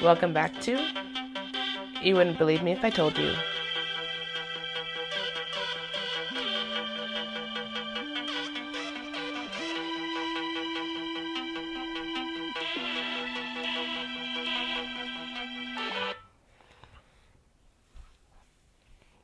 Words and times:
Welcome 0.00 0.32
back 0.32 0.60
to 0.60 0.78
You 2.00 2.14
Wouldn't 2.14 2.38
Believe 2.38 2.62
Me 2.62 2.70
If 2.70 2.84
I 2.84 2.90
Told 2.90 3.18
You. 3.18 3.34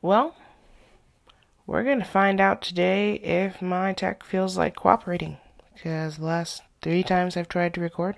Well, 0.01 0.35
we're 1.65 1.83
going 1.83 1.99
to 1.99 2.05
find 2.05 2.41
out 2.41 2.61
today 2.61 3.13
if 3.13 3.61
my 3.61 3.93
tech 3.93 4.25
feels 4.25 4.57
like 4.57 4.75
cooperating. 4.75 5.37
Because 5.73 6.17
the 6.17 6.25
last 6.25 6.63
three 6.81 7.01
times 7.01 7.37
I've 7.37 7.47
tried 7.47 7.73
to 7.75 7.81
record, 7.81 8.17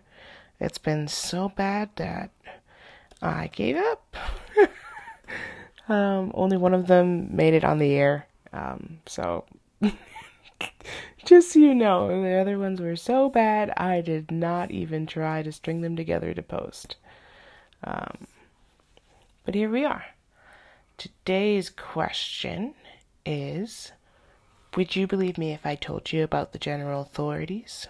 it's 0.60 0.80
been 0.80 1.08
so 1.08 1.50
bad 1.50 1.92
that 1.98 2.32
I 3.22 3.48
gave 3.48 3.78
up. 3.78 4.16
um, 5.90 6.32
only 6.34 6.58
one 6.58 6.74
of 6.74 6.88
them 6.88 7.36
made 7.36 7.54
it 7.54 7.64
on 7.64 7.80
the 7.80 7.94
air. 7.94 8.28
Um, 8.54 9.00
so, 9.06 9.46
just 11.26 11.52
so 11.52 11.60
you 11.60 11.74
know, 11.74 12.22
the 12.22 12.36
other 12.36 12.60
ones 12.60 12.80
were 12.80 12.96
so 12.96 13.30
bad, 13.30 13.72
I 13.78 14.02
did 14.02 14.32
not 14.32 14.72
even 14.72 15.06
try 15.06 15.42
to 15.44 15.52
string 15.52 15.82
them 15.82 15.96
together 15.96 16.34
to 16.34 16.44
post. 16.44 16.96
Um, 17.84 18.28
but 19.46 19.56
here 19.56 19.70
we 19.70 19.86
are. 19.86 20.06
Today's 20.98 21.70
question 21.70 22.74
is 23.26 23.92
Would 24.76 24.96
you 24.96 25.08
believe 25.08 25.38
me 25.38 25.54
if 25.54 25.66
I 25.66 25.76
told 25.76 26.12
you 26.12 26.24
about 26.24 26.54
the 26.54 26.60
general 26.60 27.02
authorities? 27.02 27.88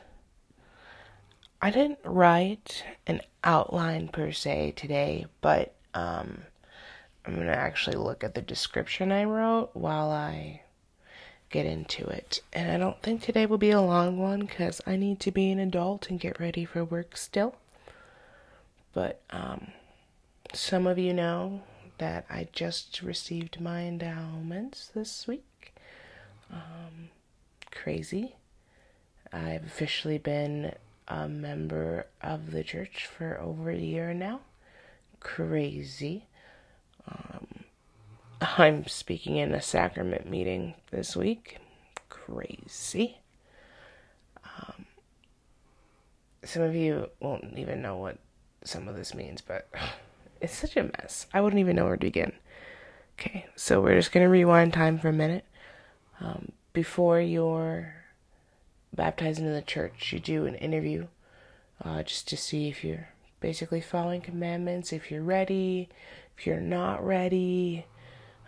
I 1.62 1.72
didn't 1.72 2.00
write 2.04 2.84
an 3.08 3.22
outline 3.44 4.10
per 4.10 4.32
se 4.32 4.74
today, 4.76 5.26
but 5.42 5.74
um, 5.94 6.44
I'm 7.26 7.36
going 7.36 7.48
to 7.48 7.56
actually 7.56 7.96
look 7.98 8.24
at 8.24 8.36
the 8.36 8.42
description 8.42 9.12
I 9.12 9.24
wrote 9.24 9.72
while 9.74 10.12
I 10.12 10.62
get 11.50 11.66
into 11.66 12.06
it. 12.06 12.42
And 12.54 12.72
I 12.72 12.78
don't 12.78 13.02
think 13.02 13.22
today 13.22 13.46
will 13.46 13.58
be 13.58 13.72
a 13.72 13.82
long 13.82 14.20
one 14.20 14.42
because 14.42 14.82
I 14.86 14.98
need 14.98 15.20
to 15.22 15.32
be 15.32 15.50
an 15.50 15.60
adult 15.60 16.10
and 16.10 16.20
get 16.20 16.40
ready 16.40 16.66
for 16.66 16.84
work 16.84 17.18
still. 17.18 17.56
But 18.94 19.22
um, 19.32 19.72
some 20.54 20.86
of 20.86 20.98
you 20.98 21.14
know 21.14 21.62
that 21.98 22.26
I 22.30 22.48
just 22.52 23.02
received 23.02 23.60
my 23.60 23.82
endowments 23.84 24.92
this 24.94 25.28
week. 25.28 25.74
Um, 26.52 27.10
crazy. 27.72 28.36
I've 29.34 29.66
officially 29.66 30.18
been 30.18 30.74
a 31.08 31.28
member 31.28 32.08
of 32.22 32.52
the 32.52 32.64
church 32.64 33.06
for 33.06 33.40
over 33.40 33.70
a 33.70 33.78
year 33.78 34.14
now. 34.14 34.42
Crazy. 35.20 36.26
Um, 37.08 37.48
I'm 38.42 38.88
speaking 38.88 39.38
in 39.38 39.54
a 39.54 39.62
sacrament 39.62 40.30
meeting 40.30 40.76
this 40.92 41.16
week. 41.16 41.60
Crazy. 42.10 43.20
Um, 44.44 44.86
some 46.44 46.64
of 46.64 46.76
you 46.76 47.10
won't 47.20 47.58
even 47.58 47.82
know 47.82 47.98
what 47.98 48.18
some 48.64 48.88
of 48.88 48.96
this 48.96 49.14
means, 49.16 49.42
but 49.42 49.70
it's 50.42 50.56
such 50.56 50.76
a 50.76 50.84
mess. 50.84 51.28
I 51.34 51.42
wouldn't 51.42 51.60
even 51.60 51.76
know 51.76 51.86
where 51.86 51.96
to 51.96 52.06
begin. 52.06 52.34
Okay, 53.20 53.48
so 53.56 53.82
we're 53.82 53.96
just 53.96 54.12
going 54.12 54.24
to 54.24 54.30
rewind 54.30 54.74
time 54.74 55.00
for 55.00 55.10
a 55.10 55.14
minute. 55.14 55.46
Um, 56.20 56.52
before 56.74 57.20
you're 57.20 57.96
baptized 58.98 59.40
into 59.40 59.52
the 59.52 59.62
church, 59.62 60.12
you 60.12 60.20
do 60.20 60.46
an 60.46 60.56
interview 60.56 61.08
uh, 61.86 62.04
just 62.04 62.28
to 62.28 62.36
see 62.36 62.68
if 62.68 62.84
you're 62.84 63.10
basically 63.40 63.80
following 63.80 64.20
commandments, 64.20 64.92
if 64.92 65.10
you're 65.10 65.24
ready, 65.24 65.88
if 66.38 66.46
you're 66.46 66.60
not 66.60 67.06
ready. 67.06 67.86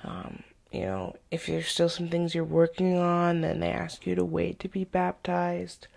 Um, 0.04 0.44
you 0.72 0.82
know, 0.82 1.16
if 1.32 1.46
there's 1.46 1.68
still 1.68 1.90
some 1.90 2.10
things 2.10 2.36
you're 2.36 2.44
working 2.44 2.98
on, 2.98 3.42
then 3.42 3.60
they 3.60 3.70
ask 3.70 4.06
you 4.06 4.16
to 4.16 4.26
wait 4.26 4.60
to 4.60 4.68
be 4.68 4.84
baptized. 4.84 5.88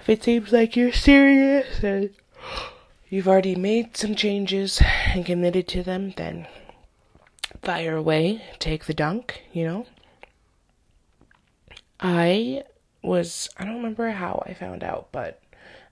If 0.00 0.08
it 0.08 0.24
seems 0.24 0.52
like 0.52 0.76
you're 0.76 0.92
serious 0.92 1.82
and 1.82 2.10
you've 3.08 3.28
already 3.28 3.54
made 3.54 3.96
some 3.96 4.14
changes 4.14 4.82
and 5.06 5.24
committed 5.24 5.68
to 5.68 5.82
them, 5.82 6.14
then 6.16 6.48
fire 7.62 7.96
away, 7.96 8.42
take 8.58 8.86
the 8.86 8.94
dunk, 8.94 9.42
you 9.52 9.64
know. 9.64 9.86
I 12.00 12.64
was, 13.02 13.48
I 13.56 13.64
don't 13.64 13.76
remember 13.76 14.10
how 14.10 14.42
I 14.46 14.54
found 14.54 14.82
out, 14.84 15.08
but 15.12 15.40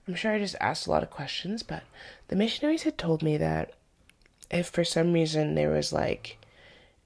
I'm 0.07 0.15
sure 0.15 0.31
I 0.31 0.39
just 0.39 0.55
asked 0.59 0.87
a 0.87 0.91
lot 0.91 1.03
of 1.03 1.09
questions. 1.09 1.63
But 1.63 1.83
the 2.27 2.35
missionaries 2.35 2.83
had 2.83 2.97
told 2.97 3.21
me 3.21 3.37
that 3.37 3.73
if 4.49 4.67
for 4.67 4.83
some 4.83 5.13
reason 5.13 5.55
there 5.55 5.69
was 5.69 5.93
like 5.93 6.37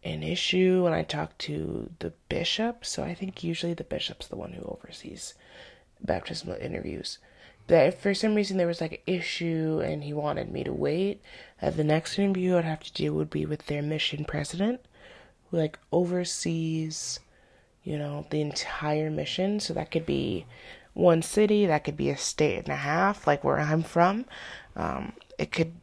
an 0.03 0.23
issue 0.23 0.83
when 0.83 0.93
I 0.93 1.03
talked 1.03 1.39
to 1.39 1.89
the 1.99 2.13
bishop, 2.29 2.85
so 2.85 3.03
I 3.03 3.13
think 3.13 3.43
usually 3.43 3.73
the 3.73 3.83
bishop's 3.83 4.27
the 4.27 4.35
one 4.35 4.53
who 4.53 4.63
oversees 4.63 5.33
baptismal 6.01 6.57
interviews. 6.57 7.17
That 7.67 7.87
if 7.87 7.99
for 7.99 8.13
some 8.13 8.35
reason 8.35 8.57
there 8.57 8.67
was 8.67 8.81
like 8.81 8.91
an 9.07 9.13
issue 9.15 9.81
and 9.83 10.03
he 10.03 10.13
wanted 10.13 10.51
me 10.51 10.63
to 10.63 10.71
wait, 10.71 11.21
that 11.59 11.75
the 11.75 11.83
next 11.83 12.19
interview 12.19 12.55
I'd 12.55 12.65
have 12.65 12.83
to 12.83 12.93
do 12.93 13.13
would 13.13 13.31
be 13.31 13.45
with 13.45 13.65
their 13.65 13.81
mission 13.81 14.25
president, 14.25 14.81
who 15.49 15.57
like 15.57 15.79
oversees 15.91 17.19
you 17.85 17.97
know, 17.97 18.25
the 18.31 18.41
entire 18.41 19.09
mission. 19.09 19.61
So 19.61 19.73
that 19.75 19.91
could 19.91 20.05
be 20.05 20.45
one 20.93 21.21
city, 21.21 21.65
that 21.65 21.83
could 21.83 21.95
be 21.95 22.09
a 22.09 22.17
state 22.17 22.59
and 22.59 22.69
a 22.69 22.75
half, 22.75 23.27
like 23.27 23.43
where 23.43 23.59
I'm 23.59 23.83
from. 23.83 24.25
Um, 24.75 25.13
it 25.37 25.51
could, 25.51 25.73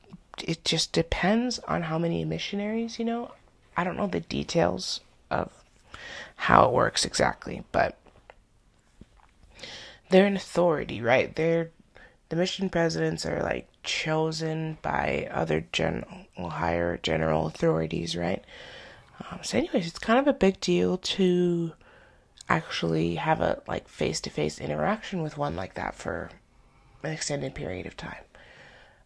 it 0.42 0.64
just 0.64 0.92
depends 0.92 1.58
on 1.60 1.82
how 1.82 1.98
many 1.98 2.24
missionaries, 2.24 2.98
you 2.98 3.04
know. 3.04 3.32
I 3.76 3.84
don't 3.84 3.96
know 3.96 4.06
the 4.06 4.20
details 4.20 5.00
of 5.30 5.50
how 6.36 6.66
it 6.66 6.72
works 6.72 7.04
exactly, 7.04 7.64
but 7.72 7.96
they're 10.10 10.26
an 10.26 10.36
authority, 10.36 11.00
right? 11.00 11.34
They're 11.34 11.70
the 12.28 12.36
mission 12.36 12.70
presidents 12.70 13.26
are 13.26 13.42
like 13.42 13.68
chosen 13.82 14.78
by 14.80 15.28
other 15.30 15.66
general 15.70 16.06
higher 16.38 16.98
general 17.02 17.46
authorities, 17.46 18.16
right? 18.16 18.42
Um, 19.30 19.40
so, 19.42 19.58
anyways, 19.58 19.86
it's 19.86 19.98
kind 19.98 20.18
of 20.18 20.26
a 20.26 20.32
big 20.32 20.58
deal 20.60 20.96
to 20.96 21.72
actually 22.52 23.14
have 23.14 23.40
a 23.40 23.62
like 23.66 23.88
face 23.88 24.20
to 24.20 24.30
face 24.30 24.60
interaction 24.60 25.22
with 25.22 25.38
one 25.38 25.56
like 25.56 25.74
that 25.74 25.94
for 25.94 26.30
an 27.02 27.10
extended 27.10 27.54
period 27.54 27.86
of 27.86 27.96
time. 27.96 28.24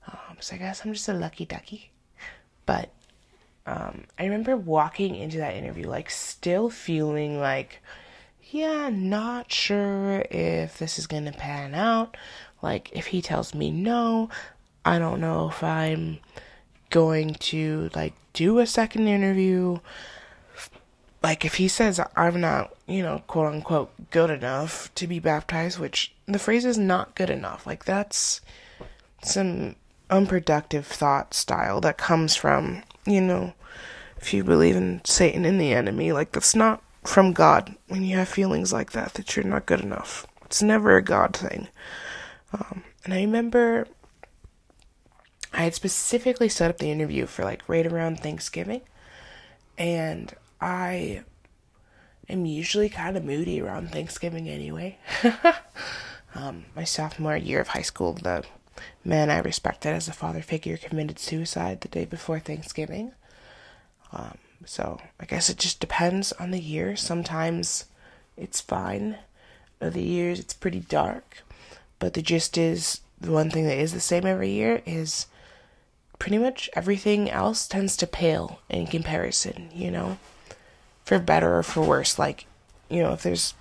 Um, 0.09 0.37
so 0.41 0.57
I 0.57 0.59
guess 0.59 0.85
I'm 0.85 0.93
just 0.93 1.09
a 1.09 1.15
lucky 1.15 1.45
ducky. 1.45 1.91
But 2.65 2.91
um, 3.67 4.05
I 4.19 4.25
remember 4.25 4.57
walking 4.57 5.15
into 5.15 5.39
that 5.39 5.55
interview 5.55 5.89
like 5.89 6.11
still 6.11 6.69
feeling 6.71 7.39
like, 7.39 7.81
yeah, 8.51 8.89
not 8.93 9.53
sure 9.53 10.25
if 10.31 10.79
this 10.79 10.99
is 10.99 11.07
gonna 11.07 11.33
pan 11.33 11.75
out. 11.75 12.17
Like 12.63 12.91
if 12.93 13.07
he 13.07 13.23
tells 13.23 13.55
me 13.55 13.71
no, 13.71 14.29
I 14.85 14.99
don't 14.99 15.21
know 15.21 15.49
if 15.51 15.63
I'm 15.63 16.19
going 16.91 17.35
to 17.35 17.91
like 17.95 18.15
do 18.33 18.59
a 18.59 18.67
second 18.67 19.07
interview 19.09 19.79
like 21.27 21.45
if 21.45 21.57
he 21.57 21.67
says 21.67 22.01
I'm 22.15 22.41
not, 22.41 22.73
you 22.87 23.03
know, 23.03 23.21
quote 23.27 23.53
unquote 23.53 23.91
good 24.13 24.31
enough 24.31 24.95
to 24.95 25.09
be 25.09 25.19
baptized, 25.19 25.77
which 25.77 26.15
the 26.27 26.39
phrase 26.39 26.65
is 26.65 26.79
not 26.79 27.17
good 27.17 27.31
enough. 27.31 27.67
Like 27.67 27.85
that's 27.85 28.41
some 29.25 29.75
unproductive 30.09 30.87
thought 30.87 31.35
style 31.35 31.81
that 31.81 31.99
comes 31.99 32.37
from, 32.37 32.85
you 33.05 33.21
know, 33.21 33.55
if 34.19 34.33
you 34.33 34.45
believe 34.45 34.77
in 34.77 35.01
Satan 35.05 35.45
and 35.45 35.61
the 35.61 35.73
enemy, 35.73 36.13
like 36.13 36.31
that's 36.31 36.55
not 36.55 36.81
from 37.03 37.33
God 37.33 37.75
when 37.89 38.05
you 38.05 38.17
have 38.19 38.29
feelings 38.29 38.73
like 38.73 38.93
that 38.93 39.15
that 39.15 39.35
you're 39.35 39.45
not 39.45 39.67
good 39.67 39.81
enough. 39.81 40.29
It's 40.45 40.63
never 40.63 40.97
a 40.97 41.03
God 41.03 41.35
thing. 41.37 41.67
Um, 42.53 42.85
and 43.05 43.13
I 43.13 43.23
remember 43.23 43.89
I 45.53 45.65
had 45.65 45.75
specifically 45.75 46.49
set 46.49 46.71
up 46.71 46.79
the 46.79 46.93
interview 46.93 47.27
for 47.27 47.43
like 47.43 47.69
right 47.69 47.85
around 47.85 48.21
Thanksgiving, 48.21 48.83
and 49.77 50.33
I 50.61 51.23
am 52.29 52.47
usually 52.47 52.89
kind 52.89 53.17
of 53.17 53.25
moody 53.25 53.61
around 53.61 53.91
Thanksgiving 53.91 54.49
anyway. 54.49 54.99
um, 56.35 56.67
my 56.75 56.85
sophomore 56.85 57.37
year 57.37 57.61
of 57.61 57.69
high 57.69 57.83
school, 57.83 58.15
the 58.15 58.45
man 59.05 59.31
I 59.31 59.39
respected 59.39 59.91
as 59.91 60.09
a 60.09 60.13
father 60.13 60.43
figure 60.43 60.77
committed 60.77 61.19
suicide 61.19 61.81
the 61.81 61.89
day 61.89 62.05
before 62.05 62.41
Thanksgiving. 62.41 63.13
Um, 64.13 64.39
so 64.65 65.01
I 65.21 65.27
guess 65.27 65.49
it 65.49 65.59
just 65.59 65.81
depends 65.81 66.33
on 66.33 66.51
the 66.51 66.61
year. 66.61 66.97
Sometimes 66.97 67.87
it's 68.37 68.61
fine. 68.61 69.19
Other 69.81 70.01
years 70.01 70.41
it's 70.41 70.55
pretty 70.55 70.81
dark. 70.81 71.43
But 71.99 72.15
the 72.15 72.23
gist 72.23 72.59
is 72.59 73.01
the 73.21 73.33
one 73.33 73.51
thing 73.51 73.65
that 73.67 73.79
is 73.79 73.93
the 73.93 74.01
same 74.01 74.27
every 74.27 74.51
year 74.51 74.83
is 74.85 75.27
pretty 76.19 76.39
much 76.39 76.69
everything 76.75 77.31
else 77.31 77.67
tends 77.67 77.97
to 77.97 78.07
pale 78.07 78.61
in 78.69 78.87
comparison, 78.87 79.71
you 79.75 79.91
know? 79.91 80.19
For 81.07 81.19
better 81.19 81.57
or 81.57 81.63
for 81.63 81.81
worse. 81.81 82.19
Like, 82.19 82.45
you 82.91 83.03
know, 83.03 83.15
if 83.15 83.23
there's 83.23 83.55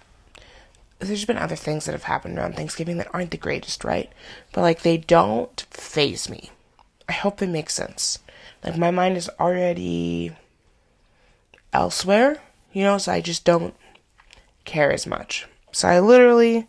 there's 1.00 1.26
been 1.26 1.38
other 1.38 1.56
things 1.56 1.86
that 1.86 1.94
have 1.94 2.04
happened 2.04 2.38
around 2.38 2.56
Thanksgiving 2.56 2.98
that 2.98 3.14
aren't 3.14 3.32
the 3.32 3.38
greatest, 3.38 3.86
right? 3.86 4.12
But 4.52 4.62
like 4.62 4.82
they 4.82 4.98
don't 4.98 5.66
faze 5.72 6.30
me 6.30 6.52
I 7.08 7.14
hope 7.14 7.42
it 7.42 7.48
makes 7.48 7.74
sense. 7.74 8.20
Like 8.64 8.78
my 8.78 8.92
mind 8.92 9.18
is 9.18 9.30
already 9.40 10.36
elsewhere, 11.72 12.42
you 12.74 12.84
know, 12.84 12.98
so 12.98 13.12
I 13.12 13.22
just 13.22 13.46
don't 13.46 13.76
care 14.64 14.92
as 14.92 15.06
much. 15.06 15.48
So 15.72 15.88
I 15.88 16.00
literally 16.00 16.68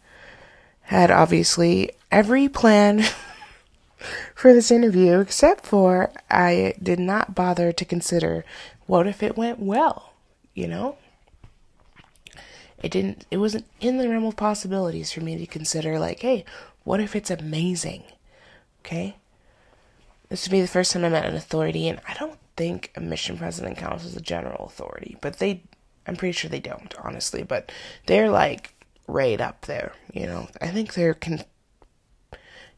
had 0.83 1.11
obviously 1.11 1.93
every 2.11 2.49
plan 2.49 3.05
for 4.35 4.53
this 4.53 4.71
interview 4.71 5.21
except 5.21 5.65
for 5.65 6.13
I 6.31 6.75
did 6.83 6.99
not 6.99 7.35
bother 7.35 7.73
to 7.73 7.85
consider 7.85 8.45
what 8.87 9.07
if 9.07 9.23
it 9.23 9.37
went 9.37 9.59
well, 9.59 10.06
you 10.57 10.67
know? 10.67 10.97
It 12.83 12.91
didn't 12.91 13.25
it 13.31 13.37
wasn't 13.37 13.67
in 13.81 13.99
the 13.99 14.09
realm 14.09 14.25
of 14.25 14.37
possibilities 14.37 15.13
for 15.13 15.21
me 15.21 15.37
to 15.39 15.47
consider 15.47 16.01
like, 16.01 16.21
hey, 16.21 16.45
what 16.83 17.01
if 17.01 17.15
it's 17.15 17.31
amazing? 17.31 18.03
Okay? 18.81 19.17
This 20.29 20.45
would 20.45 20.53
be 20.53 20.61
the 20.61 20.67
first 20.67 20.93
time 20.93 21.05
I 21.05 21.09
met 21.09 21.27
an 21.27 21.37
authority 21.37 21.89
and 21.89 22.01
I 22.09 22.15
don't 22.15 22.39
think 22.57 22.91
a 22.97 23.01
mission 23.01 23.39
president 23.39 23.77
counts 23.77 24.05
as 24.05 24.17
a 24.17 24.21
general 24.21 24.67
authority, 24.67 25.17
but 25.21 25.39
they 25.39 25.63
I'm 26.07 26.17
pretty 26.17 26.33
sure 26.33 26.49
they 26.49 26.61
don't, 26.61 26.95
honestly, 27.03 27.43
but 27.43 27.71
they're 28.07 28.31
like 28.31 28.75
right 29.07 29.41
up 29.41 29.63
there, 29.67 29.93
you 30.13 30.27
know. 30.27 30.49
I 30.61 30.69
think 30.69 30.95
they're 30.95 31.15
con 31.15 31.41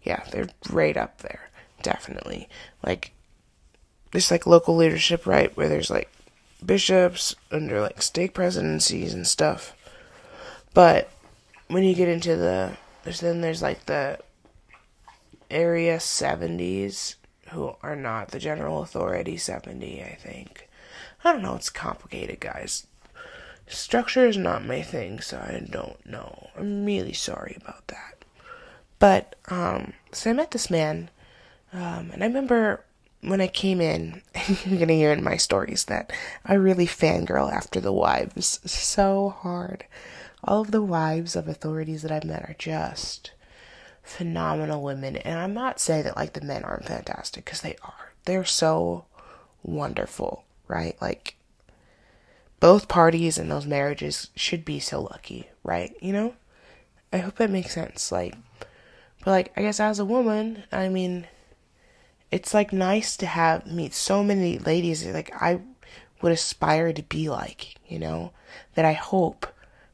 yeah, 0.03 0.25
they're 0.31 0.49
right 0.71 0.97
up 0.97 1.19
there, 1.19 1.51
definitely. 1.83 2.49
Like 2.85 3.13
there's 4.13 4.31
like 4.31 4.47
local 4.47 4.77
leadership, 4.77 5.27
right, 5.27 5.55
where 5.57 5.69
there's 5.69 5.91
like 5.91 6.11
bishops 6.65 7.35
under 7.51 7.81
like 7.81 8.03
stake 8.03 8.35
presidencies 8.35 9.15
and 9.15 9.27
stuff. 9.27 9.75
But 10.75 11.11
when 11.69 11.85
you 11.85 11.95
get 11.95 12.09
into 12.09 12.37
the 12.37 12.77
there's 13.05 13.21
then 13.21 13.41
there's 13.41 13.63
like 13.63 13.87
the 13.87 14.19
area 15.51 15.97
70s 15.97 17.15
who 17.51 17.75
are 17.83 17.97
not 17.97 18.29
the 18.29 18.39
general 18.39 18.83
authority 18.83 19.39
70, 19.39 20.03
I 20.03 20.15
think. 20.15 20.69
I 21.25 21.33
don't 21.33 21.43
know, 21.43 21.55
it's 21.55 21.71
complicated, 21.71 22.41
guys. 22.41 22.87
Structure 23.67 24.27
is 24.27 24.37
not 24.37 24.65
my 24.65 24.83
thing, 24.83 25.21
so 25.21 25.39
I 25.39 25.67
don't 25.71 26.05
know. 26.07 26.51
I'm 26.57 26.85
really 26.85 27.13
sorry 27.13 27.57
about 27.61 27.87
that. 27.89 28.25
But 28.99 29.37
um 29.49 29.93
so 30.13 30.31
I 30.31 30.33
met 30.33 30.51
this 30.51 30.71
man 30.71 31.11
um 31.73 32.11
and 32.13 32.23
I 32.23 32.27
remember 32.27 32.85
when 33.21 33.41
I 33.41 33.49
came 33.49 33.81
in, 33.81 34.23
you're 34.65 34.79
gonna 34.79 34.93
hear 34.93 35.13
in 35.13 35.25
my 35.25 35.37
stories 35.37 35.85
that 35.85 36.13
I 36.45 36.55
really 36.55 36.87
fangirl 36.87 37.53
after 37.53 37.81
the 37.81 37.93
wives 37.93 38.61
so 38.71 39.31
hard. 39.41 39.85
All 40.45 40.61
of 40.61 40.71
the 40.71 40.83
wives 40.83 41.35
of 41.35 41.49
authorities 41.49 42.03
that 42.03 42.13
I've 42.13 42.25
met 42.25 42.43
are 42.49 42.57
just 42.59 43.33
phenomenal 44.03 44.83
women. 44.83 45.17
And 45.17 45.39
I'm 45.39 45.53
not 45.53 45.81
saying 45.81 46.05
that 46.05 46.17
like 46.17 46.33
the 46.33 46.41
men 46.41 46.65
aren't 46.65 46.87
fantastic, 46.87 47.45
because 47.45 47.61
they 47.61 47.77
are. 47.83 48.13
They're 48.25 48.45
so 48.45 49.05
wonderful, 49.63 50.45
right? 50.69 50.97
Like 51.01 51.37
both 52.61 52.89
parties 52.89 53.39
in 53.39 53.49
those 53.49 53.67
marriages 53.67 54.31
should 54.35 54.65
be 54.65 54.81
so 54.81 55.03
lucky, 55.03 55.49
right? 55.63 55.95
You 56.01 56.13
know? 56.13 56.35
I 57.13 57.19
hope 57.19 57.37
that 57.37 57.51
makes 57.51 57.75
sense. 57.75 58.13
Like 58.13 58.35
but 59.25 59.31
like 59.31 59.53
I 59.57 59.63
guess 59.63 59.81
as 59.81 59.99
a 59.99 60.05
woman, 60.05 60.65
I 60.71 60.89
mean 60.89 61.27
it's 62.31 62.53
like 62.53 62.73
nice 62.73 63.17
to 63.17 63.27
have 63.27 63.67
meet 63.67 63.95
so 63.95 64.23
many 64.23 64.59
ladies 64.59 65.07
like 65.07 65.33
I 65.35 65.61
would 66.21 66.33
aspire 66.33 66.93
to 66.93 67.03
be 67.03 67.29
like, 67.29 67.77
you 67.87 67.99
know, 67.99 68.33
that 68.75 68.85
I 68.85 68.93
hope 68.93 69.47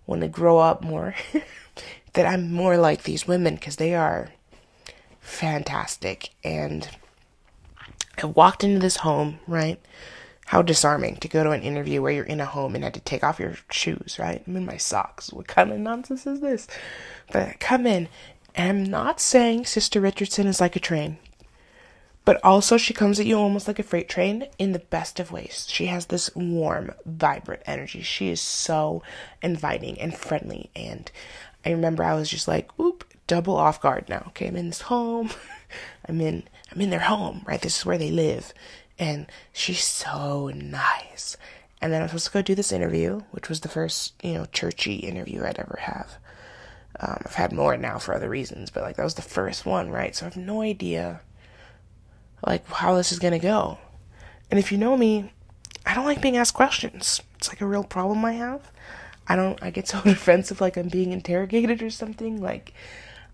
when 0.07 0.23
I 0.23 0.29
grow 0.29 0.59
up 0.59 0.83
more 0.83 1.15
that 2.15 2.27
I'm 2.27 2.53
more 2.53 2.77
like 2.77 3.03
these 3.03 3.29
women 3.29 3.55
because 3.55 3.77
they 3.77 3.95
are 3.95 4.31
fantastic. 5.21 6.31
And 6.43 6.89
I 8.23 8.27
walked 8.27 8.65
into 8.65 8.79
this 8.79 8.99
home, 8.99 9.39
right? 9.47 9.81
How 10.47 10.63
disarming 10.63 11.17
to 11.17 11.29
go 11.29 11.43
to 11.43 11.51
an 11.51 11.63
interview 11.63 12.03
where 12.03 12.13
you're 12.13 12.25
in 12.25 12.41
a 12.41 12.47
home 12.47 12.75
and 12.75 12.85
had 12.85 12.95
to 12.95 13.01
take 13.01 13.25
off 13.25 13.41
your 13.41 13.57
shoes, 13.71 14.19
right? 14.19 14.43
I'm 14.47 14.57
in 14.57 14.67
my 14.67 14.77
socks. 14.77 15.33
What 15.33 15.49
kind 15.49 15.73
of 15.73 15.79
nonsense 15.79 16.27
is 16.27 16.41
this? 16.41 16.69
But 17.33 17.43
I 17.43 17.57
come 17.59 17.87
in, 17.87 18.09
and 18.55 18.69
I'm 18.69 18.85
not 18.85 19.21
saying 19.21 19.65
Sister 19.65 20.01
Richardson 20.01 20.47
is 20.47 20.61
like 20.61 20.77
a 20.77 20.81
train. 20.81 21.17
But 22.25 22.43
also, 22.43 22.79
she 22.79 22.95
comes 22.95 23.21
at 23.21 23.27
you 23.27 23.37
almost 23.37 23.69
like 23.69 23.79
a 23.79 23.83
freight 23.83 24.09
train 24.09 24.47
in 24.59 24.73
the 24.73 24.79
best 24.79 25.21
of 25.21 25.31
ways. 25.31 25.67
She 25.69 25.87
has 25.87 26.07
this 26.07 26.35
warm, 26.35 26.93
vibrant 27.05 27.63
energy. 27.67 28.01
She 28.01 28.31
is 28.31 28.41
so 28.41 29.03
inviting 29.43 30.01
and 30.01 30.17
friendly. 30.17 30.71
And 30.75 31.11
I 31.67 31.71
remember 31.71 32.03
I 32.03 32.15
was 32.15 32.31
just 32.31 32.49
like, 32.49 32.71
oop, 32.81 33.05
double 33.27 33.57
off 33.57 33.81
guard 33.81 34.09
now. 34.09 34.25
Okay, 34.29 34.49
I'm 34.49 34.57
in 34.57 34.69
this 34.69 34.83
home. 34.83 35.31
I'm 36.09 36.21
in 36.21 36.45
I'm 36.73 36.81
in 36.81 36.91
their 36.91 37.01
home, 37.01 37.43
right? 37.47 37.61
This 37.61 37.79
is 37.79 37.87
where 37.87 37.99
they 37.99 38.11
live. 38.11 38.53
And 38.99 39.27
she's 39.53 39.85
so 39.85 40.49
nice. 40.49 41.37
And 41.81 41.93
then 41.93 42.01
I 42.01 42.05
was 42.05 42.11
supposed 42.11 42.27
to 42.27 42.33
go 42.33 42.43
do 42.43 42.55
this 42.55 42.73
interview, 42.73 43.21
which 43.33 43.49
was 43.49 43.61
the 43.61 43.69
first, 43.69 44.15
you 44.23 44.35
know, 44.35 44.47
churchy 44.47 44.97
interview 44.97 45.45
I'd 45.45 45.59
ever 45.59 45.79
have. 45.83 46.17
Um, 46.99 47.23
I've 47.27 47.35
had 47.35 47.53
more 47.53 47.77
now 47.77 47.99
for 47.99 48.15
other 48.15 48.31
reasons, 48.31 48.71
but 48.71 48.83
like 48.83 48.97
that 48.97 49.05
was 49.05 49.15
the 49.15 49.23
first 49.23 49.67
one, 49.67 49.91
right? 49.91 50.15
So 50.15 50.25
I 50.25 50.29
have 50.29 50.37
no 50.37 50.63
idea 50.63 51.21
like 52.47 52.67
how 52.69 52.97
this 52.97 53.13
is 53.13 53.19
gonna 53.19 53.39
go. 53.39 53.79
And 54.51 54.59
if 54.59 54.71
you 54.71 54.79
know 54.79 54.97
me, 54.97 55.33
I 55.87 55.95
don't 55.95 56.05
like 56.05 56.23
being 56.23 56.37
asked 56.37 56.55
questions. 56.55 57.21
It's 57.37 57.49
like 57.49 57.61
a 57.61 57.67
real 57.67 57.85
problem 57.85 58.25
I 58.25 58.33
have. 58.33 58.71
I 59.27 59.37
don't. 59.37 59.63
I 59.63 59.71
get 59.71 59.89
so 59.89 60.01
defensive, 60.05 60.61
like 60.61 60.77
I'm 60.77 60.89
being 60.89 61.13
interrogated 61.13 61.83
or 61.83 61.91
something. 61.91 62.41
Like, 62.41 62.73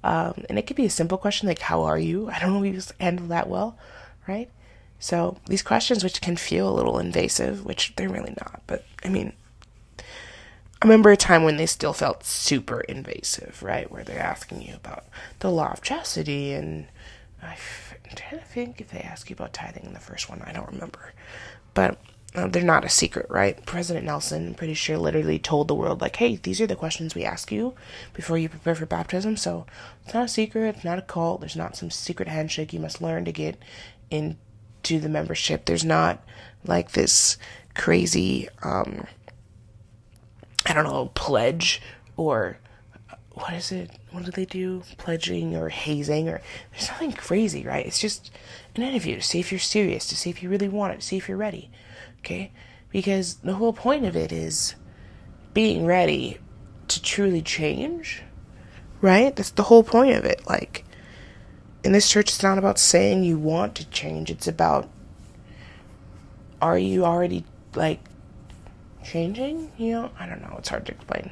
um, 0.04 0.44
and 0.48 0.58
it 0.58 0.66
could 0.66 0.76
be 0.76 0.86
a 0.86 0.90
simple 0.90 1.18
question 1.18 1.48
like 1.48 1.60
"How 1.60 1.82
are 1.82 1.98
you?" 1.98 2.30
I 2.30 2.38
don't 2.38 2.54
always 2.54 2.92
handle 3.00 3.26
that 3.26 3.48
well, 3.48 3.78
right? 4.26 4.50
So 4.98 5.38
these 5.46 5.62
questions, 5.62 6.04
which 6.04 6.20
can 6.20 6.36
feel 6.36 6.68
a 6.68 6.76
little 6.76 6.98
invasive, 6.98 7.64
which 7.64 7.94
they're 7.96 8.08
really 8.08 8.34
not, 8.38 8.62
but 8.66 8.84
I 9.02 9.08
mean, 9.08 9.32
I 9.98 10.86
remember 10.86 11.10
a 11.10 11.16
time 11.16 11.42
when 11.42 11.56
they 11.56 11.66
still 11.66 11.94
felt 11.94 12.24
super 12.24 12.80
invasive, 12.82 13.62
right? 13.62 13.90
Where 13.90 14.04
they're 14.04 14.18
asking 14.18 14.60
you 14.62 14.74
about 14.74 15.04
the 15.40 15.50
law 15.50 15.72
of 15.72 15.82
chastity 15.82 16.52
and 16.52 16.86
I 17.42 17.56
I'm 18.10 18.16
trying 18.16 18.40
to 18.40 18.46
think 18.46 18.80
if 18.80 18.90
they 18.90 19.00
ask 19.00 19.30
you 19.30 19.34
about 19.34 19.52
tithing 19.52 19.84
in 19.84 19.94
the 19.94 20.00
first 20.00 20.28
one. 20.28 20.42
I 20.42 20.52
don't 20.52 20.70
remember. 20.70 21.12
But 21.74 21.98
uh, 22.34 22.48
they're 22.48 22.62
not 22.62 22.84
a 22.84 22.88
secret, 22.88 23.26
right? 23.28 23.64
President 23.66 24.06
Nelson, 24.06 24.48
I'm 24.48 24.54
pretty 24.54 24.74
sure, 24.74 24.98
literally 24.98 25.38
told 25.38 25.68
the 25.68 25.74
world, 25.74 26.00
like, 26.00 26.16
hey, 26.16 26.36
these 26.36 26.60
are 26.60 26.66
the 26.66 26.76
questions 26.76 27.14
we 27.14 27.24
ask 27.24 27.50
you 27.50 27.74
before 28.12 28.38
you 28.38 28.48
prepare 28.48 28.74
for 28.74 28.86
baptism. 28.86 29.36
So 29.36 29.66
it's 30.04 30.14
not 30.14 30.24
a 30.24 30.28
secret. 30.28 30.76
It's 30.76 30.84
not 30.84 30.98
a 30.98 31.02
cult. 31.02 31.40
There's 31.40 31.56
not 31.56 31.76
some 31.76 31.90
secret 31.90 32.28
handshake 32.28 32.72
you 32.72 32.80
must 32.80 33.02
learn 33.02 33.24
to 33.24 33.32
get 33.32 33.56
into 34.10 35.00
the 35.00 35.08
membership. 35.08 35.64
There's 35.64 35.84
not 35.84 36.24
like 36.64 36.92
this 36.92 37.36
crazy, 37.74 38.48
um, 38.62 39.06
I 40.66 40.72
don't 40.72 40.84
know, 40.84 41.10
pledge 41.14 41.80
or 42.16 42.58
what 43.32 43.52
is 43.54 43.72
it? 43.72 43.90
What 44.10 44.24
do 44.24 44.30
they 44.30 44.44
do? 44.44 44.82
Pledging 44.98 45.56
or 45.56 45.68
hazing 45.68 46.28
or 46.28 46.40
there's 46.72 46.88
nothing 46.88 47.12
crazy, 47.12 47.64
right? 47.64 47.86
It's 47.86 48.00
just 48.00 48.30
an 48.74 48.82
interview 48.82 49.16
to 49.16 49.22
see 49.22 49.40
if 49.40 49.52
you're 49.52 49.58
serious, 49.58 50.06
to 50.08 50.16
see 50.16 50.30
if 50.30 50.42
you 50.42 50.48
really 50.48 50.68
want 50.68 50.94
it, 50.94 51.00
to 51.00 51.06
see 51.06 51.16
if 51.16 51.28
you're 51.28 51.38
ready. 51.38 51.70
Okay? 52.18 52.52
Because 52.90 53.36
the 53.36 53.54
whole 53.54 53.72
point 53.72 54.04
of 54.04 54.16
it 54.16 54.32
is 54.32 54.74
being 55.54 55.86
ready 55.86 56.38
to 56.88 57.02
truly 57.02 57.42
change. 57.42 58.22
Right? 59.00 59.34
That's 59.34 59.50
the 59.50 59.64
whole 59.64 59.84
point 59.84 60.16
of 60.16 60.24
it. 60.24 60.46
Like 60.46 60.84
in 61.84 61.92
this 61.92 62.10
church 62.10 62.30
it's 62.30 62.42
not 62.42 62.58
about 62.58 62.78
saying 62.78 63.24
you 63.24 63.38
want 63.38 63.74
to 63.76 63.88
change, 63.90 64.30
it's 64.30 64.48
about 64.48 64.88
are 66.60 66.78
you 66.78 67.04
already 67.04 67.44
like 67.74 68.00
changing? 69.04 69.72
You 69.78 69.92
know, 69.92 70.10
I 70.18 70.26
don't 70.26 70.42
know, 70.42 70.56
it's 70.58 70.68
hard 70.68 70.86
to 70.86 70.92
explain. 70.92 71.30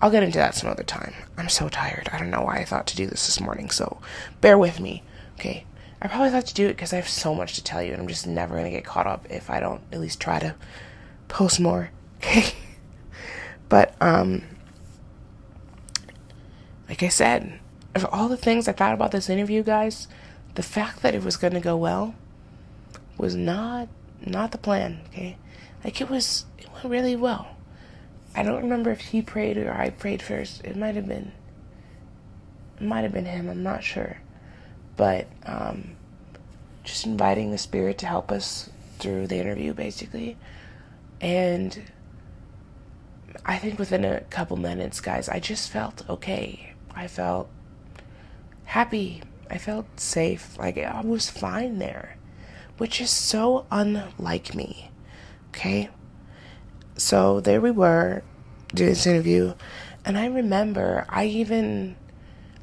I'll 0.00 0.10
get 0.10 0.22
into 0.22 0.38
that 0.38 0.54
some 0.54 0.70
other 0.70 0.82
time. 0.82 1.12
I'm 1.36 1.48
so 1.48 1.68
tired. 1.68 2.08
I 2.12 2.18
don't 2.18 2.30
know 2.30 2.42
why 2.42 2.56
I 2.56 2.64
thought 2.64 2.86
to 2.88 2.96
do 2.96 3.06
this 3.06 3.26
this 3.26 3.40
morning, 3.40 3.70
so 3.70 4.00
bear 4.40 4.56
with 4.56 4.80
me. 4.80 5.02
Okay. 5.38 5.64
I 6.02 6.08
probably 6.08 6.30
thought 6.30 6.46
to 6.46 6.54
do 6.54 6.66
it 6.66 6.76
because 6.76 6.92
I 6.92 6.96
have 6.96 7.08
so 7.08 7.34
much 7.34 7.54
to 7.54 7.64
tell 7.64 7.82
you, 7.82 7.92
and 7.92 8.00
I'm 8.00 8.08
just 8.08 8.26
never 8.26 8.54
going 8.54 8.64
to 8.64 8.70
get 8.70 8.84
caught 8.84 9.06
up 9.06 9.26
if 9.28 9.50
I 9.50 9.60
don't 9.60 9.82
at 9.92 10.00
least 10.00 10.20
try 10.20 10.38
to 10.38 10.54
post 11.28 11.60
more. 11.60 11.90
Okay. 12.22 12.52
but, 13.70 13.94
um, 14.02 14.42
like 16.86 17.02
I 17.02 17.08
said, 17.08 17.58
of 17.94 18.04
all 18.12 18.28
the 18.28 18.36
things 18.36 18.68
I 18.68 18.72
thought 18.72 18.92
about 18.92 19.10
this 19.10 19.30
interview, 19.30 19.62
guys, 19.62 20.06
the 20.54 20.62
fact 20.62 21.00
that 21.00 21.14
it 21.14 21.24
was 21.24 21.38
going 21.38 21.54
to 21.54 21.60
go 21.60 21.78
well 21.78 22.14
was 23.16 23.34
not 23.34 23.88
not 24.24 24.52
the 24.52 24.58
plan, 24.58 25.00
okay? 25.08 25.36
Like 25.84 26.00
it 26.00 26.10
was 26.10 26.44
it 26.58 26.70
went 26.72 26.86
really 26.86 27.16
well. 27.16 27.56
I 28.34 28.42
don't 28.42 28.62
remember 28.62 28.90
if 28.90 29.00
he 29.00 29.22
prayed 29.22 29.56
or 29.58 29.72
I 29.72 29.90
prayed 29.90 30.22
first. 30.22 30.64
It 30.64 30.76
might 30.76 30.94
have 30.96 31.06
been. 31.08 31.32
It 32.80 32.84
might 32.84 33.02
have 33.02 33.12
been 33.12 33.26
him. 33.26 33.48
I'm 33.48 33.62
not 33.62 33.82
sure, 33.84 34.18
but 34.96 35.26
um, 35.44 35.96
just 36.84 37.06
inviting 37.06 37.50
the 37.50 37.58
spirit 37.58 37.98
to 37.98 38.06
help 38.06 38.30
us 38.32 38.70
through 38.98 39.26
the 39.26 39.36
interview, 39.38 39.74
basically, 39.74 40.36
and 41.20 41.82
I 43.44 43.58
think 43.58 43.78
within 43.78 44.04
a 44.04 44.20
couple 44.22 44.56
minutes, 44.56 45.00
guys, 45.00 45.28
I 45.28 45.40
just 45.40 45.70
felt 45.70 46.08
okay. 46.08 46.74
I 46.94 47.06
felt 47.08 47.48
happy. 48.64 49.22
I 49.50 49.58
felt 49.58 49.86
safe. 49.98 50.56
Like 50.58 50.78
I 50.78 51.00
was 51.02 51.30
fine 51.30 51.78
there. 51.78 52.16
which 52.78 53.00
is 53.00 53.10
so 53.10 53.66
unlike 53.70 54.54
me. 54.54 54.90
Okay? 55.48 55.90
So 57.00 57.40
there 57.40 57.62
we 57.62 57.70
were 57.70 58.22
doing 58.74 58.90
this 58.90 59.06
interview, 59.06 59.54
and 60.04 60.18
I 60.18 60.26
remember 60.26 61.06
I 61.08 61.24
even 61.24 61.96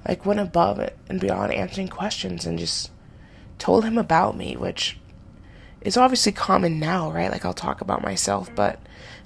like 0.07 0.27
went 0.27 0.39
above 0.39 0.79
and 1.09 1.19
beyond 1.19 1.51
answering 1.51 1.87
questions 1.87 2.45
and 2.45 2.59
just 2.59 2.91
told 3.57 3.83
him 3.83 3.97
about 3.97 4.37
me, 4.37 4.55
which 4.55 4.99
is 5.81 5.97
obviously 5.97 6.31
common 6.31 6.79
now, 6.79 7.11
right? 7.11 7.31
Like 7.31 7.45
I'll 7.45 7.53
talk 7.53 7.81
about 7.81 8.03
myself, 8.03 8.53
but 8.55 8.79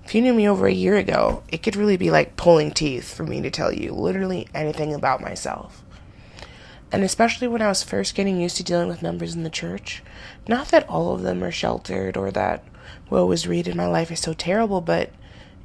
if 0.05 0.15
you 0.15 0.21
knew 0.21 0.33
me 0.33 0.47
over 0.47 0.65
a 0.65 0.73
year 0.73 0.95
ago, 0.95 1.43
it 1.49 1.61
could 1.61 1.75
really 1.75 1.97
be 1.97 2.09
like 2.09 2.37
pulling 2.37 2.71
teeth 2.71 3.13
for 3.13 3.23
me 3.23 3.41
to 3.41 3.51
tell 3.51 3.73
you 3.73 3.91
literally 3.91 4.47
anything 4.53 4.93
about 4.93 5.19
myself. 5.19 5.83
And 6.89 7.03
especially 7.03 7.49
when 7.49 7.61
I 7.61 7.67
was 7.67 7.83
first 7.83 8.15
getting 8.15 8.39
used 8.39 8.55
to 8.57 8.63
dealing 8.63 8.87
with 8.87 9.01
members 9.01 9.35
in 9.35 9.43
the 9.43 9.49
church, 9.49 10.03
not 10.47 10.69
that 10.69 10.87
all 10.87 11.13
of 11.13 11.21
them 11.21 11.43
are 11.43 11.51
sheltered 11.51 12.15
or 12.15 12.31
that 12.31 12.63
what 13.09 13.27
was 13.27 13.47
read 13.47 13.67
in 13.67 13.77
my 13.77 13.87
life 13.87 14.11
is 14.11 14.19
so 14.19 14.33
terrible, 14.33 14.81
but 14.81 15.11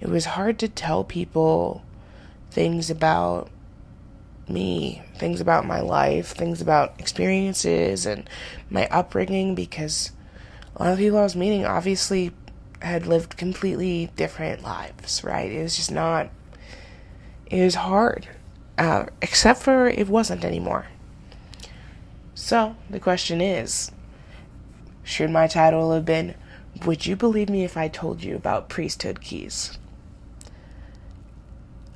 it 0.00 0.08
was 0.08 0.24
hard 0.26 0.58
to 0.58 0.68
tell 0.68 1.04
people 1.04 1.82
things 2.50 2.90
about 2.90 3.50
me, 4.48 5.02
things 5.16 5.40
about 5.40 5.66
my 5.66 5.80
life, 5.80 6.28
things 6.28 6.60
about 6.60 6.94
experiences 6.98 8.06
and 8.06 8.28
my 8.70 8.86
upbringing 8.88 9.54
because 9.54 10.12
a 10.76 10.82
lot 10.82 10.92
of 10.92 10.98
people 10.98 11.18
I 11.18 11.22
was 11.22 11.36
meeting 11.36 11.64
obviously 11.64 12.32
had 12.82 13.06
lived 13.06 13.36
completely 13.36 14.10
different 14.16 14.62
lives, 14.62 15.24
right? 15.24 15.50
It 15.50 15.62
was 15.62 15.76
just 15.76 15.90
not, 15.90 16.30
it 17.46 17.62
was 17.62 17.76
hard, 17.76 18.28
uh, 18.78 19.06
except 19.22 19.62
for 19.62 19.88
it 19.88 20.08
wasn't 20.08 20.44
anymore. 20.44 20.86
So 22.34 22.76
the 22.90 23.00
question 23.00 23.40
is 23.40 23.90
should 25.02 25.30
my 25.30 25.46
title 25.46 25.92
have 25.92 26.04
been, 26.04 26.34
Would 26.84 27.06
you 27.06 27.16
believe 27.16 27.48
me 27.48 27.64
if 27.64 27.76
I 27.76 27.88
told 27.88 28.22
you 28.22 28.36
about 28.36 28.68
priesthood 28.68 29.20
keys? 29.20 29.78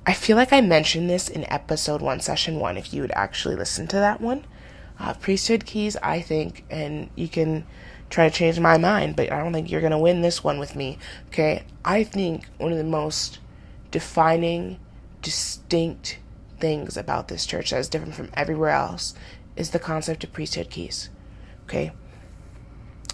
I 0.07 0.15
feel 0.15 0.37
like 0.37 0.53
I 0.53 0.61
mentioned 0.61 1.11
this 1.11 1.29
in 1.29 1.45
episode 1.53 2.01
one, 2.01 2.21
session 2.21 2.59
one, 2.59 2.77
if 2.77 2.95
you 2.95 3.03
would 3.03 3.13
actually 3.13 3.57
listen 3.57 3.87
to 3.89 3.97
that 3.97 4.21
one. 4.21 4.45
Uh, 4.99 5.15
priesthood 5.15 5.67
keys, 5.67 5.97
I 6.03 6.21
think, 6.21 6.65
and 6.71 7.11
you 7.15 7.29
can 7.29 7.67
try 8.09 8.29
to 8.29 8.35
change 8.35 8.59
my 8.59 8.79
mind, 8.79 9.17
but 9.17 9.31
I 9.31 9.39
don't 9.39 9.53
think 9.53 9.71
you're 9.71 9.81
going 9.81 9.93
to 9.93 9.99
win 9.99 10.23
this 10.23 10.43
one 10.43 10.59
with 10.59 10.75
me. 10.75 10.99
Okay? 11.29 11.65
I 11.85 12.03
think 12.03 12.47
one 12.59 12.73
of 12.73 12.79
the 12.79 12.85
most 12.85 13.39
defining, 13.91 14.79
distinct 15.23 16.19
things 16.59 16.97
about 16.97 17.29
this 17.29 17.47
church 17.47 17.71
that 17.71 17.79
is 17.79 17.89
different 17.89 18.15
from 18.15 18.31
everywhere 18.35 18.71
else 18.71 19.15
is 19.57 19.71
the 19.71 19.79
concept 19.79 20.25
of 20.25 20.33
priesthood 20.33 20.71
keys. 20.71 21.11
Okay? 21.65 21.93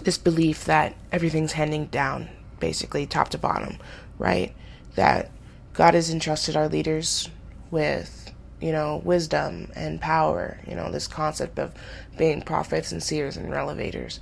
This 0.02 0.18
belief 0.18 0.64
that 0.66 0.94
everything's 1.10 1.52
handing 1.52 1.86
down, 1.86 2.28
basically 2.60 3.06
top 3.06 3.28
to 3.30 3.38
bottom, 3.38 3.78
right? 4.18 4.54
That 4.94 5.30
God 5.72 5.94
has 5.94 6.10
entrusted 6.10 6.56
our 6.56 6.68
leaders 6.68 7.28
with, 7.70 8.32
you 8.60 8.72
know, 8.72 9.00
wisdom 9.04 9.70
and 9.74 10.00
power, 10.00 10.60
you 10.66 10.74
know, 10.74 10.90
this 10.90 11.06
concept 11.06 11.58
of 11.58 11.72
being 12.16 12.42
prophets 12.42 12.92
and 12.92 13.02
seers 13.02 13.36
and 13.36 13.50
revelators 13.50 14.20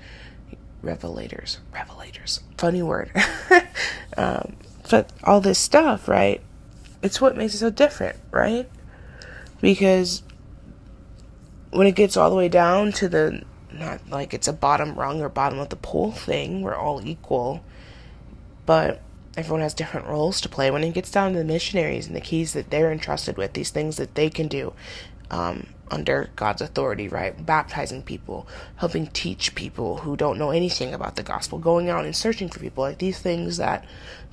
revelators, 0.84 1.58
revelators, 1.72 2.40
funny 2.58 2.82
word. 2.82 3.10
um, 4.16 4.56
but 4.90 5.10
all 5.24 5.40
this 5.40 5.58
stuff, 5.58 6.06
right? 6.08 6.40
It's 7.02 7.20
what 7.20 7.36
makes 7.36 7.54
it 7.54 7.58
so 7.58 7.70
different, 7.70 8.16
right? 8.30 8.68
Because 9.60 10.22
when 11.70 11.86
it 11.86 11.94
gets 11.94 12.16
all 12.16 12.30
the 12.30 12.36
way 12.36 12.48
down 12.48 12.92
to 12.92 13.08
the 13.08 13.42
not 13.74 14.08
like 14.08 14.34
it's 14.34 14.48
a 14.48 14.52
bottom 14.52 14.94
rung 14.94 15.20
or 15.20 15.28
bottom 15.28 15.58
of 15.58 15.68
the 15.68 15.76
pole 15.76 16.12
thing, 16.12 16.62
we're 16.62 16.74
all 16.74 17.06
equal, 17.06 17.62
but 18.66 19.00
everyone 19.36 19.62
has 19.62 19.74
different 19.74 20.06
roles 20.06 20.40
to 20.42 20.48
play. 20.48 20.70
When 20.70 20.84
it 20.84 20.94
gets 20.94 21.10
down 21.10 21.32
to 21.32 21.38
the 21.38 21.44
missionaries 21.44 22.06
and 22.06 22.16
the 22.16 22.20
keys 22.20 22.52
that 22.52 22.70
they're 22.70 22.92
entrusted 22.92 23.36
with, 23.36 23.52
these 23.52 23.70
things 23.70 23.96
that 23.96 24.14
they 24.14 24.30
can 24.30 24.48
do, 24.48 24.72
um, 25.30 25.66
under 25.90 26.30
God's 26.36 26.62
authority, 26.62 27.08
right? 27.08 27.44
Baptizing 27.44 28.02
people, 28.02 28.46
helping 28.76 29.06
teach 29.08 29.54
people 29.54 29.98
who 29.98 30.16
don't 30.16 30.38
know 30.38 30.50
anything 30.50 30.94
about 30.94 31.16
the 31.16 31.22
gospel, 31.22 31.58
going 31.58 31.88
out 31.88 32.04
and 32.04 32.16
searching 32.16 32.48
for 32.48 32.60
people, 32.60 32.82
like 32.84 32.98
these 32.98 33.18
things 33.18 33.56
that 33.58 33.84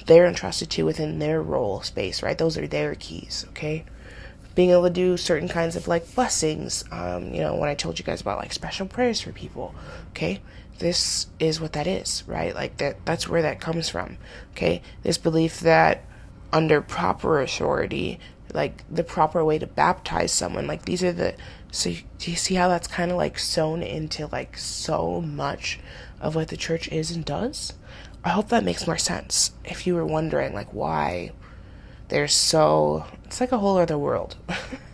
they're 0.06 0.26
entrusted 0.26 0.70
to 0.72 0.86
within 0.86 1.20
their 1.20 1.42
role 1.42 1.82
space, 1.82 2.24
right? 2.24 2.38
Those 2.38 2.58
are 2.58 2.68
their 2.68 2.96
keys, 2.96 3.46
okay? 3.50 3.86
Being 4.56 4.72
able 4.72 4.84
to 4.84 4.90
do 4.90 5.18
certain 5.18 5.48
kinds 5.48 5.76
of 5.76 5.88
like 5.88 6.14
blessings, 6.14 6.84
um, 6.92 7.34
you 7.34 7.42
know, 7.42 7.56
when 7.56 7.70
I 7.70 7.76
told 7.76 8.00
you 8.00 8.06
guys 8.06 8.22
about 8.22 8.40
like 8.40 8.54
special 8.54 8.86
prayers 8.86 9.22
for 9.22 9.32
people, 9.32 9.74
okay? 10.10 10.42
This 10.80 11.28
is 11.40 11.62
what 11.62 11.74
that 11.74 11.88
is, 11.88 12.24
right? 12.28 12.54
Like 12.54 12.78
that 12.78 13.06
that's 13.06 13.30
where 13.30 13.42
that 13.42 13.62
comes 13.62 13.90
from, 13.90 14.18
okay? 14.52 14.82
This 15.04 15.18
belief 15.18 15.60
that 15.62 16.04
under 16.52 16.82
proper 16.82 17.42
authority, 17.42 18.20
like 18.54 18.84
the 18.90 19.04
proper 19.04 19.44
way 19.46 19.58
to 19.60 19.68
baptize 19.68 20.32
someone. 20.32 20.68
Like 20.68 20.86
these 20.86 21.04
are 21.04 21.14
the 21.14 21.36
so 21.72 21.92
do 22.18 22.32
you 22.32 22.38
see 22.38 22.56
how 22.56 22.68
that's 22.68 22.88
kind 22.88 23.12
of 23.12 23.18
like 23.18 23.40
sewn 23.40 23.82
into 23.82 24.28
like 24.28 24.58
so 24.58 25.22
much 25.22 25.80
of 26.20 26.36
what 26.36 26.50
the 26.50 26.58
church 26.58 26.90
is 26.90 27.12
and 27.12 27.24
does? 27.24 27.74
I 28.24 28.30
hope 28.30 28.50
that 28.50 28.64
makes 28.64 28.86
more 28.86 28.98
sense. 28.98 29.52
If 29.64 29.88
you 29.88 29.96
were 29.96 30.06
wondering 30.06 30.54
like 30.54 30.74
why 30.74 31.32
they're 32.12 32.28
so 32.28 33.06
it's 33.24 33.40
like 33.40 33.54
a 33.54 33.58
whole 33.58 33.78
other 33.78 33.98
world. 33.98 34.36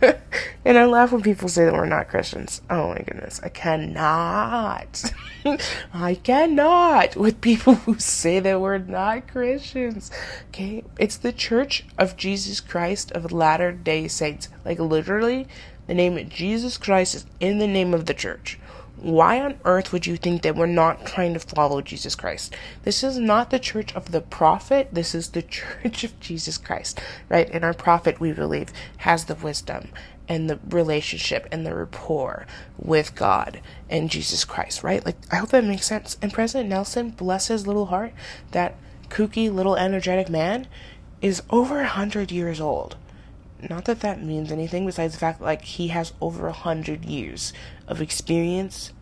and 0.64 0.78
I 0.78 0.86
laugh 0.86 1.10
when 1.10 1.22
people 1.22 1.48
say 1.48 1.64
that 1.64 1.74
we're 1.74 1.86
not 1.86 2.08
Christians. 2.08 2.62
Oh 2.70 2.90
my 2.90 2.98
goodness. 2.98 3.40
I 3.42 3.48
cannot. 3.48 5.12
I 5.92 6.14
cannot 6.14 7.16
with 7.16 7.40
people 7.40 7.74
who 7.74 7.98
say 7.98 8.38
that 8.38 8.60
we're 8.60 8.78
not 8.78 9.26
Christians. 9.26 10.12
Okay? 10.50 10.84
It's 11.00 11.16
the 11.16 11.32
Church 11.32 11.84
of 11.98 12.16
Jesus 12.16 12.60
Christ 12.60 13.10
of 13.10 13.32
Latter 13.32 13.72
day 13.72 14.06
Saints. 14.06 14.48
Like 14.64 14.78
literally, 14.78 15.48
the 15.88 15.94
name 15.94 16.16
of 16.16 16.28
Jesus 16.28 16.78
Christ 16.78 17.16
is 17.16 17.26
in 17.40 17.58
the 17.58 17.66
name 17.66 17.92
of 17.92 18.06
the 18.06 18.14
church. 18.14 18.60
Why 19.00 19.40
on 19.40 19.58
earth 19.64 19.92
would 19.92 20.06
you 20.06 20.16
think 20.16 20.42
that 20.42 20.56
we're 20.56 20.66
not 20.66 21.06
trying 21.06 21.34
to 21.34 21.40
follow 21.40 21.80
Jesus 21.80 22.14
Christ? 22.14 22.54
This 22.82 23.04
is 23.04 23.18
not 23.18 23.50
the 23.50 23.58
church 23.58 23.94
of 23.94 24.10
the 24.10 24.20
prophet. 24.20 24.88
This 24.92 25.14
is 25.14 25.30
the 25.30 25.42
church 25.82 26.04
of 26.04 26.18
Jesus 26.20 26.58
Christ, 26.58 27.00
right? 27.28 27.48
And 27.50 27.64
our 27.64 27.74
prophet, 27.74 28.20
we 28.20 28.32
believe, 28.32 28.72
has 28.98 29.26
the 29.26 29.34
wisdom 29.36 29.90
and 30.28 30.50
the 30.50 30.58
relationship 30.68 31.46
and 31.50 31.64
the 31.64 31.74
rapport 31.74 32.46
with 32.76 33.14
God 33.14 33.60
and 33.88 34.10
Jesus 34.10 34.44
Christ, 34.44 34.82
right? 34.82 35.04
Like, 35.04 35.16
I 35.32 35.36
hope 35.36 35.50
that 35.50 35.64
makes 35.64 35.86
sense. 35.86 36.16
And 36.20 36.32
President 36.32 36.68
Nelson, 36.68 37.10
bless 37.10 37.48
his 37.48 37.66
little 37.66 37.86
heart, 37.86 38.12
that 38.50 38.74
kooky 39.08 39.52
little 39.52 39.76
energetic 39.76 40.28
man 40.28 40.66
is 41.22 41.42
over 41.50 41.80
a 41.80 41.86
hundred 41.86 42.30
years 42.30 42.60
old. 42.60 42.96
Not 43.60 43.86
that 43.86 44.00
that 44.00 44.22
means 44.22 44.52
anything 44.52 44.86
besides 44.86 45.14
the 45.14 45.18
fact 45.18 45.40
that, 45.40 45.44
like, 45.44 45.62
he 45.62 45.88
has 45.88 46.12
over 46.20 46.46
a 46.46 46.52
hundred 46.52 47.04
years 47.04 47.52
of 47.88 48.00
experience 48.00 48.92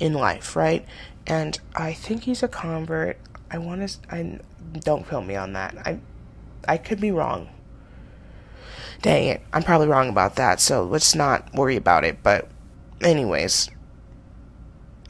in 0.00 0.14
life, 0.14 0.56
right? 0.56 0.86
And 1.26 1.58
I 1.74 1.92
think 1.92 2.22
he's 2.22 2.42
a 2.42 2.48
convert. 2.48 3.18
I 3.50 3.58
want 3.58 3.86
to. 3.86 3.98
I 4.10 4.40
don't 4.80 5.06
quote 5.06 5.26
me 5.26 5.36
on 5.36 5.52
that. 5.52 5.76
I 5.84 6.00
I 6.66 6.78
could 6.78 7.00
be 7.00 7.10
wrong. 7.10 7.48
Dang 9.02 9.28
it, 9.28 9.42
I'm 9.52 9.62
probably 9.62 9.86
wrong 9.86 10.08
about 10.08 10.36
that. 10.36 10.60
So 10.60 10.84
let's 10.84 11.14
not 11.14 11.54
worry 11.54 11.76
about 11.76 12.04
it. 12.04 12.22
But 12.22 12.48
anyways, 13.00 13.70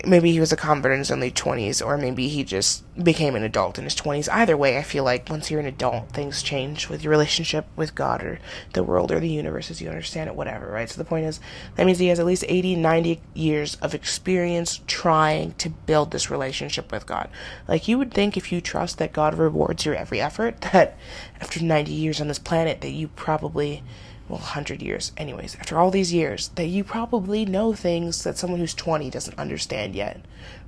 maybe 0.07 0.31
he 0.31 0.41
was 0.41 0.53
a 0.53 0.57
convert 0.57 0.93
in 0.93 0.99
his 0.99 1.11
early 1.11 1.31
20s, 1.31 1.85
or 1.85 1.99
maybe 1.99 2.29
he 2.29 2.45
just 2.45 2.85
became 3.03 3.35
an 3.35 3.43
adult 3.43 3.79
in 3.79 3.85
his 3.85 3.97
20s. 3.97 4.29
Either 4.31 4.57
way, 4.57 4.79
I 4.79 4.83
feel 4.83 5.03
like 5.03 5.29
once 5.29 5.51
you're 5.51 5.61
an 5.61 5.67
adult, 5.67 6.11
things 6.11 6.43
change 6.43 6.89
with 6.89 7.03
your 7.03 7.11
relationship 7.11 7.67
with 7.75 7.95
God 7.95 8.23
or 8.23 8.39
the 8.75 8.85
world 8.85 9.11
or 9.11 9.19
the 9.19 9.29
universe 9.29 9.71
as 9.71 9.81
you 9.81 9.89
understand 9.89 10.29
it, 10.29 10.37
whatever, 10.37 10.69
right? 10.69 10.89
So 10.89 10.99
the 10.99 11.09
point 11.09 11.27
is, 11.27 11.41
that 11.75 11.85
means 11.85 11.99
he 11.99 12.09
has 12.09 12.21
at 12.21 12.27
least 12.27 12.45
80, 12.49 12.77
90 12.77 13.21
years 13.35 13.75
of 13.77 13.95
experience 13.95 14.81
trying 14.87 15.53
to 15.55 15.71
build 15.71 16.13
this 16.13 16.31
relationship 16.31 16.93
with 16.93 17.07
God. 17.07 17.29
Like, 17.67 17.89
you 17.89 17.99
would 17.99 18.15
think 18.15 18.37
if 18.37 18.53
you 18.53 18.61
trust 18.61 18.99
that 18.99 19.13
God 19.13 19.35
rewards 19.35 19.85
your 19.85 19.97
every 19.97 20.21
effort, 20.21 20.61
that 20.73 20.97
after 21.41 21.63
90 21.63 21.91
years 21.91 22.21
on 22.21 22.29
this 22.29 22.39
planet, 22.39 22.81
that 22.83 22.91
you 22.91 23.09
probably 23.09 23.83
well, 24.29 24.39
100 24.39 24.83
years, 24.83 25.13
anyways, 25.17 25.57
after 25.57 25.79
all 25.79 25.91
these 25.91 26.13
years, 26.13 26.49
that 26.57 26.67
you 26.67 26.85
probably 26.85 27.45
know 27.45 27.73
things 27.73 28.25
that 28.25 28.37
someone 28.37 28.61
who's 28.61 28.75
20 28.75 29.09
doesn't 29.11 29.39
understand 29.39 29.95
yet, 29.95 30.21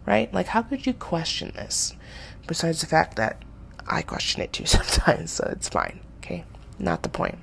right? 0.06 0.32
Like, 0.32 0.46
how 0.46 0.62
could 0.62 0.86
you 0.86 0.94
question 0.94 1.52
this? 1.54 1.94
Besides 2.46 2.80
the 2.80 2.86
fact 2.86 3.16
that 3.16 3.42
I 3.86 4.02
question 4.02 4.40
it 4.40 4.52
too 4.52 4.66
sometimes, 4.66 5.30
so 5.30 5.48
it's 5.52 5.68
fine, 5.68 6.00
okay? 6.18 6.44
Not 6.78 7.02
the 7.02 7.08
point. 7.10 7.38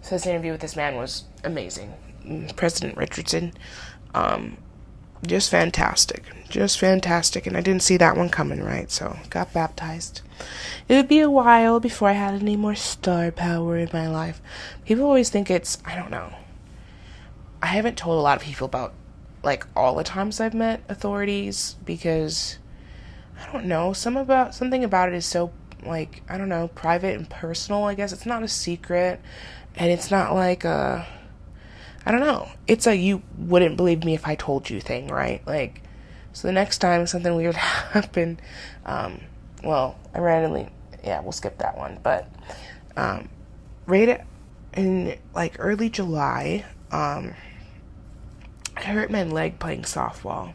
So, 0.00 0.16
this 0.16 0.26
interview 0.26 0.50
with 0.50 0.60
this 0.60 0.74
man 0.74 0.96
was 0.96 1.24
amazing. 1.44 1.94
President 2.56 2.96
Richardson, 2.96 3.52
um, 4.14 4.56
just 5.26 5.50
fantastic. 5.50 6.24
Just 6.48 6.78
fantastic. 6.78 7.46
And 7.46 7.56
I 7.56 7.60
didn't 7.60 7.82
see 7.82 7.96
that 7.96 8.16
one 8.16 8.28
coming, 8.28 8.62
right? 8.62 8.90
So, 8.90 9.16
got 9.30 9.52
baptized. 9.52 10.22
It 10.88 10.96
would 10.96 11.08
be 11.08 11.20
a 11.20 11.30
while 11.30 11.80
before 11.80 12.08
I 12.08 12.12
had 12.12 12.34
any 12.34 12.56
more 12.56 12.74
star 12.74 13.30
power 13.30 13.76
in 13.76 13.88
my 13.92 14.08
life. 14.08 14.42
People 14.84 15.04
always 15.04 15.30
think 15.30 15.50
it's, 15.50 15.78
I 15.84 15.94
don't 15.94 16.10
know. 16.10 16.34
I 17.62 17.66
haven't 17.66 17.96
told 17.96 18.18
a 18.18 18.22
lot 18.22 18.36
of 18.36 18.42
people 18.42 18.64
about 18.64 18.92
like 19.44 19.66
all 19.76 19.94
the 19.94 20.04
times 20.04 20.40
I've 20.40 20.54
met 20.54 20.82
authorities 20.88 21.76
because 21.84 22.58
I 23.40 23.52
don't 23.52 23.66
know, 23.66 23.92
some 23.92 24.16
about 24.16 24.54
something 24.54 24.84
about 24.84 25.08
it 25.08 25.14
is 25.14 25.26
so 25.26 25.52
like 25.84 26.22
I 26.28 26.38
don't 26.38 26.48
know, 26.48 26.68
private 26.68 27.16
and 27.16 27.28
personal, 27.28 27.84
I 27.84 27.94
guess. 27.94 28.12
It's 28.12 28.26
not 28.26 28.42
a 28.42 28.48
secret 28.48 29.20
and 29.76 29.90
it's 29.90 30.10
not 30.10 30.34
like 30.34 30.64
a 30.64 31.06
I 32.04 32.10
don't 32.10 32.20
know. 32.20 32.48
It's 32.66 32.86
a 32.86 32.96
you 32.96 33.22
wouldn't 33.38 33.76
believe 33.76 34.04
me 34.04 34.14
if 34.14 34.26
I 34.26 34.34
told 34.34 34.68
you 34.68 34.80
thing, 34.80 35.08
right? 35.08 35.46
Like 35.46 35.82
so 36.32 36.48
the 36.48 36.52
next 36.52 36.78
time 36.78 37.06
something 37.06 37.34
weird 37.34 37.54
happened, 37.56 38.40
um, 38.84 39.20
well, 39.62 39.98
I 40.14 40.18
randomly 40.18 40.68
yeah, 41.04 41.20
we'll 41.20 41.32
skip 41.32 41.58
that 41.58 41.76
one. 41.76 41.98
But 42.02 42.28
um 42.96 43.28
right 43.86 44.20
in 44.74 45.18
like 45.34 45.56
early 45.58 45.90
July, 45.90 46.64
um 46.90 47.34
I 48.76 48.82
hurt 48.82 49.10
my 49.10 49.22
leg 49.22 49.58
playing 49.58 49.82
softball. 49.82 50.54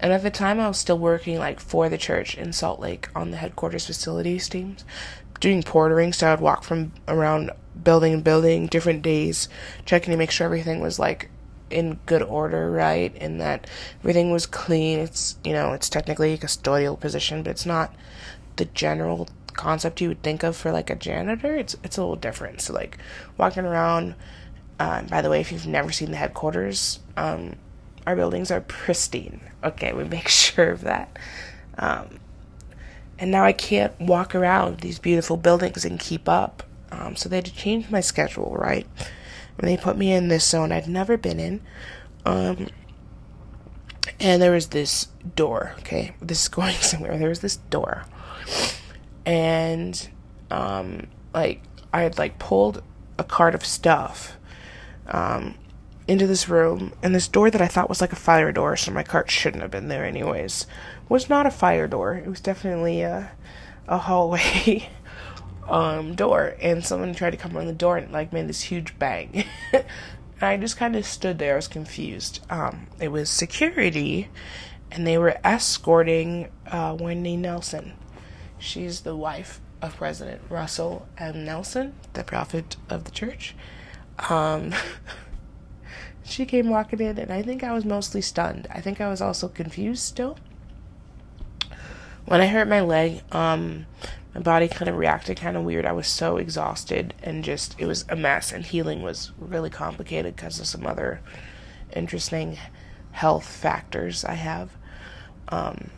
And 0.00 0.12
at 0.12 0.22
the 0.22 0.30
time, 0.30 0.60
I 0.60 0.68
was 0.68 0.78
still 0.78 0.98
working 0.98 1.38
like 1.38 1.60
for 1.60 1.88
the 1.88 1.98
church 1.98 2.36
in 2.36 2.52
Salt 2.52 2.80
Lake 2.80 3.08
on 3.14 3.30
the 3.30 3.36
headquarters 3.36 3.86
facilities 3.86 4.48
teams, 4.48 4.84
doing 5.40 5.62
portering. 5.62 6.14
So 6.14 6.28
I 6.28 6.30
would 6.30 6.40
walk 6.40 6.62
from 6.62 6.92
around 7.08 7.50
building 7.82 8.12
and 8.12 8.24
building 8.24 8.66
different 8.66 9.02
days, 9.02 9.48
checking 9.84 10.10
to 10.10 10.16
make 10.16 10.30
sure 10.30 10.44
everything 10.44 10.80
was 10.80 10.98
like 10.98 11.30
in 11.70 11.98
good 12.06 12.22
order, 12.22 12.70
right, 12.70 13.14
and 13.20 13.40
that 13.40 13.68
everything 14.00 14.30
was 14.30 14.46
clean. 14.46 14.98
It's 14.98 15.36
you 15.44 15.52
know 15.52 15.72
it's 15.72 15.88
technically 15.88 16.32
a 16.32 16.38
custodial 16.38 16.98
position, 16.98 17.42
but 17.42 17.50
it's 17.50 17.66
not 17.66 17.94
the 18.56 18.66
general 18.66 19.28
concept 19.54 20.00
you 20.00 20.08
would 20.08 20.22
think 20.22 20.42
of 20.42 20.56
for 20.56 20.72
like 20.72 20.90
a 20.90 20.96
janitor. 20.96 21.56
It's 21.56 21.76
it's 21.82 21.96
a 21.96 22.00
little 22.00 22.16
different. 22.16 22.60
So 22.60 22.72
like 22.72 22.98
walking 23.36 23.64
around. 23.64 24.14
Uh, 24.80 25.02
by 25.02 25.20
the 25.20 25.28
way, 25.28 25.40
if 25.40 25.50
you've 25.50 25.66
never 25.66 25.90
seen 25.90 26.12
the 26.12 26.16
headquarters, 26.16 27.00
um, 27.16 27.56
our 28.06 28.14
buildings 28.14 28.52
are 28.52 28.60
pristine. 28.60 29.40
Okay, 29.64 29.92
we 29.92 30.04
make 30.04 30.28
sure 30.28 30.70
of 30.70 30.82
that. 30.82 31.18
Um, 31.76 32.20
and 33.18 33.30
now 33.30 33.44
I 33.44 33.52
can't 33.52 33.98
walk 34.00 34.34
around 34.34 34.80
these 34.80 34.98
beautiful 34.98 35.36
buildings 35.36 35.84
and 35.84 35.98
keep 35.98 36.28
up. 36.28 36.62
Um, 36.90 37.16
so 37.16 37.28
they 37.28 37.36
had 37.36 37.44
to 37.46 37.54
change 37.54 37.90
my 37.90 38.00
schedule, 38.00 38.56
right? 38.58 38.86
And 39.58 39.68
they 39.68 39.76
put 39.76 39.96
me 39.96 40.12
in 40.12 40.28
this 40.28 40.46
zone 40.46 40.72
I'd 40.72 40.88
never 40.88 41.16
been 41.16 41.40
in. 41.40 41.60
Um, 42.24 42.68
and 44.20 44.40
there 44.40 44.52
was 44.52 44.68
this 44.68 45.08
door, 45.36 45.74
okay? 45.80 46.14
This 46.20 46.42
is 46.42 46.48
going 46.48 46.74
somewhere. 46.76 47.18
There 47.18 47.28
was 47.28 47.40
this 47.40 47.56
door. 47.56 48.04
And, 49.26 50.08
um, 50.50 51.08
like, 51.34 51.62
I 51.92 52.02
had, 52.02 52.18
like, 52.18 52.38
pulled 52.38 52.82
a 53.18 53.24
cart 53.24 53.54
of 53.54 53.64
stuff. 53.64 54.36
Um, 55.06 55.54
into 56.08 56.26
this 56.26 56.48
room, 56.48 56.94
and 57.02 57.14
this 57.14 57.28
door 57.28 57.50
that 57.50 57.60
I 57.60 57.66
thought 57.66 57.90
was 57.90 58.00
like 58.00 58.12
a 58.12 58.16
fire 58.16 58.50
door, 58.50 58.76
so 58.76 58.90
my 58.90 59.02
cart 59.02 59.30
shouldn't 59.30 59.62
have 59.62 59.70
been 59.70 59.88
there 59.88 60.06
anyways, 60.06 60.66
was 61.08 61.28
not 61.28 61.46
a 61.46 61.50
fire 61.50 61.86
door. 61.86 62.14
It 62.14 62.26
was 62.26 62.40
definitely 62.40 63.02
a, 63.02 63.30
a 63.86 63.98
hallway 63.98 64.88
um, 65.68 66.14
door, 66.14 66.56
and 66.60 66.84
someone 66.84 67.14
tried 67.14 67.30
to 67.30 67.36
come 67.36 67.56
on 67.56 67.66
the 67.66 67.72
door 67.72 67.96
and 67.96 68.10
like 68.12 68.32
made 68.32 68.48
this 68.48 68.62
huge 68.62 68.98
bang. 68.98 69.44
and 69.72 69.84
I 70.40 70.56
just 70.56 70.76
kind 70.76 70.96
of 70.96 71.04
stood 71.04 71.38
there. 71.38 71.54
I 71.54 71.56
was 71.56 71.68
confused. 71.68 72.40
Um, 72.50 72.86
it 72.98 73.08
was 73.08 73.28
security, 73.30 74.28
and 74.90 75.06
they 75.06 75.18
were 75.18 75.38
escorting 75.44 76.48
uh, 76.66 76.96
Wendy 76.98 77.36
Nelson. 77.36 77.94
She's 78.58 79.02
the 79.02 79.14
wife 79.14 79.60
of 79.80 79.96
President 79.96 80.40
Russell 80.48 81.06
M. 81.18 81.44
Nelson, 81.44 81.94
the 82.14 82.24
prophet 82.24 82.76
of 82.88 83.04
the 83.04 83.10
church. 83.10 83.54
Um, 84.30 84.74
she 86.24 86.46
came 86.46 86.70
walking 86.70 87.00
in, 87.00 87.18
and 87.18 87.32
I 87.32 87.42
think 87.42 87.62
I 87.62 87.72
was 87.72 87.84
mostly 87.84 88.20
stunned. 88.20 88.66
I 88.70 88.80
think 88.80 89.00
I 89.00 89.08
was 89.08 89.20
also 89.20 89.48
confused 89.48 90.02
still. 90.02 90.38
When 92.24 92.40
I 92.40 92.46
hurt 92.46 92.68
my 92.68 92.80
leg, 92.80 93.22
um, 93.32 93.86
my 94.34 94.40
body 94.40 94.68
kind 94.68 94.88
of 94.88 94.96
reacted 94.96 95.38
kind 95.38 95.56
of 95.56 95.64
weird. 95.64 95.86
I 95.86 95.92
was 95.92 96.06
so 96.06 96.36
exhausted 96.36 97.14
and 97.22 97.42
just, 97.42 97.74
it 97.78 97.86
was 97.86 98.04
a 98.08 98.16
mess, 98.16 98.52
and 98.52 98.64
healing 98.64 99.02
was 99.02 99.32
really 99.38 99.70
complicated 99.70 100.36
because 100.36 100.60
of 100.60 100.66
some 100.66 100.86
other 100.86 101.20
interesting 101.94 102.58
health 103.12 103.46
factors 103.46 104.24
I 104.24 104.34
have. 104.34 104.70
Um, 105.48 105.90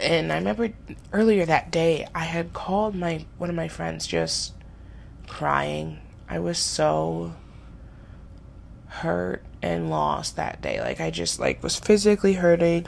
and 0.00 0.32
I 0.32 0.36
remember 0.36 0.70
earlier 1.12 1.46
that 1.46 1.70
day, 1.70 2.06
I 2.14 2.24
had 2.24 2.52
called 2.52 2.94
my 2.94 3.24
one 3.38 3.50
of 3.50 3.56
my 3.56 3.68
friends 3.68 4.06
just 4.06 4.54
crying. 5.28 6.00
I 6.28 6.38
was 6.38 6.58
so 6.58 7.34
hurt 8.86 9.44
and 9.62 9.88
lost 9.88 10.36
that 10.36 10.60
day. 10.60 10.80
Like 10.80 11.00
I 11.00 11.10
just 11.10 11.38
like 11.38 11.62
was 11.62 11.78
physically 11.78 12.34
hurting 12.34 12.86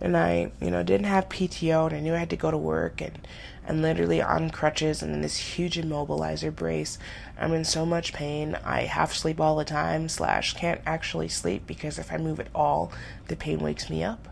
and 0.00 0.16
I, 0.16 0.50
you 0.60 0.70
know, 0.70 0.82
didn't 0.82 1.06
have 1.06 1.28
PTO 1.28 1.86
and 1.86 1.96
I 1.96 2.00
knew 2.00 2.14
I 2.14 2.18
had 2.18 2.30
to 2.30 2.36
go 2.36 2.50
to 2.50 2.58
work 2.58 3.00
and 3.00 3.26
and 3.68 3.82
literally 3.82 4.22
on 4.22 4.50
crutches 4.50 5.02
and 5.02 5.12
in 5.12 5.22
this 5.22 5.36
huge 5.36 5.76
immobilizer 5.76 6.54
brace. 6.54 6.98
I'm 7.38 7.52
in 7.52 7.64
so 7.64 7.84
much 7.84 8.12
pain. 8.12 8.56
I 8.64 8.82
half 8.82 9.12
sleep 9.12 9.40
all 9.40 9.56
the 9.56 9.64
time 9.64 10.08
slash 10.08 10.54
can't 10.54 10.80
actually 10.86 11.28
sleep 11.28 11.66
because 11.66 11.98
if 11.98 12.12
I 12.12 12.16
move 12.16 12.38
at 12.38 12.48
all, 12.54 12.92
the 13.26 13.34
pain 13.34 13.58
wakes 13.58 13.90
me 13.90 14.04
up. 14.04 14.28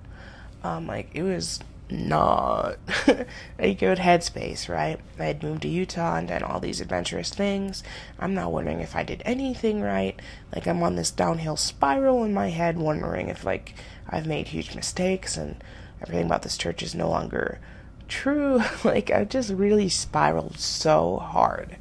Um, 0.63 0.87
like 0.87 1.11
it 1.15 1.23
was 1.23 1.61
not 1.91 2.79
a 3.59 3.75
good 3.75 3.99
headspace, 3.99 4.69
right? 4.69 4.99
I 5.19 5.25
had 5.25 5.43
moved 5.43 5.63
to 5.63 5.69
Utah 5.69 6.17
and 6.17 6.29
done 6.29 6.43
all 6.43 6.61
these 6.61 6.81
adventurous 6.81 7.31
things. 7.31 7.83
I'm 8.19 8.35
not 8.35 8.53
wondering 8.53 8.81
if 8.81 8.97
I 8.97 9.03
did 9.03 9.23
anything 9.25 9.83
right. 9.83 10.21
Like, 10.55 10.67
I'm 10.67 10.83
on 10.83 10.97
this 10.97 11.11
downhill 11.11 11.57
spiral 11.57 12.25
in 12.25 12.33
my 12.33 12.51
head, 12.51 12.79
wondering 12.79 13.29
if, 13.29 13.45
like, 13.45 13.75
I've 14.09 14.27
made 14.27 14.49
huge 14.49 14.75
mistakes 14.75 15.37
and 15.37 15.63
everything 16.03 16.27
about 16.27 16.43
this 16.43 16.57
church 16.57 16.83
is 16.83 16.95
no 16.95 17.09
longer 17.09 17.61
true. 18.09 18.63
like, 18.85 19.11
I 19.11 19.25
just 19.25 19.51
really 19.51 19.89
spiraled 19.89 20.59
so 20.59 21.19
hard. 21.19 21.77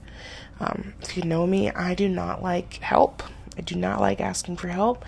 Um, 0.60 0.94
if 1.02 1.18
you 1.18 1.24
know 1.24 1.48
me, 1.48 1.72
I 1.72 1.94
do 1.94 2.08
not 2.08 2.42
like 2.44 2.76
help. 2.76 3.24
I 3.58 3.62
do 3.62 3.76
not 3.76 4.00
like 4.00 4.22
asking 4.22 4.58
for 4.58 4.68
help. 4.68 5.04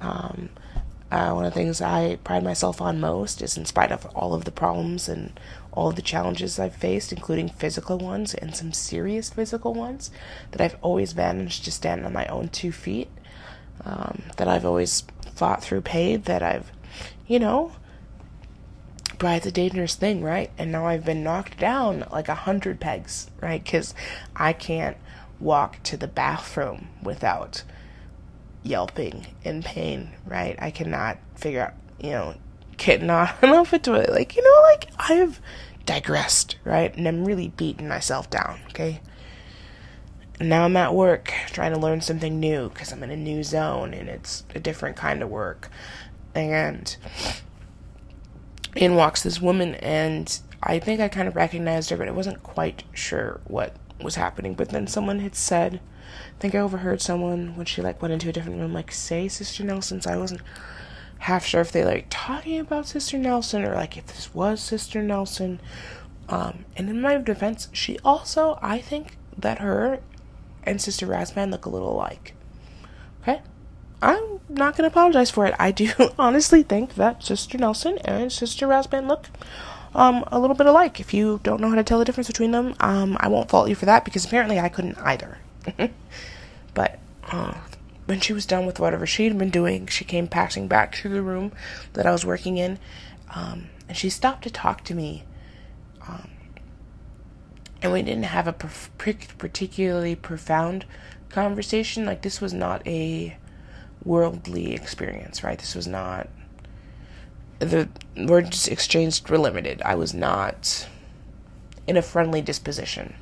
Um, 0.00 0.50
uh, 1.10 1.32
one 1.32 1.44
of 1.44 1.54
the 1.54 1.58
things 1.58 1.80
I 1.80 2.16
pride 2.24 2.42
myself 2.42 2.80
on 2.80 3.00
most 3.00 3.40
is, 3.40 3.56
in 3.56 3.64
spite 3.64 3.92
of 3.92 4.06
all 4.06 4.34
of 4.34 4.44
the 4.44 4.50
problems 4.50 5.08
and 5.08 5.38
all 5.72 5.88
of 5.88 5.96
the 5.96 6.02
challenges 6.02 6.58
I've 6.58 6.74
faced, 6.74 7.12
including 7.12 7.48
physical 7.48 7.98
ones 7.98 8.34
and 8.34 8.56
some 8.56 8.72
serious 8.72 9.30
physical 9.30 9.72
ones, 9.72 10.10
that 10.50 10.60
I've 10.60 10.76
always 10.82 11.14
managed 11.14 11.64
to 11.64 11.70
stand 11.70 12.04
on 12.04 12.12
my 12.12 12.26
own 12.26 12.48
two 12.48 12.72
feet. 12.72 13.08
Um, 13.84 14.22
that 14.36 14.48
I've 14.48 14.64
always 14.64 15.04
fought 15.34 15.62
through 15.62 15.82
pain. 15.82 16.22
That 16.22 16.42
I've, 16.42 16.72
you 17.26 17.38
know, 17.38 17.72
pride's 19.18 19.46
a 19.46 19.52
dangerous 19.52 19.94
thing, 19.94 20.22
right? 20.22 20.50
And 20.58 20.72
now 20.72 20.86
I've 20.86 21.04
been 21.04 21.22
knocked 21.22 21.58
down 21.58 22.04
like 22.10 22.28
a 22.28 22.34
hundred 22.34 22.80
pegs, 22.80 23.30
right? 23.40 23.62
Because 23.62 23.94
I 24.34 24.52
can't 24.54 24.96
walk 25.38 25.82
to 25.84 25.96
the 25.96 26.08
bathroom 26.08 26.88
without 27.02 27.62
yelping 28.66 29.26
in 29.44 29.62
pain, 29.62 30.10
right? 30.26 30.56
I 30.58 30.70
cannot 30.70 31.18
figure 31.36 31.60
out, 31.62 31.74
you 32.00 32.10
know, 32.10 32.34
getting 32.76 33.10
off 33.10 33.72
into 33.72 33.94
it. 33.94 34.10
Like, 34.10 34.36
you 34.36 34.42
know, 34.42 34.62
like 34.72 34.88
I 34.98 35.14
have 35.14 35.40
digressed, 35.84 36.56
right? 36.64 36.94
And 36.96 37.06
I'm 37.06 37.24
really 37.24 37.48
beating 37.48 37.88
myself 37.88 38.28
down, 38.28 38.60
okay? 38.70 39.00
And 40.38 40.48
now 40.48 40.64
I'm 40.64 40.76
at 40.76 40.94
work 40.94 41.32
trying 41.46 41.72
to 41.72 41.78
learn 41.78 42.00
something 42.00 42.38
new 42.38 42.68
because 42.68 42.92
I'm 42.92 43.02
in 43.02 43.10
a 43.10 43.16
new 43.16 43.42
zone 43.42 43.94
and 43.94 44.08
it's 44.08 44.44
a 44.54 44.60
different 44.60 44.96
kind 44.96 45.22
of 45.22 45.30
work. 45.30 45.70
And 46.34 46.94
in 48.74 48.94
walks 48.94 49.22
this 49.22 49.40
woman, 49.40 49.76
and 49.76 50.38
I 50.62 50.78
think 50.78 51.00
I 51.00 51.08
kind 51.08 51.28
of 51.28 51.36
recognized 51.36 51.88
her, 51.90 51.96
but 51.96 52.08
I 52.08 52.12
wasn't 52.12 52.42
quite 52.42 52.82
sure 52.92 53.40
what 53.46 53.74
was 54.02 54.16
happening. 54.16 54.52
But 54.52 54.68
then 54.68 54.86
someone 54.86 55.20
had 55.20 55.34
said, 55.34 55.80
I 56.36 56.40
think 56.40 56.54
I 56.54 56.58
overheard 56.58 57.00
someone 57.00 57.56
when 57.56 57.66
she 57.66 57.82
like 57.82 58.00
went 58.02 58.12
into 58.12 58.28
a 58.28 58.32
different 58.32 58.60
room 58.60 58.72
like 58.72 58.92
say 58.92 59.28
Sister 59.28 59.64
Nelson. 59.64 60.00
So 60.00 60.10
I 60.10 60.16
wasn't 60.16 60.42
half 61.18 61.44
sure 61.44 61.60
if 61.60 61.72
they 61.72 61.84
like 61.84 62.06
talking 62.10 62.58
about 62.58 62.86
Sister 62.86 63.18
Nelson 63.18 63.64
or 63.64 63.74
like 63.74 63.96
if 63.96 64.06
this 64.06 64.34
was 64.34 64.60
Sister 64.60 65.02
Nelson. 65.02 65.60
Um, 66.28 66.64
and 66.76 66.88
in 66.90 67.00
my 67.00 67.16
defense, 67.18 67.68
she 67.72 67.98
also 68.04 68.58
I 68.62 68.80
think 68.80 69.16
that 69.38 69.58
her 69.58 70.00
and 70.64 70.80
Sister 70.80 71.06
Rasband 71.06 71.50
look 71.50 71.66
a 71.66 71.70
little 71.70 71.92
alike. 71.92 72.34
Okay? 73.22 73.40
I'm 74.02 74.40
not 74.48 74.76
gonna 74.76 74.88
apologize 74.88 75.30
for 75.30 75.46
it. 75.46 75.54
I 75.58 75.70
do 75.70 75.90
honestly 76.18 76.62
think 76.62 76.94
that 76.96 77.22
Sister 77.22 77.56
Nelson 77.58 77.98
and 78.04 78.32
Sister 78.32 78.66
Rasband 78.66 79.08
look 79.08 79.26
um, 79.94 80.24
a 80.28 80.38
little 80.38 80.56
bit 80.56 80.66
alike. 80.66 81.00
If 81.00 81.14
you 81.14 81.40
don't 81.42 81.60
know 81.60 81.70
how 81.70 81.76
to 81.76 81.82
tell 81.82 81.98
the 81.98 82.04
difference 82.04 82.26
between 82.26 82.50
them, 82.50 82.74
um, 82.80 83.16
I 83.18 83.28
won't 83.28 83.48
fault 83.48 83.68
you 83.68 83.74
for 83.74 83.86
that 83.86 84.04
because 84.04 84.24
apparently 84.24 84.60
I 84.60 84.68
couldn't 84.68 84.98
either. 84.98 85.38
but 86.74 86.98
uh, 87.30 87.54
when 88.06 88.20
she 88.20 88.32
was 88.32 88.46
done 88.46 88.66
with 88.66 88.80
whatever 88.80 89.06
she'd 89.06 89.36
been 89.38 89.50
doing, 89.50 89.86
she 89.86 90.04
came 90.04 90.28
passing 90.28 90.68
back 90.68 90.94
to 90.96 91.08
the 91.08 91.22
room 91.22 91.52
that 91.94 92.06
I 92.06 92.12
was 92.12 92.24
working 92.24 92.56
in, 92.56 92.78
um, 93.34 93.68
and 93.88 93.96
she 93.96 94.10
stopped 94.10 94.44
to 94.44 94.50
talk 94.50 94.84
to 94.84 94.94
me. 94.94 95.24
Um, 96.06 96.30
and 97.82 97.92
we 97.92 98.02
didn't 98.02 98.24
have 98.24 98.48
a 98.48 98.52
particularly 98.52 100.16
profound 100.16 100.86
conversation. 101.28 102.06
Like 102.06 102.22
this 102.22 102.40
was 102.40 102.54
not 102.54 102.86
a 102.86 103.36
worldly 104.04 104.72
experience, 104.74 105.44
right? 105.44 105.58
This 105.58 105.74
was 105.74 105.86
not 105.86 106.28
the 107.58 107.88
words 108.16 108.68
exchanged 108.68 109.28
were 109.28 109.38
limited. 109.38 109.80
I 109.82 109.94
was 109.94 110.12
not 110.12 110.86
in 111.86 111.96
a 111.96 112.02
friendly 112.02 112.42
disposition. 112.42 113.14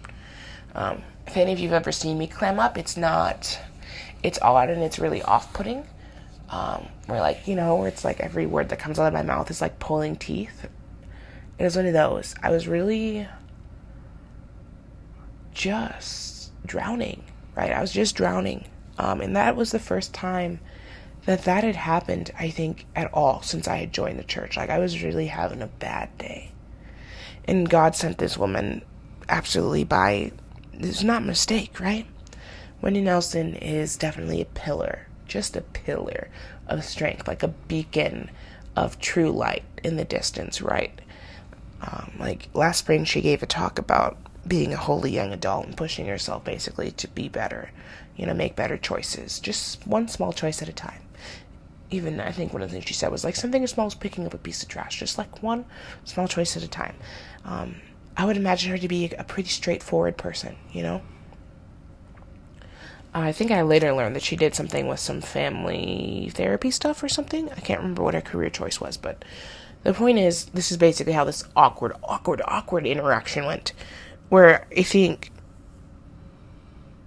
Um, 0.74 1.02
if 1.34 1.38
any 1.38 1.52
of 1.52 1.58
you've 1.58 1.72
ever 1.72 1.90
seen 1.90 2.16
me 2.16 2.28
clam 2.28 2.60
up, 2.60 2.78
it's 2.78 2.96
not, 2.96 3.58
it's 4.22 4.38
odd 4.40 4.70
and 4.70 4.80
it's 4.82 5.00
really 5.00 5.20
off 5.22 5.52
putting. 5.52 5.84
Um, 6.48 6.86
where, 7.06 7.20
like, 7.20 7.48
you 7.48 7.56
know, 7.56 7.74
where 7.74 7.88
it's 7.88 8.04
like 8.04 8.20
every 8.20 8.46
word 8.46 8.68
that 8.68 8.78
comes 8.78 9.00
out 9.00 9.08
of 9.08 9.12
my 9.12 9.22
mouth 9.24 9.50
is 9.50 9.60
like 9.60 9.80
pulling 9.80 10.14
teeth. 10.14 10.68
It 11.58 11.64
was 11.64 11.74
one 11.74 11.86
of 11.86 11.92
those. 11.92 12.36
I 12.40 12.50
was 12.50 12.68
really 12.68 13.26
just 15.52 16.52
drowning, 16.64 17.24
right? 17.56 17.72
I 17.72 17.80
was 17.80 17.90
just 17.90 18.14
drowning. 18.14 18.68
Um, 18.96 19.20
and 19.20 19.34
that 19.34 19.56
was 19.56 19.72
the 19.72 19.80
first 19.80 20.14
time 20.14 20.60
that 21.26 21.42
that 21.46 21.64
had 21.64 21.74
happened, 21.74 22.30
I 22.38 22.48
think, 22.48 22.86
at 22.94 23.12
all 23.12 23.42
since 23.42 23.66
I 23.66 23.78
had 23.78 23.92
joined 23.92 24.20
the 24.20 24.24
church. 24.24 24.56
Like, 24.56 24.70
I 24.70 24.78
was 24.78 25.02
really 25.02 25.26
having 25.26 25.62
a 25.62 25.66
bad 25.66 26.16
day. 26.16 26.52
And 27.46 27.68
God 27.68 27.96
sent 27.96 28.18
this 28.18 28.38
woman 28.38 28.82
absolutely 29.28 29.82
by, 29.82 30.30
it's 30.80 31.02
not 31.02 31.24
mistake, 31.24 31.80
right? 31.80 32.06
Wendy 32.80 33.00
Nelson 33.00 33.54
is 33.54 33.96
definitely 33.96 34.40
a 34.40 34.46
pillar, 34.46 35.06
just 35.26 35.56
a 35.56 35.62
pillar 35.62 36.28
of 36.66 36.84
strength, 36.84 37.26
like 37.26 37.42
a 37.42 37.48
beacon 37.48 38.30
of 38.76 38.98
true 38.98 39.30
light 39.30 39.64
in 39.82 39.96
the 39.96 40.04
distance, 40.04 40.60
right? 40.60 41.00
Um, 41.80 42.12
like 42.18 42.48
last 42.54 42.78
spring, 42.78 43.04
she 43.04 43.20
gave 43.20 43.42
a 43.42 43.46
talk 43.46 43.78
about 43.78 44.16
being 44.46 44.72
a 44.72 44.76
holy 44.76 45.10
young 45.10 45.32
adult 45.32 45.66
and 45.66 45.76
pushing 45.76 46.06
yourself 46.06 46.44
basically 46.44 46.90
to 46.92 47.08
be 47.08 47.28
better, 47.28 47.70
you 48.16 48.26
know, 48.26 48.34
make 48.34 48.56
better 48.56 48.76
choices, 48.76 49.40
just 49.40 49.86
one 49.86 50.08
small 50.08 50.32
choice 50.32 50.60
at 50.60 50.68
a 50.68 50.72
time. 50.72 51.00
Even 51.90 52.20
I 52.20 52.32
think 52.32 52.52
one 52.52 52.62
of 52.62 52.70
the 52.70 52.74
things 52.74 52.86
she 52.86 52.94
said 52.94 53.10
was 53.10 53.24
like 53.24 53.36
something 53.36 53.62
as 53.62 53.70
small 53.70 53.86
as 53.86 53.94
picking 53.94 54.26
up 54.26 54.34
a 54.34 54.38
piece 54.38 54.62
of 54.62 54.68
trash, 54.68 54.98
just 54.98 55.18
like 55.18 55.42
one 55.42 55.64
small 56.04 56.28
choice 56.28 56.56
at 56.56 56.62
a 56.62 56.68
time. 56.68 56.96
Um, 57.44 57.76
I 58.16 58.24
would 58.24 58.36
imagine 58.36 58.70
her 58.70 58.78
to 58.78 58.88
be 58.88 59.10
a 59.18 59.24
pretty 59.24 59.48
straightforward 59.48 60.16
person, 60.16 60.56
you 60.72 60.82
know. 60.82 61.02
I 63.12 63.30
think 63.30 63.52
I 63.52 63.62
later 63.62 63.92
learned 63.92 64.16
that 64.16 64.22
she 64.22 64.34
did 64.34 64.54
something 64.54 64.88
with 64.88 64.98
some 64.98 65.20
family 65.20 66.30
therapy 66.34 66.70
stuff 66.72 67.02
or 67.02 67.08
something. 67.08 67.48
I 67.50 67.60
can't 67.60 67.80
remember 67.80 68.02
what 68.02 68.14
her 68.14 68.20
career 68.20 68.50
choice 68.50 68.80
was, 68.80 68.96
but 68.96 69.24
the 69.84 69.94
point 69.94 70.18
is, 70.18 70.46
this 70.46 70.72
is 70.72 70.78
basically 70.78 71.12
how 71.12 71.24
this 71.24 71.44
awkward, 71.54 71.92
awkward, 72.02 72.42
awkward 72.44 72.86
interaction 72.86 73.44
went. 73.44 73.72
Where 74.30 74.66
I 74.76 74.82
think 74.82 75.30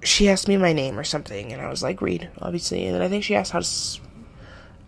she 0.03 0.29
asked 0.29 0.47
me 0.47 0.55
my 0.55 0.71
name 0.71 0.97
or 0.97 1.03
something, 1.03 1.51
and 1.51 1.61
I 1.61 1.69
was 1.69 1.83
like, 1.83 2.01
Reed, 2.01 2.29
obviously. 2.39 2.85
And 2.85 2.95
then 2.95 3.01
I 3.01 3.09
think 3.09 3.23
she 3.23 3.35
asked 3.35 3.51
how 3.51 3.59
to. 3.59 3.65
S- 3.65 3.99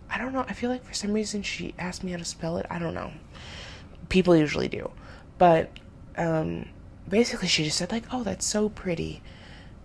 I 0.08 0.18
don't 0.18 0.32
know. 0.32 0.44
I 0.48 0.54
feel 0.54 0.70
like 0.70 0.84
for 0.84 0.94
some 0.94 1.12
reason 1.12 1.42
she 1.42 1.74
asked 1.78 2.02
me 2.02 2.12
how 2.12 2.18
to 2.18 2.24
spell 2.24 2.56
it. 2.56 2.66
I 2.70 2.78
don't 2.78 2.94
know. 2.94 3.12
People 4.08 4.34
usually 4.34 4.68
do. 4.68 4.90
But 5.36 5.70
um, 6.16 6.68
basically, 7.08 7.48
she 7.48 7.64
just 7.64 7.78
said, 7.78 7.92
like, 7.92 8.04
oh, 8.12 8.22
that's 8.22 8.46
so 8.46 8.68
pretty. 8.68 9.22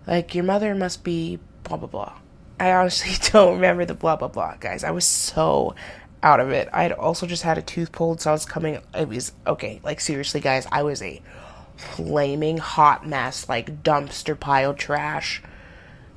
Like, 0.06 0.34
your 0.34 0.44
mother 0.44 0.74
must 0.74 1.04
be 1.04 1.38
blah, 1.64 1.76
blah, 1.76 1.88
blah. 1.88 2.12
I 2.58 2.72
honestly 2.72 3.12
don't 3.32 3.54
remember 3.54 3.84
the 3.84 3.94
blah, 3.94 4.16
blah, 4.16 4.28
blah, 4.28 4.56
guys. 4.58 4.84
I 4.84 4.90
was 4.90 5.04
so 5.04 5.74
out 6.22 6.40
of 6.40 6.50
it. 6.50 6.68
I 6.72 6.82
had 6.82 6.92
also 6.92 7.26
just 7.26 7.42
had 7.42 7.58
a 7.58 7.62
tooth 7.62 7.92
pulled, 7.92 8.20
so 8.20 8.30
I 8.30 8.32
was 8.32 8.46
coming. 8.46 8.80
It 8.94 9.08
was 9.08 9.32
okay. 9.46 9.80
Like, 9.82 10.00
seriously, 10.00 10.40
guys, 10.40 10.66
I 10.72 10.82
was 10.82 11.02
a 11.02 11.20
flaming 11.76 12.58
hot 12.58 13.06
mess, 13.06 13.48
like 13.48 13.82
dumpster 13.82 14.38
pile 14.38 14.72
trash 14.72 15.42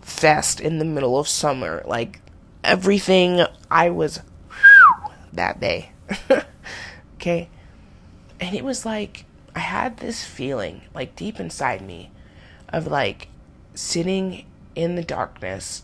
fest 0.01 0.61
in 0.61 0.79
the 0.79 0.85
middle 0.85 1.19
of 1.19 1.27
summer. 1.27 1.83
Like, 1.85 2.21
everything 2.63 3.43
I 3.69 3.89
was 3.89 4.21
that 5.33 5.59
day. 5.59 5.91
okay? 7.15 7.49
And 8.39 8.55
it 8.55 8.63
was 8.63 8.85
like, 8.85 9.25
I 9.55 9.59
had 9.59 9.97
this 9.97 10.23
feeling, 10.23 10.81
like 10.93 11.15
deep 11.15 11.39
inside 11.39 11.81
me, 11.81 12.11
of 12.69 12.87
like 12.87 13.29
sitting 13.73 14.45
in 14.75 14.95
the 14.95 15.03
darkness 15.03 15.83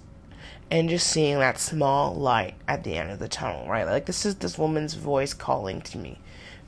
and 0.71 0.89
just 0.89 1.07
seeing 1.07 1.39
that 1.39 1.59
small 1.59 2.15
light 2.15 2.55
at 2.67 2.83
the 2.83 2.95
end 2.95 3.11
of 3.11 3.19
the 3.19 3.27
tunnel, 3.27 3.67
right? 3.67 3.85
Like 3.85 4.05
this 4.05 4.25
is 4.25 4.35
this 4.35 4.57
woman's 4.57 4.95
voice 4.95 5.33
calling 5.33 5.81
to 5.81 5.97
me, 5.97 6.19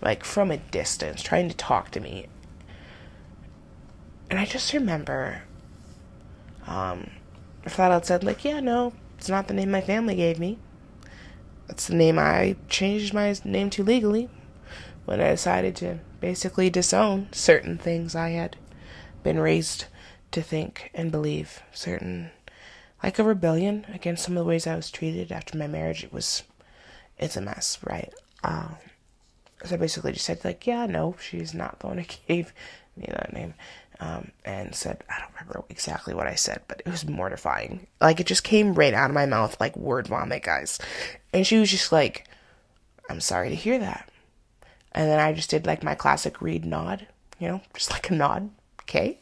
like 0.01 0.23
from 0.23 0.51
a 0.51 0.57
distance, 0.57 1.21
trying 1.21 1.49
to 1.49 1.55
talk 1.55 1.91
to 1.91 1.99
me. 1.99 2.27
And 4.29 4.39
I 4.39 4.45
just 4.45 4.73
remember, 4.73 5.43
um, 6.67 7.11
I 7.65 7.69
flat 7.69 7.91
out 7.91 8.05
said, 8.05 8.23
like, 8.23 8.43
yeah, 8.43 8.59
no, 8.59 8.93
it's 9.17 9.29
not 9.29 9.47
the 9.47 9.53
name 9.53 9.71
my 9.71 9.81
family 9.81 10.15
gave 10.15 10.37
me. 10.37 10.59
That's 11.67 11.87
the 11.87 11.95
name 11.95 12.19
I 12.19 12.55
changed 12.69 13.13
my 13.13 13.35
name 13.43 13.69
to 13.71 13.83
legally 13.83 14.29
when 15.05 15.21
I 15.21 15.31
decided 15.31 15.75
to 15.77 15.99
basically 16.19 16.69
disown 16.69 17.29
certain 17.31 17.77
things 17.77 18.15
I 18.15 18.29
had 18.29 18.57
been 19.23 19.39
raised 19.39 19.85
to 20.31 20.41
think 20.41 20.91
and 20.93 21.11
believe. 21.11 21.61
Certain, 21.73 22.31
like 23.03 23.19
a 23.19 23.23
rebellion 23.23 23.85
against 23.93 24.23
some 24.23 24.37
of 24.37 24.43
the 24.43 24.47
ways 24.49 24.67
I 24.67 24.75
was 24.75 24.91
treated 24.91 25.31
after 25.31 25.57
my 25.57 25.67
marriage. 25.67 26.03
It 26.03 26.13
was, 26.13 26.43
it's 27.17 27.37
a 27.37 27.41
mess, 27.41 27.79
right? 27.83 28.13
Um, 28.43 28.75
so 29.65 29.75
I 29.75 29.77
basically 29.77 30.11
just 30.11 30.25
said, 30.25 30.43
like, 30.43 30.67
yeah, 30.67 30.85
no, 30.85 31.15
she's 31.19 31.53
not 31.53 31.79
the 31.79 31.87
one 31.87 31.97
who 31.97 32.05
gave 32.27 32.53
me 32.95 33.07
that 33.09 33.33
name. 33.33 33.53
Um, 33.99 34.31
and 34.45 34.75
said, 34.75 35.03
I 35.09 35.19
don't 35.19 35.33
remember 35.33 35.63
exactly 35.69 36.13
what 36.13 36.27
I 36.27 36.35
said, 36.35 36.61
but 36.67 36.83
it 36.85 36.89
was 36.89 37.07
mortifying. 37.07 37.87
Like, 37.99 38.19
it 38.19 38.27
just 38.27 38.43
came 38.43 38.75
right 38.75 38.93
out 38.93 39.09
of 39.09 39.15
my 39.15 39.25
mouth 39.25 39.59
like 39.59 39.75
word 39.75 40.07
vomit, 40.07 40.43
guys. 40.43 40.77
And 41.33 41.47
she 41.47 41.57
was 41.57 41.71
just 41.71 41.91
like, 41.91 42.27
I'm 43.09 43.19
sorry 43.19 43.49
to 43.49 43.55
hear 43.55 43.79
that. 43.79 44.07
And 44.97 45.11
then 45.11 45.19
I 45.19 45.31
just 45.31 45.51
did 45.51 45.67
like 45.67 45.83
my 45.83 45.93
classic 45.93 46.41
Reed 46.41 46.65
nod, 46.65 47.05
you 47.37 47.47
know, 47.47 47.61
just 47.75 47.91
like 47.91 48.09
a 48.09 48.15
nod. 48.15 48.49
Okay. 48.81 49.19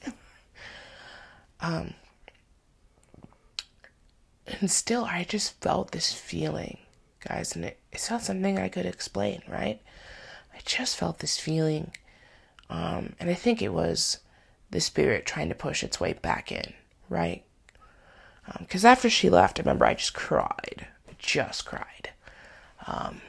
Um, 1.59 1.95
and 4.47 4.71
still, 4.71 5.03
I 5.03 5.25
just 5.25 5.59
felt 5.61 5.91
this 5.91 6.13
feeling, 6.13 6.77
guys, 7.27 7.57
and 7.57 7.65
it, 7.65 7.77
it's 7.91 8.09
not 8.09 8.21
something 8.21 8.57
I 8.57 8.69
could 8.69 8.85
explain, 8.85 9.41
right? 9.49 9.81
I 10.53 10.59
just 10.63 10.95
felt 10.95 11.19
this 11.19 11.37
feeling. 11.37 11.91
Um, 12.69 13.17
and 13.19 13.29
I 13.29 13.33
think 13.33 13.61
it 13.61 13.73
was 13.73 14.19
the 14.71 14.79
spirit 14.79 15.25
trying 15.25 15.49
to 15.49 15.55
push 15.55 15.83
its 15.83 15.99
way 15.99 16.13
back 16.13 16.53
in, 16.53 16.71
right? 17.09 17.43
Because 18.59 18.85
um, 18.85 18.91
after 18.91 19.09
she 19.09 19.29
left, 19.29 19.59
I 19.59 19.63
remember 19.63 19.83
I 19.83 19.95
just 19.95 20.13
cried. 20.13 20.87
I 21.09 21.15
just 21.19 21.65
cried. 21.65 22.11
Um, 22.87 23.19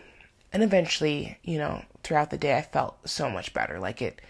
and 0.53 0.63
eventually, 0.63 1.39
you 1.43 1.59
know, 1.59 1.83
throughout 2.07 2.31
the 2.31 2.39
day 2.39 2.57
I 2.57 2.63
felt 2.63 2.97
so 3.09 3.29
much 3.29 3.53
better. 3.53 3.81
Like 3.81 4.01
it 4.01 4.23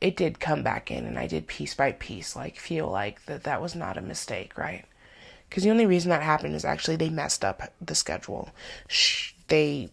it 0.00 0.16
did 0.16 0.40
come 0.40 0.62
back 0.62 0.90
in 0.90 1.06
and 1.06 1.18
I 1.18 1.26
did 1.28 1.46
piece 1.46 1.74
by 1.74 1.92
piece 1.92 2.34
like 2.34 2.58
feel 2.58 2.88
like 2.88 3.24
that 3.26 3.44
that 3.44 3.62
was 3.62 3.74
not 3.76 3.96
a 3.96 4.02
mistake, 4.02 4.58
right? 4.58 4.84
Cuz 5.48 5.62
the 5.62 5.70
only 5.70 5.86
reason 5.86 6.10
that 6.10 6.22
happened 6.22 6.56
is 6.56 6.64
actually 6.64 6.96
they 6.96 7.08
messed 7.08 7.44
up 7.44 7.72
the 7.80 7.94
schedule. 7.94 8.50
Shh, 8.88 9.32
they 9.46 9.90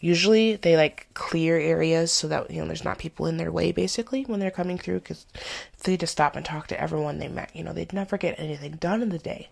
usually 0.00 0.56
they 0.56 0.76
like 0.76 1.06
clear 1.14 1.56
areas 1.56 2.10
so 2.10 2.26
that 2.26 2.50
you 2.50 2.60
know 2.60 2.66
there's 2.66 2.84
not 2.84 2.98
people 2.98 3.26
in 3.26 3.36
their 3.36 3.52
way 3.52 3.70
basically 3.70 4.24
when 4.24 4.40
they're 4.40 4.50
coming 4.50 4.76
through 4.76 5.00
cuz 5.00 5.26
they 5.84 5.96
just 5.96 6.12
stop 6.12 6.34
and 6.34 6.44
talk 6.44 6.66
to 6.66 6.80
everyone 6.80 7.18
they 7.18 7.28
met, 7.28 7.54
you 7.54 7.62
know, 7.62 7.72
they'd 7.72 7.92
never 7.92 8.18
get 8.18 8.38
anything 8.40 8.72
done 8.72 9.02
in 9.02 9.10
the 9.10 9.18
day. 9.18 9.48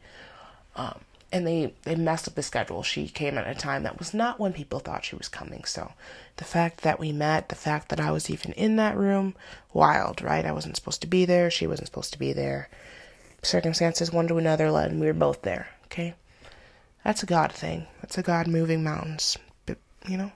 Um 0.74 1.00
and 1.32 1.46
they 1.46 1.72
they 1.82 1.96
messed 1.96 2.28
up 2.28 2.34
the 2.34 2.42
schedule. 2.42 2.82
She 2.82 3.08
came 3.08 3.38
at 3.38 3.48
a 3.48 3.54
time 3.54 3.82
that 3.84 3.98
was 3.98 4.12
not 4.12 4.38
when 4.38 4.52
people 4.52 4.78
thought 4.78 5.04
she 5.04 5.16
was 5.16 5.28
coming. 5.28 5.64
So 5.64 5.92
the 6.36 6.44
fact 6.44 6.82
that 6.82 7.00
we 7.00 7.10
met, 7.10 7.48
the 7.48 7.54
fact 7.54 7.88
that 7.88 8.00
I 8.00 8.10
was 8.10 8.28
even 8.28 8.52
in 8.52 8.76
that 8.76 8.96
room, 8.96 9.34
wild, 9.72 10.20
right? 10.22 10.44
I 10.44 10.52
wasn't 10.52 10.76
supposed 10.76 11.00
to 11.00 11.06
be 11.06 11.24
there. 11.24 11.50
She 11.50 11.66
wasn't 11.66 11.88
supposed 11.88 12.12
to 12.12 12.18
be 12.18 12.32
there. 12.32 12.68
Circumstances 13.42 14.12
one 14.12 14.28
to 14.28 14.36
another 14.36 14.70
led, 14.70 14.90
and 14.90 15.00
we 15.00 15.06
were 15.06 15.14
both 15.14 15.42
there. 15.42 15.68
Okay, 15.86 16.14
that's 17.02 17.22
a 17.22 17.26
God 17.26 17.50
thing. 17.50 17.86
That's 18.00 18.18
a 18.18 18.22
God 18.22 18.46
moving 18.46 18.84
mountains. 18.84 19.38
But 19.66 19.78
you 20.06 20.18
know, 20.18 20.32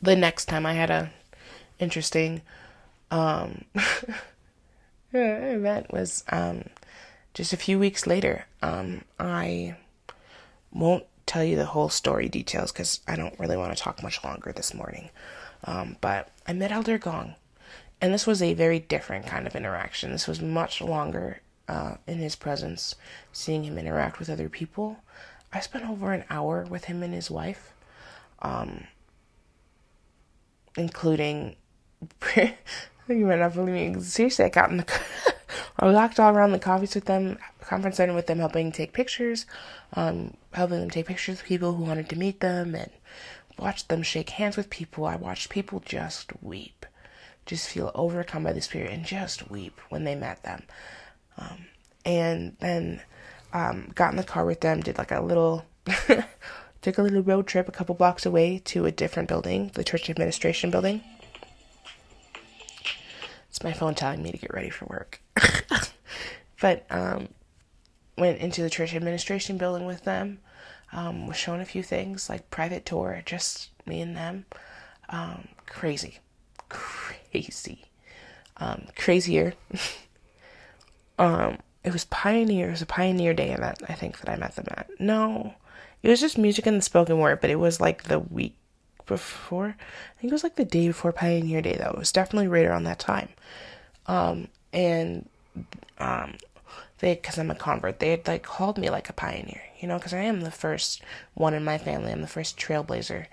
the 0.00 0.16
next 0.16 0.46
time 0.46 0.64
I 0.66 0.72
had 0.72 0.90
a 0.90 1.10
interesting 1.78 2.40
um 3.10 3.64
event 5.12 5.92
was 5.92 6.24
um 6.30 6.64
just 7.34 7.52
a 7.52 7.56
few 7.56 7.78
weeks 7.78 8.06
later. 8.06 8.46
Um, 8.62 9.02
I 9.18 9.76
won't 10.72 11.04
tell 11.26 11.44
you 11.44 11.56
the 11.56 11.66
whole 11.66 11.88
story 11.88 12.28
details 12.28 12.72
because 12.72 13.00
I 13.06 13.16
don't 13.16 13.38
really 13.38 13.56
want 13.56 13.76
to 13.76 13.82
talk 13.82 14.02
much 14.02 14.22
longer 14.24 14.52
this 14.52 14.74
morning. 14.74 15.10
Um, 15.64 15.96
but 16.00 16.30
I 16.46 16.52
met 16.52 16.72
Elder 16.72 16.98
Gong, 16.98 17.34
and 18.00 18.12
this 18.12 18.26
was 18.26 18.42
a 18.42 18.54
very 18.54 18.80
different 18.80 19.26
kind 19.26 19.46
of 19.46 19.54
interaction. 19.54 20.10
This 20.10 20.26
was 20.26 20.40
much 20.40 20.80
longer 20.80 21.40
uh, 21.68 21.96
in 22.06 22.18
his 22.18 22.36
presence, 22.36 22.94
seeing 23.32 23.64
him 23.64 23.78
interact 23.78 24.18
with 24.18 24.28
other 24.28 24.48
people. 24.48 24.98
I 25.52 25.60
spent 25.60 25.88
over 25.88 26.12
an 26.12 26.24
hour 26.30 26.66
with 26.68 26.86
him 26.86 27.02
and 27.02 27.14
his 27.14 27.30
wife, 27.30 27.72
um, 28.40 28.84
including. 30.76 31.56
you 32.36 33.26
might 33.26 33.38
not 33.38 33.54
believe 33.54 33.94
me. 33.94 34.00
Seriously, 34.02 34.44
I 34.44 34.48
got 34.48 34.70
in 34.70 34.78
the. 34.78 35.02
I 35.82 35.92
walked 35.92 36.20
all 36.20 36.32
around 36.32 36.52
the 36.52 36.60
conference 36.60 36.94
with 36.94 37.06
them, 37.06 37.38
conference 37.60 37.96
center 37.96 38.14
with 38.14 38.28
them, 38.28 38.38
helping 38.38 38.70
take 38.70 38.92
pictures, 38.92 39.46
um, 39.94 40.34
helping 40.52 40.78
them 40.78 40.90
take 40.90 41.06
pictures 41.06 41.38
with 41.38 41.48
people 41.48 41.74
who 41.74 41.82
wanted 41.82 42.08
to 42.10 42.16
meet 42.16 42.38
them, 42.38 42.76
and 42.76 42.88
watched 43.58 43.88
them 43.88 44.04
shake 44.04 44.30
hands 44.30 44.56
with 44.56 44.70
people. 44.70 45.06
I 45.06 45.16
watched 45.16 45.48
people 45.48 45.82
just 45.84 46.30
weep, 46.40 46.86
just 47.46 47.68
feel 47.68 47.90
overcome 47.96 48.44
by 48.44 48.52
the 48.52 48.60
spirit, 48.60 48.92
and 48.92 49.04
just 49.04 49.50
weep 49.50 49.80
when 49.88 50.04
they 50.04 50.14
met 50.14 50.44
them. 50.44 50.62
Um, 51.36 51.66
and 52.04 52.56
then 52.60 53.02
um, 53.52 53.90
got 53.96 54.12
in 54.12 54.18
the 54.18 54.22
car 54.22 54.44
with 54.44 54.60
them, 54.60 54.82
did 54.82 54.98
like 54.98 55.10
a 55.10 55.20
little, 55.20 55.64
took 56.80 56.98
a 56.98 57.02
little 57.02 57.24
road 57.24 57.48
trip 57.48 57.66
a 57.66 57.72
couple 57.72 57.96
blocks 57.96 58.24
away 58.24 58.60
to 58.66 58.86
a 58.86 58.92
different 58.92 59.28
building, 59.28 59.72
the 59.74 59.82
church 59.82 60.08
administration 60.08 60.70
building. 60.70 61.02
My 63.62 63.72
phone 63.72 63.94
telling 63.94 64.22
me 64.22 64.32
to 64.32 64.38
get 64.38 64.52
ready 64.52 64.70
for 64.70 64.86
work. 64.86 65.20
but 66.60 66.84
um, 66.90 67.28
went 68.18 68.38
into 68.38 68.62
the 68.62 68.70
church 68.70 68.94
administration 68.94 69.58
building 69.58 69.86
with 69.86 70.04
them. 70.04 70.40
Um, 70.92 71.26
was 71.26 71.36
shown 71.36 71.60
a 71.60 71.64
few 71.64 71.82
things 71.82 72.28
like 72.28 72.50
private 72.50 72.84
tour, 72.84 73.22
just 73.24 73.70
me 73.86 74.00
and 74.00 74.16
them. 74.16 74.44
Um, 75.08 75.48
crazy, 75.66 76.18
crazy, 76.68 77.86
um, 78.58 78.86
crazier. 78.94 79.54
um, 81.18 81.58
it 81.82 81.92
was 81.92 82.04
pioneer. 82.06 82.68
It 82.68 82.72
was 82.72 82.82
a 82.82 82.86
pioneer 82.86 83.32
day 83.32 83.50
event. 83.50 83.82
I 83.88 83.94
think 83.94 84.18
that 84.20 84.28
I 84.28 84.36
met 84.36 84.54
them 84.54 84.66
at. 84.68 84.88
No, 85.00 85.54
it 86.02 86.08
was 86.08 86.20
just 86.20 86.36
music 86.36 86.66
and 86.66 86.76
the 86.76 86.82
spoken 86.82 87.18
word, 87.18 87.40
but 87.40 87.50
it 87.50 87.58
was 87.58 87.80
like 87.80 88.04
the 88.04 88.18
week 88.18 88.56
before. 89.06 89.76
I 89.78 90.20
think 90.20 90.30
it 90.30 90.32
was 90.32 90.42
like 90.42 90.56
the 90.56 90.64
day 90.64 90.88
before 90.88 91.12
Pioneer 91.12 91.62
Day, 91.62 91.76
though. 91.78 91.90
It 91.90 91.98
was 91.98 92.12
definitely 92.12 92.48
right 92.48 92.66
around 92.66 92.84
that 92.84 92.98
time. 92.98 93.28
Um, 94.06 94.48
and 94.72 95.28
um, 95.98 96.36
they, 96.98 97.14
because 97.14 97.38
I'm 97.38 97.50
a 97.50 97.54
convert, 97.54 97.98
they 97.98 98.10
had 98.10 98.26
like 98.26 98.42
called 98.42 98.78
me 98.78 98.90
like 98.90 99.08
a 99.08 99.12
pioneer, 99.12 99.62
you 99.80 99.88
know, 99.88 99.98
because 99.98 100.14
I 100.14 100.22
am 100.22 100.40
the 100.40 100.50
first 100.50 101.02
one 101.34 101.54
in 101.54 101.64
my 101.64 101.78
family. 101.78 102.12
I'm 102.12 102.22
the 102.22 102.26
first 102.26 102.58
trailblazer 102.58 103.26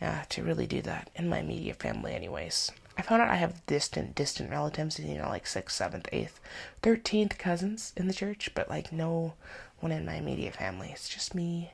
uh, 0.00 0.22
to 0.28 0.42
really 0.42 0.66
do 0.66 0.82
that 0.82 1.10
in 1.14 1.28
my 1.28 1.38
immediate 1.38 1.78
family, 1.80 2.14
anyways. 2.14 2.72
I 2.98 3.02
found 3.02 3.22
out 3.22 3.30
I 3.30 3.36
have 3.36 3.64
distant, 3.66 4.14
distant 4.14 4.50
relatives, 4.50 4.98
you 4.98 5.16
know, 5.16 5.28
like 5.28 5.46
sixth, 5.46 5.76
seventh, 5.76 6.08
eighth, 6.12 6.40
thirteenth 6.82 7.38
cousins 7.38 7.92
in 7.96 8.06
the 8.06 8.12
church, 8.12 8.50
but 8.54 8.68
like 8.68 8.92
no 8.92 9.34
one 9.80 9.92
in 9.92 10.04
my 10.04 10.14
immediate 10.14 10.54
family. 10.54 10.90
It's 10.92 11.08
just 11.08 11.34
me 11.34 11.72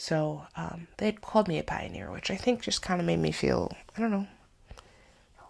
so 0.00 0.46
um, 0.54 0.86
they 0.98 1.06
had 1.06 1.20
called 1.20 1.48
me 1.48 1.58
a 1.58 1.64
pioneer, 1.64 2.12
which 2.12 2.30
I 2.30 2.36
think 2.36 2.62
just 2.62 2.82
kind 2.82 3.00
of 3.00 3.06
made 3.06 3.18
me 3.18 3.32
feel, 3.32 3.76
I 3.96 4.00
don't 4.00 4.12
know, 4.12 4.28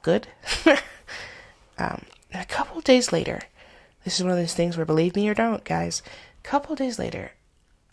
good. 0.00 0.26
um, 1.78 2.06
a 2.32 2.46
couple 2.46 2.80
days 2.80 3.12
later, 3.12 3.42
this 4.04 4.18
is 4.18 4.24
one 4.24 4.32
of 4.32 4.38
those 4.38 4.54
things 4.54 4.78
where 4.78 4.86
believe 4.86 5.14
me 5.14 5.28
or 5.28 5.34
don't, 5.34 5.64
guys. 5.64 6.02
A 6.38 6.48
couple 6.48 6.74
days 6.74 6.98
later, 6.98 7.32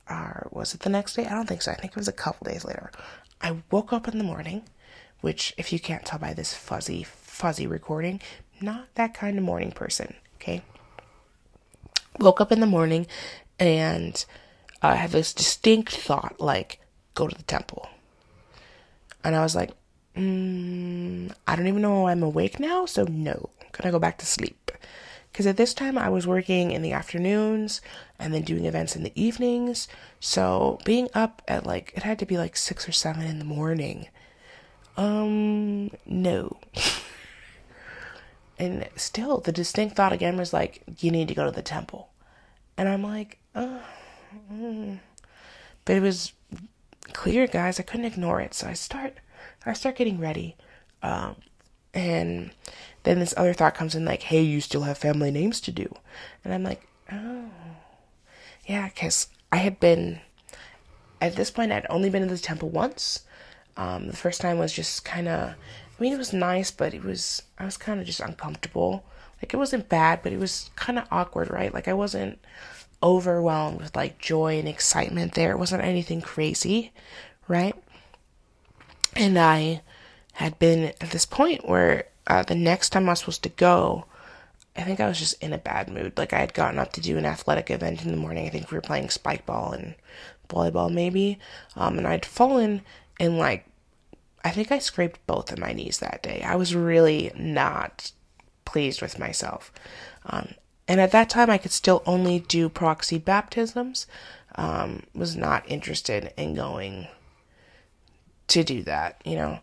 or 0.10 0.48
was 0.50 0.74
it 0.74 0.80
the 0.80 0.90
next 0.90 1.16
day? 1.16 1.26
I 1.26 1.32
don't 1.32 1.46
think 1.46 1.62
so. 1.62 1.74
I 1.74 1.76
think 1.76 1.92
it 1.92 1.98
was 1.98 2.08
a 2.08 2.14
couple 2.14 2.50
days 2.50 2.64
later. 2.64 2.90
I 3.42 3.58
woke 3.70 3.92
up 3.92 4.08
in 4.08 4.18
the 4.18 4.24
morning, 4.24 4.64
which, 5.20 5.54
if 5.58 5.74
you 5.74 5.80
can't 5.80 6.06
tell 6.06 6.20
by 6.20 6.34
this 6.34 6.54
fuzzy, 6.54 7.04
fuzzy 7.04 7.68
recording, 7.68 8.22
not 8.62 8.88
that 8.96 9.14
kind 9.14 9.38
of 9.38 9.44
morning 9.44 9.74
person, 9.74 10.16
okay? 10.36 10.62
Woke 12.18 12.40
up 12.40 12.54
in 12.54 12.62
the 12.62 12.66
morning 12.66 13.08
and 13.60 14.24
I 14.90 14.96
had 14.96 15.12
this 15.12 15.34
distinct 15.34 15.96
thought 15.96 16.40
like, 16.40 16.80
go 17.14 17.28
to 17.28 17.36
the 17.36 17.44
temple. 17.44 17.90
And 19.24 19.36
I 19.36 19.42
was 19.42 19.56
like, 19.56 19.72
mm, 20.16 21.32
I 21.48 21.56
don't 21.56 21.68
even 21.68 21.82
know 21.82 22.08
I'm 22.08 22.24
awake 22.24 22.60
now, 22.60 22.86
so 22.86 23.04
no, 23.04 23.50
Can 23.72 23.86
I'm 23.86 23.92
gonna 23.92 23.92
go 23.92 24.00
back 24.00 24.18
to 24.20 24.26
sleep. 24.26 24.72
Because 25.32 25.48
at 25.48 25.58
this 25.58 25.74
time 25.74 25.98
I 25.98 26.10
was 26.10 26.26
working 26.26 26.72
in 26.72 26.82
the 26.82 26.94
afternoons 26.94 27.82
and 28.18 28.34
then 28.34 28.44
doing 28.44 28.66
events 28.66 28.96
in 28.96 29.04
the 29.04 29.12
evenings. 29.22 29.88
So 30.22 30.80
being 30.86 31.10
up 31.14 31.42
at 31.48 31.66
like, 31.66 31.92
it 31.96 32.04
had 32.04 32.20
to 32.20 32.26
be 32.26 32.38
like 32.38 32.56
six 32.56 32.88
or 32.88 32.94
seven 32.94 33.24
in 33.24 33.40
the 33.40 33.46
morning. 33.46 34.08
Um, 34.96 35.92
no. 36.06 36.58
and 38.58 38.88
still, 38.96 39.40
the 39.40 39.52
distinct 39.52 39.98
thought 39.98 40.14
again 40.14 40.38
was 40.38 40.54
like, 40.54 40.84
you 41.00 41.12
need 41.12 41.28
to 41.28 41.36
go 41.36 41.44
to 41.44 41.52
the 41.52 41.62
temple. 41.62 42.10
And 42.78 42.88
I'm 42.88 43.04
like, 43.04 43.40
oh 44.52 44.98
but 45.86 45.96
it 45.96 46.02
was 46.02 46.34
clear, 47.14 47.48
guys. 47.48 47.80
I 47.80 47.84
couldn't 47.84 48.06
ignore 48.08 48.42
it, 48.42 48.54
so 48.54 48.68
I 48.68 48.74
start, 48.74 49.18
I 49.66 49.74
start 49.74 49.96
getting 49.96 50.20
ready, 50.20 50.56
um, 51.02 51.36
and 51.94 52.52
then 53.04 53.20
this 53.20 53.36
other 53.38 53.54
thought 53.54 53.76
comes 53.76 53.96
in, 53.96 54.04
like, 54.04 54.24
"Hey, 54.24 54.42
you 54.42 54.62
still 54.62 54.82
have 54.82 54.98
family 54.98 55.32
names 55.32 55.62
to 55.62 55.72
do," 55.72 55.96
and 56.44 56.54
I'm 56.54 56.64
like, 56.64 56.88
"Oh, 57.12 57.46
yeah," 58.66 58.90
because 58.90 59.28
I 59.52 59.58
had 59.58 59.80
been, 59.80 60.20
at 61.22 61.36
this 61.36 61.52
point, 61.52 61.72
I'd 61.72 61.86
only 61.90 62.10
been 62.10 62.28
to 62.28 62.28
the 62.28 62.38
temple 62.40 62.70
once. 62.70 63.22
Um, 63.78 64.08
the 64.08 64.16
first 64.18 64.42
time 64.42 64.58
was 64.58 64.74
just 64.74 65.06
kind 65.06 65.28
of, 65.28 65.50
I 65.52 66.02
mean, 66.02 66.14
it 66.14 66.18
was 66.18 66.34
nice, 66.34 66.72
but 66.72 66.94
it 66.94 67.04
was, 67.04 67.42
I 67.60 67.66
was 67.66 67.78
kind 67.78 68.00
of 68.00 68.06
just 68.06 68.20
uncomfortable. 68.22 69.06
Like, 69.42 69.54
it 69.54 69.58
wasn't 69.58 69.90
bad, 69.90 70.24
but 70.24 70.32
it 70.34 70.40
was 70.40 70.72
kind 70.76 70.98
of 70.98 71.08
awkward, 71.12 71.50
right? 71.52 71.74
Like, 71.74 71.88
I 71.88 71.94
wasn't 71.94 72.40
overwhelmed 73.06 73.80
with 73.80 73.96
like 73.96 74.18
joy 74.18 74.58
and 74.58 74.68
excitement 74.68 75.34
there. 75.34 75.52
It 75.52 75.60
wasn't 75.60 75.84
anything 75.84 76.22
crazy, 76.22 76.92
right? 77.48 77.76
And 79.16 79.38
I 79.38 79.82
had 80.34 80.58
been 80.58 80.86
at 81.00 81.12
this 81.12 81.26
point 81.26 81.70
where 81.70 82.06
uh, 82.28 82.44
the 82.44 82.56
next 82.56 82.90
time 82.90 83.08
I 83.08 83.12
was 83.12 83.20
supposed 83.20 83.44
to 83.44 83.50
go, 83.50 84.06
I 84.76 84.82
think 84.82 85.00
I 85.00 85.08
was 85.08 85.20
just 85.20 85.42
in 85.42 85.54
a 85.54 85.58
bad 85.60 85.88
mood. 85.88 86.18
Like 86.18 86.34
I 86.34 86.40
had 86.40 86.56
gotten 86.56 86.80
up 86.80 86.92
to 86.94 87.02
do 87.02 87.18
an 87.18 87.26
athletic 87.26 87.70
event 87.70 88.04
in 88.04 88.12
the 88.12 88.18
morning. 88.18 88.48
I 88.48 88.50
think 88.50 88.72
we 88.72 88.76
were 88.76 88.82
playing 88.82 89.10
spike 89.10 89.46
ball 89.46 89.72
and 89.72 89.96
volleyball 90.50 90.92
maybe. 90.92 91.40
Um, 91.76 91.98
and 91.98 92.08
I'd 92.08 92.26
fallen 92.26 92.82
and 93.20 93.38
like 93.38 93.66
I 94.44 94.52
think 94.52 94.72
I 94.72 94.80
scraped 94.80 95.26
both 95.26 95.52
of 95.52 95.60
my 95.60 95.74
knees 95.74 96.00
that 96.00 96.22
day. 96.22 96.44
I 96.44 96.56
was 96.56 96.76
really 96.76 97.32
not 97.36 98.12
pleased 98.66 99.02
with 99.02 99.18
myself. 99.18 99.72
Um, 100.26 100.54
and 100.88 101.02
at 101.02 101.12
that 101.12 101.30
time, 101.30 101.50
I 101.50 101.58
could 101.58 101.72
still 101.72 102.04
only 102.06 102.40
do 102.40 102.70
proxy 102.70 103.18
baptisms. 103.18 104.08
Um, 104.58 105.04
was 105.14 105.36
not 105.36 105.70
interested 105.70 106.34
in 106.38 106.56
going 106.56 107.08
to 108.48 108.64
do 108.64 108.84
that. 108.84 109.22
You 109.26 109.36
know, 109.36 109.60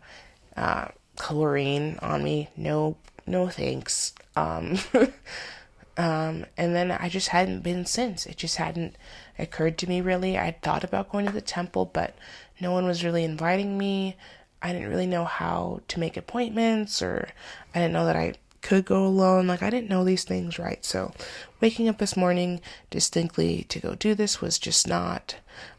uh, 0.55 0.87
chlorine 1.15 1.97
on 2.01 2.23
me, 2.23 2.49
no, 2.55 2.97
no 3.25 3.47
thanks. 3.47 4.13
Um, 4.35 4.77
um, 5.97 6.45
and 6.57 6.75
then 6.75 6.91
I 6.91 7.09
just 7.09 7.29
hadn't 7.29 7.61
been 7.61 7.85
since. 7.85 8.25
It 8.25 8.37
just 8.37 8.57
hadn't 8.57 8.95
occurred 9.39 9.77
to 9.79 9.89
me 9.89 10.01
really. 10.01 10.37
I'd 10.37 10.61
thought 10.61 10.83
about 10.83 11.11
going 11.11 11.25
to 11.25 11.31
the 11.31 11.41
temple, 11.41 11.85
but 11.85 12.15
no 12.59 12.71
one 12.71 12.85
was 12.85 13.03
really 13.03 13.23
inviting 13.23 13.77
me. 13.77 14.15
I 14.61 14.71
didn't 14.71 14.89
really 14.89 15.07
know 15.07 15.25
how 15.25 15.81
to 15.89 15.99
make 15.99 16.15
appointments, 16.15 17.01
or 17.01 17.29
I 17.75 17.79
didn't 17.79 17.93
know 17.93 18.05
that 18.05 18.15
I 18.15 18.35
could 18.63 18.85
go 18.85 19.05
alone. 19.05 19.45
Like 19.45 19.61
I 19.61 19.69
didn't 19.69 19.89
know 19.89 20.03
these 20.03 20.23
things 20.23 20.57
right. 20.57 20.83
So 20.83 21.13
waking 21.61 21.87
up 21.87 21.99
this 21.99 22.17
morning 22.17 22.61
distinctly 22.89 23.65
to 23.69 23.79
go 23.79 23.93
do 23.93 24.15
this 24.15 24.41
was 24.41 24.57
just 24.57 24.87
not 24.87 25.35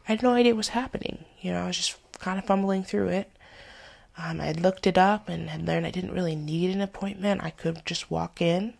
I 0.07 0.11
had 0.11 0.23
no 0.23 0.33
idea 0.33 0.53
what 0.53 0.57
was 0.57 0.67
happening. 0.69 1.25
You 1.41 1.51
know, 1.51 1.63
I 1.63 1.67
was 1.67 1.77
just 1.77 1.97
kind 2.19 2.37
of 2.39 2.45
fumbling 2.45 2.83
through 2.83 3.09
it. 3.09 3.31
Um, 4.17 4.39
I 4.39 4.53
looked 4.53 4.87
it 4.87 4.97
up 4.97 5.27
and 5.27 5.49
had 5.49 5.65
learned 5.65 5.85
I 5.85 5.91
didn't 5.91 6.13
really 6.13 6.35
need 6.35 6.69
an 6.73 6.81
appointment. 6.81 7.43
I 7.43 7.49
could 7.49 7.85
just 7.85 8.09
walk 8.09 8.41
in. 8.41 8.75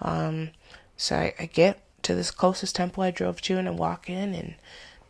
Um, 0.00 0.50
so 0.96 1.16
I, 1.16 1.34
I 1.38 1.46
get 1.46 1.80
to 2.02 2.14
this 2.14 2.30
closest 2.30 2.74
temple 2.74 3.02
I 3.02 3.10
drove 3.10 3.40
to 3.42 3.58
and 3.58 3.68
I 3.68 3.72
walk 3.72 4.10
in 4.10 4.34
and 4.34 4.54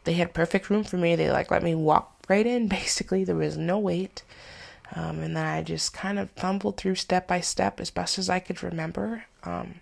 they 0.05 0.15
had 0.15 0.35
perfect 0.35 0.69
room 0.69 0.85
for 0.85 0.97
me. 0.97 1.17
They 1.17 1.31
like 1.31 1.51
let 1.51 1.63
me 1.63 1.75
walk 1.75 2.25
right 2.29 2.47
in 2.47 2.69
basically. 2.81 3.25
There 3.25 3.37
was 3.37 3.57
no 3.57 3.79
wait. 3.79 4.23
Um, 4.97 5.21
and 5.21 5.37
then 5.37 5.45
I 5.45 5.63
just 5.63 5.93
kind 5.93 6.19
of 6.19 6.31
fumbled 6.33 6.77
through 6.77 6.95
step 6.95 7.27
by 7.27 7.41
step 7.41 7.81
as 7.81 7.91
best 7.91 8.19
as 8.19 8.31
I 8.31 8.39
could 8.39 8.63
remember. 8.63 9.25
Um, 9.43 9.81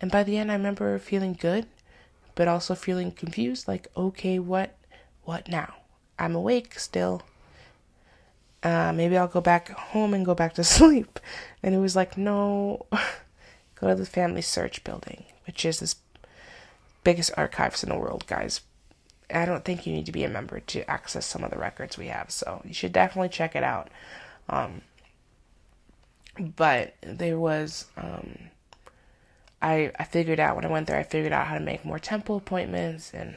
and 0.00 0.10
by 0.10 0.22
the 0.22 0.36
end, 0.36 0.50
I 0.50 0.54
remember 0.54 0.98
feeling 0.98 1.32
good, 1.32 1.66
but 2.34 2.46
also 2.46 2.74
feeling 2.74 3.10
confused. 3.10 3.66
Like, 3.66 3.88
okay, 3.96 4.38
what, 4.38 4.76
what 5.24 5.48
now? 5.48 5.74
I'm 6.18 6.36
awake 6.36 6.78
still. 6.78 7.22
Uh, 8.62 8.92
maybe 8.94 9.16
I'll 9.16 9.28
go 9.28 9.40
back 9.40 9.70
home 9.70 10.14
and 10.14 10.24
go 10.24 10.34
back 10.34 10.54
to 10.54 10.64
sleep. 10.64 11.18
And 11.62 11.74
it 11.74 11.78
was 11.78 11.96
like, 11.96 12.16
no, 12.16 12.86
go 13.74 13.88
to 13.88 13.94
the 13.94 14.06
family 14.06 14.42
search 14.42 14.84
building, 14.84 15.24
which 15.46 15.64
is 15.64 15.80
this 15.80 15.96
biggest 17.02 17.32
archives 17.36 17.82
in 17.82 17.90
the 17.90 17.98
world, 17.98 18.26
guys. 18.26 18.60
I 19.32 19.44
don't 19.44 19.64
think 19.64 19.86
you 19.86 19.92
need 19.92 20.06
to 20.06 20.12
be 20.12 20.24
a 20.24 20.28
member 20.28 20.60
to 20.60 20.90
access 20.90 21.26
some 21.26 21.44
of 21.44 21.50
the 21.50 21.58
records 21.58 21.96
we 21.96 22.08
have, 22.08 22.30
so 22.30 22.60
you 22.64 22.74
should 22.74 22.92
definitely 22.92 23.30
check 23.30 23.56
it 23.56 23.64
out. 23.64 23.88
Um, 24.48 24.82
but 26.38 26.94
there 27.00 27.38
was, 27.38 27.86
um, 27.96 28.38
I 29.62 29.92
I 29.98 30.04
figured 30.04 30.40
out 30.40 30.56
when 30.56 30.64
I 30.64 30.70
went 30.70 30.86
there, 30.86 30.98
I 30.98 31.04
figured 31.04 31.32
out 31.32 31.46
how 31.46 31.54
to 31.54 31.64
make 31.64 31.84
more 31.84 31.98
temple 31.98 32.36
appointments, 32.36 33.12
and 33.14 33.36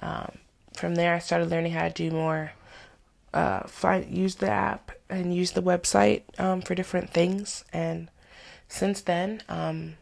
um, 0.00 0.32
from 0.74 0.94
there 0.96 1.14
I 1.14 1.18
started 1.18 1.50
learning 1.50 1.72
how 1.72 1.88
to 1.88 1.94
do 1.94 2.10
more. 2.10 2.52
Uh, 3.32 3.66
find 3.66 4.14
use 4.14 4.34
the 4.34 4.50
app 4.50 4.92
and 5.08 5.34
use 5.34 5.52
the 5.52 5.62
website 5.62 6.22
um, 6.38 6.60
for 6.60 6.74
different 6.74 7.10
things, 7.10 7.64
and 7.72 8.10
since 8.68 9.00
then, 9.00 9.42
um, 9.48 9.94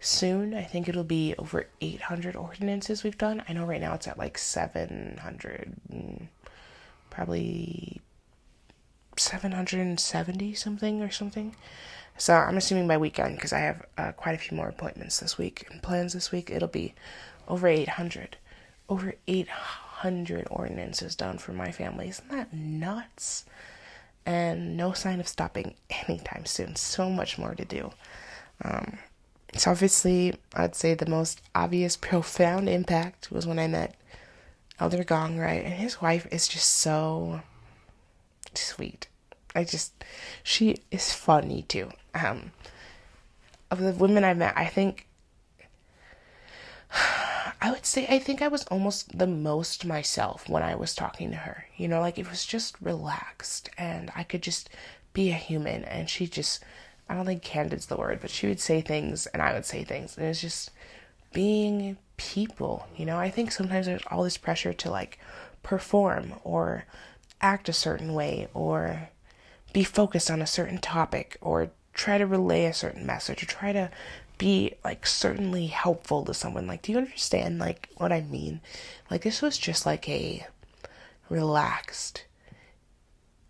soon. 0.00 0.54
I 0.54 0.64
think 0.64 0.88
it'll 0.88 1.04
be 1.04 1.34
over 1.38 1.66
800 1.80 2.36
ordinances 2.36 3.02
we've 3.02 3.18
done. 3.18 3.42
I 3.48 3.52
know 3.52 3.64
right 3.64 3.80
now 3.80 3.94
it's 3.94 4.08
at 4.08 4.18
like 4.18 4.38
700, 4.38 5.76
probably 7.10 8.00
770 9.16 10.54
something 10.54 11.02
or 11.02 11.10
something. 11.10 11.54
So 12.16 12.34
I'm 12.34 12.56
assuming 12.56 12.88
by 12.88 12.98
weekend, 12.98 13.36
because 13.36 13.52
I 13.52 13.60
have 13.60 13.86
uh, 13.96 14.12
quite 14.12 14.34
a 14.34 14.38
few 14.38 14.56
more 14.56 14.68
appointments 14.68 15.20
this 15.20 15.38
week 15.38 15.66
and 15.70 15.82
plans 15.82 16.12
this 16.12 16.32
week, 16.32 16.50
it'll 16.50 16.68
be 16.68 16.94
over 17.46 17.68
800. 17.68 18.36
Over 18.88 19.14
800 19.26 20.48
ordinances 20.50 21.14
done 21.14 21.38
for 21.38 21.52
my 21.52 21.70
family. 21.70 22.08
Isn't 22.08 22.30
that 22.30 22.52
nuts? 22.52 23.44
And 24.26 24.76
no 24.76 24.92
sign 24.92 25.20
of 25.20 25.28
stopping 25.28 25.74
anytime 26.08 26.44
soon. 26.44 26.74
So 26.76 27.08
much 27.08 27.38
more 27.38 27.54
to 27.54 27.64
do. 27.64 27.92
Um, 28.64 28.98
so 29.56 29.70
obviously, 29.70 30.34
I'd 30.54 30.74
say 30.74 30.94
the 30.94 31.06
most 31.06 31.40
obvious, 31.54 31.96
profound 31.96 32.68
impact 32.68 33.30
was 33.32 33.46
when 33.46 33.58
I 33.58 33.66
met 33.66 33.94
Elder 34.78 35.04
Gong, 35.04 35.38
right? 35.38 35.64
And 35.64 35.74
his 35.74 36.00
wife 36.00 36.26
is 36.30 36.46
just 36.46 36.70
so 36.70 37.40
sweet. 38.54 39.08
I 39.54 39.64
just, 39.64 39.92
she 40.42 40.82
is 40.90 41.12
funny 41.12 41.62
too. 41.62 41.90
Um, 42.14 42.52
of 43.70 43.80
the 43.80 43.92
women 43.92 44.24
I 44.24 44.34
met, 44.34 44.56
I 44.56 44.66
think, 44.66 45.06
I 47.60 47.70
would 47.70 47.86
say, 47.86 48.06
I 48.08 48.18
think 48.18 48.40
I 48.42 48.48
was 48.48 48.64
almost 48.64 49.18
the 49.18 49.26
most 49.26 49.84
myself 49.84 50.48
when 50.48 50.62
I 50.62 50.74
was 50.74 50.94
talking 50.94 51.30
to 51.30 51.36
her. 51.38 51.66
You 51.76 51.88
know, 51.88 52.00
like 52.00 52.18
it 52.18 52.30
was 52.30 52.44
just 52.46 52.76
relaxed 52.80 53.70
and 53.76 54.12
I 54.14 54.22
could 54.22 54.42
just 54.42 54.70
be 55.12 55.30
a 55.30 55.34
human. 55.34 55.84
And 55.84 56.08
she 56.08 56.26
just, 56.26 56.62
I 57.08 57.14
don't 57.14 57.26
think 57.26 57.42
candid's 57.42 57.86
the 57.86 57.96
word, 57.96 58.18
but 58.20 58.30
she 58.30 58.46
would 58.46 58.60
say 58.60 58.80
things 58.80 59.26
and 59.28 59.40
I 59.40 59.54
would 59.54 59.64
say 59.64 59.84
things. 59.84 60.16
And 60.16 60.26
it's 60.26 60.40
just 60.40 60.70
being 61.32 61.96
people, 62.16 62.86
you 62.96 63.06
know? 63.06 63.18
I 63.18 63.30
think 63.30 63.50
sometimes 63.50 63.86
there's 63.86 64.02
all 64.10 64.24
this 64.24 64.36
pressure 64.36 64.72
to 64.74 64.90
like 64.90 65.18
perform 65.62 66.34
or 66.44 66.84
act 67.40 67.68
a 67.68 67.72
certain 67.72 68.14
way 68.14 68.48
or 68.52 69.08
be 69.72 69.84
focused 69.84 70.30
on 70.30 70.42
a 70.42 70.46
certain 70.46 70.78
topic 70.78 71.36
or 71.40 71.70
try 71.94 72.18
to 72.18 72.26
relay 72.26 72.64
a 72.64 72.72
certain 72.72 73.06
message 73.06 73.42
or 73.42 73.46
try 73.46 73.72
to 73.72 73.90
be 74.38 74.74
like 74.84 75.06
certainly 75.06 75.66
helpful 75.66 76.24
to 76.24 76.32
someone. 76.32 76.66
Like, 76.66 76.82
do 76.82 76.92
you 76.92 76.98
understand 76.98 77.58
like 77.58 77.88
what 77.96 78.12
I 78.12 78.20
mean? 78.22 78.60
Like, 79.10 79.22
this 79.22 79.42
was 79.42 79.58
just 79.58 79.84
like 79.84 80.08
a 80.08 80.46
relaxed 81.28 82.24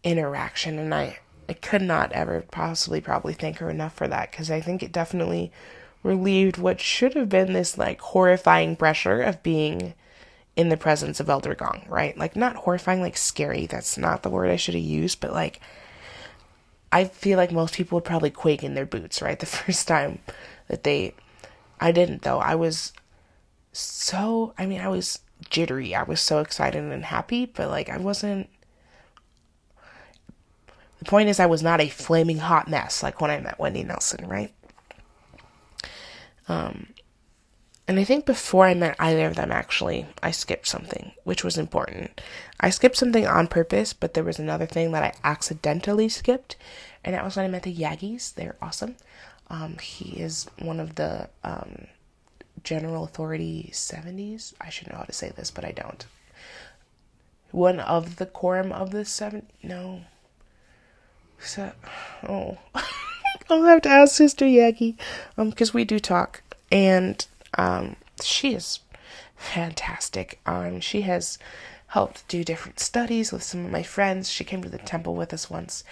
interaction, 0.03 0.79
and 0.79 0.95
I 0.95 1.19
I 1.49 1.55
could 1.55 1.83
not 1.83 2.13
ever 2.13 2.45
possibly 2.51 3.01
probably 3.01 3.33
thank 3.33 3.59
her 3.59 3.71
enough 3.71 3.95
for 3.95 4.07
that 4.09 4.31
because 4.31 4.51
I 4.51 4.61
think 4.61 4.83
it 4.83 4.93
definitely 4.93 5.51
relieved 6.03 6.59
what 6.59 6.81
should 6.81 7.15
have 7.15 7.29
been 7.29 7.53
this 7.53 7.79
like 7.79 8.01
horrifying 8.01 8.77
pressure 8.77 9.23
of 9.23 9.43
being 9.43 9.95
in 10.57 10.69
the 10.69 10.77
presence 10.77 11.21
of 11.21 11.31
Elder 11.31 11.55
Gong, 11.55 11.85
right? 11.89 12.17
Like 12.19 12.37
not 12.37 12.57
horrifying, 12.57 13.01
like 13.01 13.17
scary. 13.17 13.67
That's 13.67 13.97
not 13.97 14.23
the 14.23 14.31
word 14.31 14.51
I 14.51 14.57
should 14.57 14.75
have 14.75 14.83
used, 14.83 15.21
but 15.21 15.33
like 15.33 15.61
I 16.91 17.05
feel 17.05 17.37
like 17.37 17.53
most 17.53 17.75
people 17.75 17.97
would 17.97 18.05
probably 18.05 18.31
quake 18.31 18.65
in 18.65 18.75
their 18.75 18.87
boots, 18.87 19.23
right? 19.23 19.39
The 19.41 19.47
first 19.47 19.89
time 19.89 20.19
that 20.69 20.83
they 20.85 21.15
I 21.81 21.93
didn't 21.93 22.23
though. 22.23 22.41
I 22.41 22.57
was 22.57 22.93
so 23.73 24.53
I 24.59 24.67
mean, 24.67 24.81
I 24.81 24.89
was 24.89 25.21
jittery. 25.49 25.95
I 25.95 26.03
was 26.03 26.21
so 26.21 26.41
excited 26.41 26.83
and 26.83 27.05
happy, 27.05 27.47
but 27.47 27.71
like 27.71 27.89
I 27.89 27.99
wasn't 27.99 28.51
the 30.99 31.05
point 31.05 31.29
is 31.29 31.41
I 31.41 31.47
was 31.47 31.63
not 31.63 31.81
a 31.81 31.89
flaming 31.89 32.39
hot 32.39 32.69
mess 32.69 33.03
like 33.03 33.21
when 33.21 33.31
I 33.31 33.41
met 33.41 33.59
Wendy 33.59 33.85
Nelson, 33.85 34.27
right? 34.27 34.53
Um 36.49 36.89
and 37.89 37.99
I 37.99 38.05
think 38.05 38.27
before 38.27 38.67
I 38.67 38.75
met 38.75 38.97
either 38.99 39.27
of 39.27 39.37
them, 39.37 39.51
actually, 39.51 40.07
I 40.23 40.31
skipped 40.31 40.69
something, 40.69 41.13
which 41.25 41.43
was 41.43 41.57
important. 41.57 42.21
I 42.61 42.69
skipped 42.69 42.99
something 42.99 43.27
on 43.27 43.47
purpose, 43.47 43.95
but 43.95 44.13
there 44.13 44.25
was 44.25 44.39
another 44.39 44.67
thing 44.67 44.93
that 44.93 45.03
I 45.03 45.15
accidentally 45.25 46.11
skipped, 46.11 46.57
and 47.03 47.15
that 47.15 47.25
was 47.25 47.37
when 47.37 47.47
I 47.47 47.49
met 47.49 47.63
the 47.63 47.75
Yagis. 47.75 48.35
They're 48.35 48.57
awesome. 48.61 48.97
Um, 49.49 49.79
he 49.79 50.21
is 50.21 50.47
one 50.59 50.81
of 50.81 50.97
the 50.97 51.31
um, 51.43 51.87
General 52.63 53.05
Authority 53.05 53.71
70s. 53.73 54.53
I 54.61 54.69
should 54.69 54.91
know 54.91 54.99
how 54.99 55.05
to 55.05 55.13
say 55.15 55.31
this, 55.31 55.51
but 55.51 55.65
I 55.65 55.73
don't. 55.73 56.05
One 57.53 57.81
of 57.81 58.17
the 58.17 58.27
quorum 58.27 58.71
of 58.71 58.91
the 58.91 59.07
seven. 59.07 59.47
No. 59.63 60.03
So, 61.41 61.73
oh. 62.29 62.59
I'll 63.51 63.65
have 63.65 63.83
to 63.83 63.89
ask 63.89 64.15
Sister 64.15 64.45
Yagi, 64.45 64.97
um, 65.39 65.51
because 65.51 65.73
we 65.73 65.85
do 65.85 65.99
talk, 65.99 66.43
and 66.71 67.27
um, 67.57 67.97
she 68.23 68.55
is 68.55 68.81
fantastic. 69.37 70.41
Um, 70.45 70.81
she 70.81 71.03
has 71.03 71.39
helped 71.89 72.29
do 72.29 72.45
different 72.45 72.79
studies 72.79 73.33
with 73.33 73.43
some 73.43 73.65
of 73.65 73.71
my 73.71 73.83
friends. 73.83 74.29
She 74.31 74.45
came 74.45 74.63
to 74.63 74.69
the 74.69 74.79
temple 74.79 75.15
with 75.15 75.33
us 75.33 75.49
once. 75.49 75.85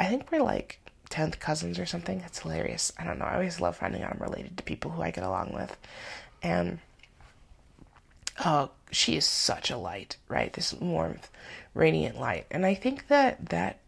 I 0.00 0.06
think 0.06 0.32
we're 0.32 0.42
like 0.42 0.80
10th 1.10 1.38
cousins 1.38 1.78
or 1.78 1.86
something. 1.86 2.22
It's 2.26 2.40
hilarious. 2.40 2.92
I 2.98 3.04
don't 3.04 3.20
know. 3.20 3.26
I 3.26 3.34
always 3.34 3.60
love 3.60 3.76
finding 3.76 4.02
out 4.02 4.12
I'm 4.12 4.22
related 4.22 4.56
to 4.56 4.64
people 4.64 4.90
who 4.90 5.02
I 5.02 5.12
get 5.12 5.22
along 5.22 5.52
with. 5.54 5.76
And 6.42 6.80
oh, 8.44 8.70
she 8.90 9.16
is 9.16 9.24
such 9.24 9.70
a 9.70 9.76
light, 9.76 10.16
right? 10.28 10.52
This 10.52 10.74
warmth, 10.74 11.30
radiant 11.72 12.18
light. 12.18 12.46
And 12.50 12.66
I 12.66 12.74
think 12.74 13.06
that 13.06 13.50
that 13.50 13.78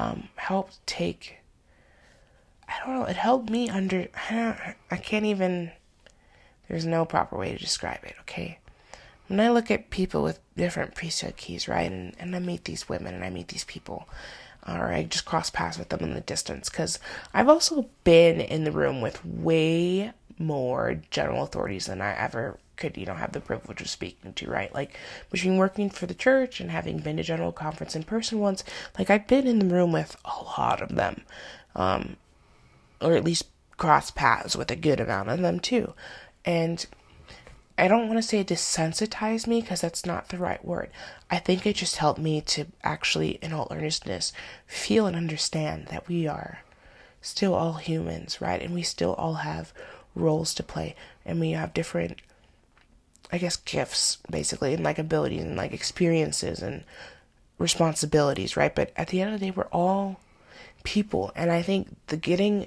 um, 0.00 0.28
helped 0.36 0.84
take, 0.86 1.38
I 2.68 2.74
don't 2.78 2.94
know, 2.94 3.04
it 3.04 3.16
helped 3.16 3.50
me 3.50 3.68
under, 3.68 4.08
I, 4.30 4.74
I 4.90 4.96
can't 4.96 5.26
even 5.26 5.72
there's 6.68 6.86
no 6.86 7.04
proper 7.04 7.36
way 7.36 7.50
to 7.50 7.58
describe 7.58 8.04
it, 8.04 8.14
okay? 8.20 8.58
When 9.26 9.40
I 9.40 9.50
look 9.50 9.72
at 9.72 9.90
people 9.90 10.22
with 10.22 10.38
different 10.56 10.94
priesthood 10.94 11.36
keys, 11.36 11.66
right, 11.66 11.90
and, 11.90 12.14
and 12.18 12.34
I 12.34 12.38
meet 12.38 12.64
these 12.64 12.88
women 12.88 13.12
and 13.12 13.24
I 13.24 13.30
meet 13.30 13.48
these 13.48 13.64
people, 13.64 14.08
or 14.66 14.92
I 14.92 15.02
just 15.02 15.24
cross 15.24 15.50
paths 15.50 15.78
with 15.78 15.88
them 15.88 16.00
in 16.00 16.14
the 16.14 16.20
distance, 16.20 16.70
because 16.70 17.00
I've 17.34 17.48
also 17.48 17.86
been 18.04 18.40
in 18.40 18.62
the 18.62 18.70
room 18.70 19.00
with 19.00 19.24
way 19.24 20.12
more 20.38 21.00
general 21.10 21.42
authorities 21.42 21.86
than 21.86 22.00
I 22.00 22.16
ever 22.16 22.58
could, 22.80 22.96
you 22.96 23.06
know, 23.06 23.14
have 23.14 23.32
the 23.32 23.40
privilege 23.40 23.80
of 23.80 23.88
speaking 23.88 24.32
to, 24.32 24.50
right? 24.50 24.74
Like 24.74 24.98
between 25.30 25.56
working 25.56 25.90
for 25.90 26.06
the 26.06 26.14
church 26.14 26.60
and 26.60 26.70
having 26.70 26.98
been 26.98 27.18
to 27.18 27.22
general 27.22 27.52
conference 27.52 27.94
in 27.94 28.02
person 28.02 28.40
once, 28.40 28.64
like 28.98 29.10
I've 29.10 29.28
been 29.28 29.46
in 29.46 29.60
the 29.60 29.74
room 29.74 29.92
with 29.92 30.16
a 30.24 30.42
lot 30.58 30.82
of 30.82 30.96
them, 30.96 31.22
um, 31.76 32.16
or 33.00 33.14
at 33.14 33.24
least 33.24 33.46
cross 33.76 34.10
paths 34.10 34.56
with 34.56 34.70
a 34.70 34.76
good 34.76 34.98
amount 34.98 35.28
of 35.28 35.40
them 35.40 35.60
too. 35.60 35.94
And 36.44 36.84
I 37.78 37.88
don't 37.88 38.08
want 38.08 38.18
to 38.18 38.22
say 38.22 38.40
it 38.40 38.48
desensitized 38.48 39.46
me 39.46 39.62
because 39.62 39.80
that's 39.80 40.04
not 40.04 40.28
the 40.28 40.36
right 40.36 40.62
word. 40.62 40.90
I 41.30 41.38
think 41.38 41.64
it 41.64 41.76
just 41.76 41.96
helped 41.96 42.20
me 42.20 42.42
to 42.42 42.66
actually, 42.82 43.38
in 43.40 43.54
all 43.54 43.68
earnestness, 43.70 44.34
feel 44.66 45.06
and 45.06 45.16
understand 45.16 45.86
that 45.86 46.06
we 46.06 46.26
are 46.26 46.58
still 47.22 47.54
all 47.54 47.74
humans, 47.74 48.40
right? 48.40 48.60
And 48.60 48.74
we 48.74 48.82
still 48.82 49.14
all 49.14 49.34
have 49.34 49.72
roles 50.14 50.52
to 50.54 50.62
play 50.62 50.94
and 51.24 51.40
we 51.40 51.52
have 51.52 51.72
different, 51.72 52.20
I 53.32 53.38
guess, 53.38 53.56
gifts 53.56 54.18
basically, 54.30 54.74
and 54.74 54.84
like 54.84 54.98
abilities 54.98 55.42
and 55.42 55.56
like 55.56 55.72
experiences 55.72 56.62
and 56.62 56.84
responsibilities, 57.58 58.56
right? 58.56 58.74
But 58.74 58.92
at 58.96 59.08
the 59.08 59.20
end 59.20 59.34
of 59.34 59.40
the 59.40 59.46
day, 59.46 59.52
we're 59.52 59.64
all 59.64 60.20
people. 60.82 61.30
And 61.36 61.50
I 61.50 61.62
think 61.62 61.88
the 62.08 62.16
getting 62.16 62.66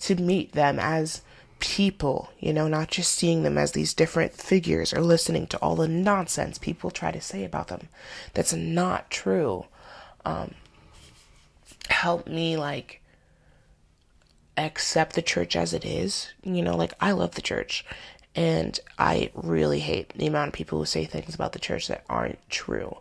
to 0.00 0.14
meet 0.16 0.52
them 0.52 0.78
as 0.78 1.22
people, 1.58 2.30
you 2.38 2.52
know, 2.52 2.68
not 2.68 2.90
just 2.90 3.12
seeing 3.12 3.42
them 3.42 3.58
as 3.58 3.72
these 3.72 3.94
different 3.94 4.32
figures 4.32 4.92
or 4.92 5.00
listening 5.00 5.46
to 5.48 5.58
all 5.58 5.76
the 5.76 5.88
nonsense 5.88 6.58
people 6.58 6.90
try 6.90 7.12
to 7.12 7.20
say 7.20 7.44
about 7.44 7.68
them 7.68 7.88
that's 8.34 8.52
not 8.52 9.10
true. 9.10 9.66
Um, 10.24 10.54
help 11.88 12.26
me 12.26 12.56
like 12.56 13.00
accept 14.56 15.14
the 15.14 15.22
church 15.22 15.56
as 15.56 15.72
it 15.72 15.84
is. 15.84 16.32
You 16.42 16.62
know, 16.62 16.76
like 16.76 16.94
I 17.00 17.12
love 17.12 17.34
the 17.34 17.42
church 17.42 17.84
and 18.40 18.80
I 18.98 19.30
really 19.34 19.80
hate 19.80 20.14
the 20.16 20.26
amount 20.26 20.48
of 20.48 20.54
people 20.54 20.78
who 20.78 20.86
say 20.86 21.04
things 21.04 21.34
about 21.34 21.52
the 21.52 21.58
church 21.58 21.88
that 21.88 22.04
aren't 22.08 22.38
true. 22.48 22.96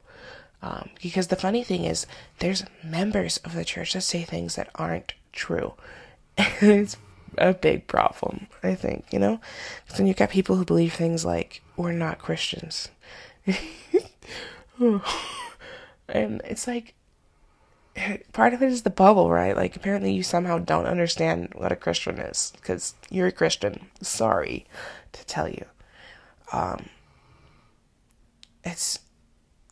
Um, 0.61 0.89
because 1.01 1.27
the 1.27 1.37
funny 1.37 1.63
thing 1.63 1.85
is, 1.85 2.05
there's 2.39 2.65
members 2.83 3.37
of 3.45 3.55
the 3.55 3.63
church 3.63 3.93
that 3.93 4.01
say 4.01 4.23
things 4.23 4.57
that 4.57 4.67
aren't 4.75 5.13
true. 5.31 5.75
And 6.37 6.49
it's 6.81 6.97
a 7.37 7.53
big 7.53 7.87
problem, 7.87 8.47
I 8.63 8.75
think, 8.75 9.05
you 9.13 9.19
know? 9.19 9.39
Because 9.85 9.99
then 9.99 10.07
you've 10.07 10.17
got 10.17 10.29
people 10.29 10.57
who 10.57 10.65
believe 10.65 10.93
things 10.93 11.23
like, 11.23 11.61
we're 11.77 11.93
not 11.93 12.19
Christians. 12.19 12.89
and 16.09 16.41
it's 16.43 16.67
like, 16.67 16.95
part 18.33 18.53
of 18.53 18.61
it 18.61 18.69
is 18.69 18.81
the 18.81 18.89
bubble, 18.89 19.31
right? 19.31 19.55
Like, 19.55 19.77
apparently 19.77 20.11
you 20.11 20.23
somehow 20.23 20.57
don't 20.57 20.85
understand 20.85 21.53
what 21.55 21.71
a 21.71 21.77
Christian 21.77 22.19
is 22.19 22.51
because 22.57 22.93
you're 23.09 23.27
a 23.27 23.31
Christian. 23.31 23.87
Sorry 24.01 24.65
to 25.13 25.25
tell 25.25 25.47
you. 25.47 25.65
Um, 26.51 26.89
it's 28.63 28.99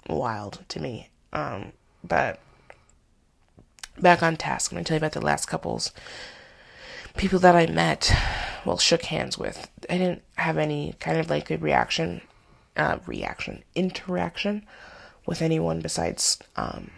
wild 0.07 0.63
to 0.69 0.79
me. 0.79 1.09
Um, 1.33 1.73
but 2.03 2.39
back 3.99 4.23
on 4.23 4.37
task, 4.37 4.71
I'm 4.71 4.75
going 4.75 4.85
to 4.85 4.87
tell 4.89 4.95
you 4.95 4.99
about 4.99 5.13
the 5.13 5.25
last 5.25 5.47
couples 5.47 5.91
people 7.15 7.39
that 7.39 7.55
I 7.55 7.65
met 7.65 8.15
well, 8.67 8.77
shook 8.77 9.03
hands 9.03 9.37
with. 9.37 9.69
I 9.89 9.97
didn't 9.97 10.23
have 10.35 10.57
any 10.57 10.93
kind 10.99 11.17
of 11.17 11.29
like 11.29 11.49
a 11.49 11.57
reaction, 11.57 12.21
uh, 12.75 12.97
reaction, 13.05 13.63
interaction 13.75 14.65
with 15.25 15.41
anyone 15.41 15.79
besides 15.79 16.37
um, 16.57 16.91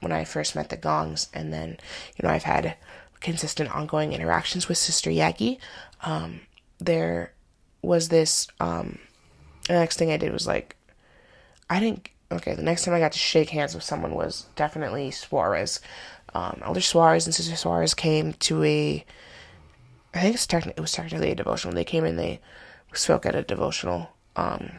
when 0.00 0.12
I 0.12 0.24
first 0.24 0.54
met 0.54 0.68
the 0.68 0.76
Gongs. 0.76 1.28
And 1.34 1.52
then, 1.52 1.78
you 2.16 2.22
know, 2.22 2.30
I've 2.30 2.44
had 2.44 2.76
consistent 3.20 3.74
ongoing 3.74 4.12
interactions 4.12 4.68
with 4.68 4.78
Sister 4.78 5.10
Yagi. 5.10 5.58
Um, 6.02 6.42
there 6.78 7.32
was 7.86 8.08
this, 8.08 8.48
um, 8.60 8.98
the 9.68 9.74
next 9.74 9.96
thing 9.96 10.10
I 10.10 10.16
did 10.16 10.32
was 10.32 10.46
like, 10.46 10.76
I 11.70 11.80
didn't, 11.80 12.08
okay, 12.30 12.54
the 12.54 12.62
next 12.62 12.84
time 12.84 12.94
I 12.94 13.00
got 13.00 13.12
to 13.12 13.18
shake 13.18 13.50
hands 13.50 13.74
with 13.74 13.84
someone 13.84 14.14
was 14.14 14.46
definitely 14.56 15.10
Suarez. 15.10 15.80
Um, 16.34 16.60
Elder 16.64 16.80
Suarez 16.80 17.26
and 17.26 17.34
Sister 17.34 17.56
Suarez 17.56 17.94
came 17.94 18.32
to 18.34 18.62
a, 18.62 19.04
I 20.14 20.20
think 20.20 20.34
it's 20.34 20.46
technically, 20.46 20.78
it 20.78 20.80
was 20.80 20.92
technically 20.92 21.30
a 21.30 21.34
devotional. 21.34 21.74
They 21.74 21.84
came 21.84 22.04
and 22.04 22.18
they 22.18 22.40
spoke 22.92 23.24
at 23.24 23.34
a 23.34 23.42
devotional, 23.42 24.10
um, 24.34 24.70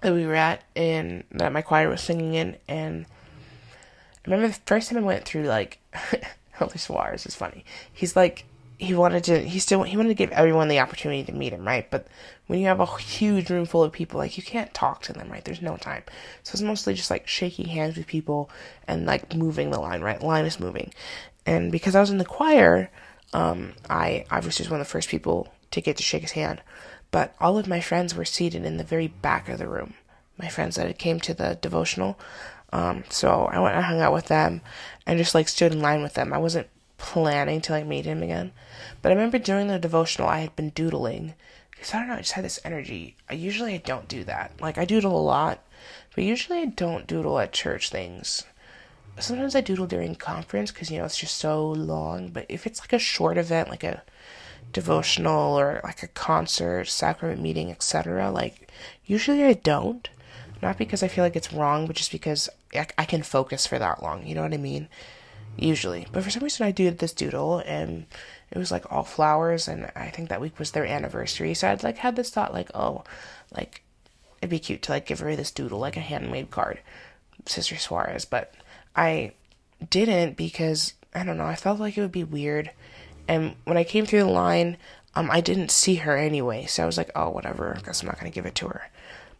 that 0.00 0.14
we 0.14 0.26
were 0.26 0.34
at 0.34 0.64
and 0.74 1.24
that 1.32 1.52
my 1.52 1.60
choir 1.60 1.88
was 1.88 2.00
singing 2.00 2.32
in 2.32 2.56
and 2.68 3.04
I 4.24 4.30
remember 4.30 4.48
the 4.48 4.60
first 4.66 4.88
time 4.88 4.98
I 4.98 5.02
went 5.06 5.24
through 5.24 5.44
like 5.44 5.78
Elder 6.60 6.78
Suarez 6.78 7.26
is 7.26 7.34
funny. 7.34 7.64
He's 7.92 8.16
like 8.16 8.44
he 8.80 8.94
wanted 8.94 9.24
to 9.24 9.38
he 9.40 9.58
still 9.58 9.82
he 9.82 9.96
wanted 9.96 10.08
to 10.08 10.14
give 10.14 10.30
everyone 10.30 10.68
the 10.68 10.80
opportunity 10.80 11.22
to 11.22 11.32
meet 11.32 11.52
him, 11.52 11.66
right? 11.66 11.90
But 11.90 12.06
when 12.46 12.60
you 12.60 12.66
have 12.66 12.80
a 12.80 12.96
huge 12.96 13.50
room 13.50 13.66
full 13.66 13.84
of 13.84 13.92
people, 13.92 14.18
like 14.18 14.38
you 14.38 14.42
can't 14.42 14.72
talk 14.72 15.02
to 15.02 15.12
them, 15.12 15.30
right? 15.30 15.44
There's 15.44 15.60
no 15.60 15.76
time. 15.76 16.02
So 16.42 16.52
it's 16.54 16.62
mostly 16.62 16.94
just 16.94 17.10
like 17.10 17.28
shaking 17.28 17.66
hands 17.66 17.98
with 17.98 18.06
people 18.06 18.48
and 18.88 19.04
like 19.04 19.34
moving 19.34 19.70
the 19.70 19.78
line, 19.78 20.00
right? 20.00 20.22
line 20.22 20.46
is 20.46 20.58
moving. 20.58 20.94
And 21.44 21.70
because 21.70 21.94
I 21.94 22.00
was 22.00 22.08
in 22.08 22.16
the 22.16 22.24
choir, 22.24 22.90
um, 23.34 23.74
I 23.90 24.24
obviously 24.30 24.64
was 24.64 24.70
one 24.70 24.80
of 24.80 24.86
the 24.86 24.90
first 24.90 25.10
people 25.10 25.52
to 25.72 25.82
get 25.82 25.98
to 25.98 26.02
shake 26.02 26.22
his 26.22 26.32
hand. 26.32 26.62
But 27.10 27.34
all 27.38 27.58
of 27.58 27.68
my 27.68 27.80
friends 27.80 28.14
were 28.14 28.24
seated 28.24 28.64
in 28.64 28.78
the 28.78 28.84
very 28.84 29.08
back 29.08 29.50
of 29.50 29.58
the 29.58 29.68
room. 29.68 29.92
My 30.38 30.48
friends 30.48 30.76
that 30.76 30.86
had 30.86 30.98
came 30.98 31.20
to 31.20 31.34
the 31.34 31.58
devotional. 31.60 32.18
Um, 32.72 33.04
so 33.10 33.44
I 33.52 33.58
went 33.58 33.76
and 33.76 33.84
hung 33.84 34.00
out 34.00 34.14
with 34.14 34.26
them 34.26 34.62
and 35.06 35.18
just 35.18 35.34
like 35.34 35.48
stood 35.48 35.72
in 35.72 35.80
line 35.80 36.02
with 36.02 36.14
them. 36.14 36.32
I 36.32 36.38
wasn't 36.38 36.68
planning 37.00 37.60
to 37.62 37.72
like 37.72 37.86
meet 37.86 38.04
him 38.04 38.22
again. 38.22 38.52
But 39.02 39.10
I 39.10 39.14
remember 39.14 39.38
during 39.38 39.66
the 39.66 39.78
devotional 39.78 40.28
I 40.28 40.40
had 40.40 40.54
been 40.54 40.70
doodling. 40.70 41.34
Because 41.70 41.94
I 41.94 41.98
don't 41.98 42.08
know, 42.08 42.14
I 42.14 42.18
just 42.18 42.32
had 42.32 42.44
this 42.44 42.60
energy. 42.62 43.16
I 43.28 43.34
usually 43.34 43.74
I 43.74 43.78
don't 43.78 44.06
do 44.06 44.22
that. 44.24 44.52
Like 44.60 44.78
I 44.78 44.84
doodle 44.84 45.18
a 45.18 45.20
lot, 45.20 45.60
but 46.14 46.24
usually 46.24 46.60
I 46.60 46.66
don't 46.66 47.06
doodle 47.06 47.38
at 47.38 47.52
church 47.52 47.88
things. 47.90 48.44
Sometimes 49.18 49.56
I 49.56 49.60
doodle 49.62 49.86
during 49.86 50.14
conference 50.14 50.70
because 50.70 50.90
you 50.90 50.98
know 50.98 51.04
it's 51.06 51.16
just 51.16 51.38
so 51.38 51.68
long. 51.70 52.28
But 52.28 52.46
if 52.48 52.66
it's 52.66 52.80
like 52.80 52.92
a 52.92 52.98
short 52.98 53.38
event, 53.38 53.70
like 53.70 53.84
a 53.84 54.02
devotional 54.72 55.58
or 55.58 55.80
like 55.82 56.02
a 56.02 56.08
concert, 56.08 56.86
sacrament 56.86 57.40
meeting, 57.40 57.70
etc., 57.70 58.30
like 58.30 58.70
usually 59.06 59.44
I 59.44 59.54
don't. 59.54 60.08
Not 60.62 60.76
because 60.76 61.02
I 61.02 61.08
feel 61.08 61.24
like 61.24 61.36
it's 61.36 61.54
wrong, 61.54 61.86
but 61.86 61.96
just 61.96 62.12
because 62.12 62.50
I, 62.74 62.86
I 62.98 63.04
can 63.06 63.22
focus 63.22 63.66
for 63.66 63.78
that 63.78 64.02
long. 64.02 64.26
You 64.26 64.34
know 64.34 64.42
what 64.42 64.52
I 64.52 64.58
mean? 64.58 64.88
Usually. 65.56 66.06
But 66.12 66.24
for 66.24 66.30
some 66.30 66.42
reason, 66.42 66.66
I 66.66 66.70
did 66.70 66.98
this 66.98 67.12
doodle, 67.12 67.58
and 67.66 68.06
it 68.50 68.58
was 68.58 68.70
like 68.70 68.90
all 68.90 69.02
flowers, 69.04 69.68
and 69.68 69.90
I 69.94 70.10
think 70.10 70.28
that 70.28 70.40
week 70.40 70.58
was 70.58 70.70
their 70.70 70.86
anniversary. 70.86 71.54
So 71.54 71.68
I'd 71.68 71.82
like 71.82 71.98
had 71.98 72.16
this 72.16 72.30
thought, 72.30 72.52
like, 72.52 72.70
oh, 72.74 73.04
like 73.54 73.82
it'd 74.40 74.50
be 74.50 74.58
cute 74.58 74.82
to 74.82 74.92
like 74.92 75.06
give 75.06 75.20
her 75.20 75.36
this 75.36 75.50
doodle, 75.50 75.78
like 75.78 75.96
a 75.96 76.00
handmade 76.00 76.50
card, 76.50 76.80
Sister 77.46 77.76
Suarez. 77.76 78.24
But 78.24 78.54
I 78.96 79.32
didn't 79.88 80.36
because 80.36 80.94
I 81.14 81.24
don't 81.24 81.36
know. 81.36 81.44
I 81.44 81.56
felt 81.56 81.80
like 81.80 81.96
it 81.96 82.00
would 82.00 82.12
be 82.12 82.24
weird, 82.24 82.70
and 83.28 83.54
when 83.64 83.76
I 83.76 83.84
came 83.84 84.06
through 84.06 84.20
the 84.20 84.26
line, 84.26 84.76
um, 85.14 85.30
I 85.30 85.40
didn't 85.40 85.70
see 85.70 85.96
her 85.96 86.16
anyway. 86.16 86.66
So 86.66 86.82
I 86.82 86.86
was 86.86 86.96
like, 86.96 87.10
oh, 87.14 87.30
whatever. 87.30 87.76
I 87.76 87.80
guess 87.82 88.00
I'm 88.00 88.06
not 88.06 88.18
gonna 88.18 88.30
give 88.30 88.46
it 88.46 88.54
to 88.56 88.68
her. 88.68 88.88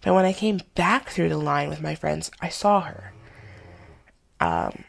But 0.02 0.14
when 0.14 0.24
I 0.24 0.32
came 0.32 0.60
back 0.74 1.10
through 1.10 1.28
the 1.28 1.38
line 1.38 1.68
with 1.68 1.82
my 1.82 1.94
friends, 1.94 2.30
I 2.40 2.48
saw 2.48 2.80
her. 2.80 3.12
Um, 4.40 4.84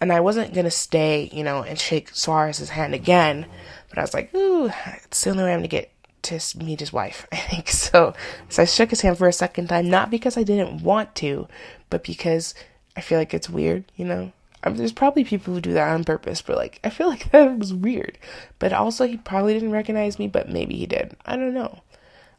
and 0.00 0.12
I 0.12 0.20
wasn't 0.20 0.54
gonna 0.54 0.70
stay, 0.70 1.28
you 1.32 1.44
know, 1.44 1.62
and 1.62 1.78
shake 1.78 2.14
Suarez's 2.14 2.70
hand 2.70 2.94
again. 2.94 3.46
But 3.88 3.98
I 3.98 4.02
was 4.02 4.14
like, 4.14 4.34
ooh, 4.34 4.70
it's 5.04 5.22
the 5.22 5.30
only 5.30 5.44
way 5.44 5.52
I'm 5.52 5.60
gonna 5.60 5.68
get 5.68 5.92
to 6.22 6.40
meet 6.58 6.80
his 6.80 6.92
wife. 6.92 7.26
I 7.32 7.36
think 7.36 7.68
so. 7.68 8.14
So 8.48 8.62
I 8.62 8.66
shook 8.66 8.90
his 8.90 9.00
hand 9.02 9.18
for 9.18 9.28
a 9.28 9.32
second 9.32 9.68
time, 9.68 9.90
not 9.90 10.10
because 10.10 10.36
I 10.36 10.42
didn't 10.42 10.82
want 10.82 11.14
to, 11.16 11.48
but 11.90 12.04
because 12.04 12.54
I 12.96 13.00
feel 13.00 13.18
like 13.18 13.34
it's 13.34 13.50
weird, 13.50 13.84
you 13.96 14.04
know. 14.04 14.32
I 14.62 14.68
mean, 14.68 14.78
there's 14.78 14.92
probably 14.92 15.24
people 15.24 15.54
who 15.54 15.60
do 15.60 15.72
that 15.72 15.92
on 15.92 16.04
purpose, 16.04 16.42
but 16.42 16.56
like 16.56 16.80
I 16.84 16.90
feel 16.90 17.08
like 17.08 17.30
that 17.32 17.58
was 17.58 17.74
weird. 17.74 18.18
But 18.58 18.72
also, 18.72 19.06
he 19.06 19.16
probably 19.16 19.54
didn't 19.54 19.72
recognize 19.72 20.18
me, 20.18 20.28
but 20.28 20.48
maybe 20.48 20.76
he 20.76 20.86
did. 20.86 21.16
I 21.26 21.36
don't 21.36 21.54
know. 21.54 21.80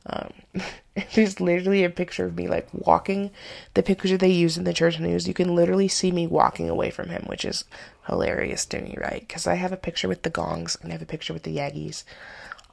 Um, 0.07 0.31
there's 1.13 1.39
literally 1.39 1.83
a 1.83 1.89
picture 1.89 2.25
of 2.25 2.35
me 2.35 2.47
like 2.47 2.67
walking. 2.73 3.31
The 3.73 3.83
picture 3.83 4.17
they 4.17 4.29
use 4.29 4.57
in 4.57 4.65
the 4.65 4.73
church 4.73 4.99
news, 4.99 5.27
you 5.27 5.33
can 5.33 5.55
literally 5.55 5.87
see 5.87 6.11
me 6.11 6.27
walking 6.27 6.69
away 6.69 6.91
from 6.91 7.09
him, 7.09 7.23
which 7.27 7.45
is 7.45 7.63
hilarious 8.07 8.65
to 8.65 8.81
me, 8.81 8.97
right? 8.99 9.25
Because 9.25 9.47
I 9.47 9.55
have 9.55 9.71
a 9.71 9.77
picture 9.77 10.07
with 10.07 10.23
the 10.23 10.29
Gongs 10.29 10.77
and 10.81 10.91
I 10.91 10.93
have 10.93 11.01
a 11.01 11.05
picture 11.05 11.33
with 11.33 11.43
the 11.43 11.55
Yagis. 11.55 12.03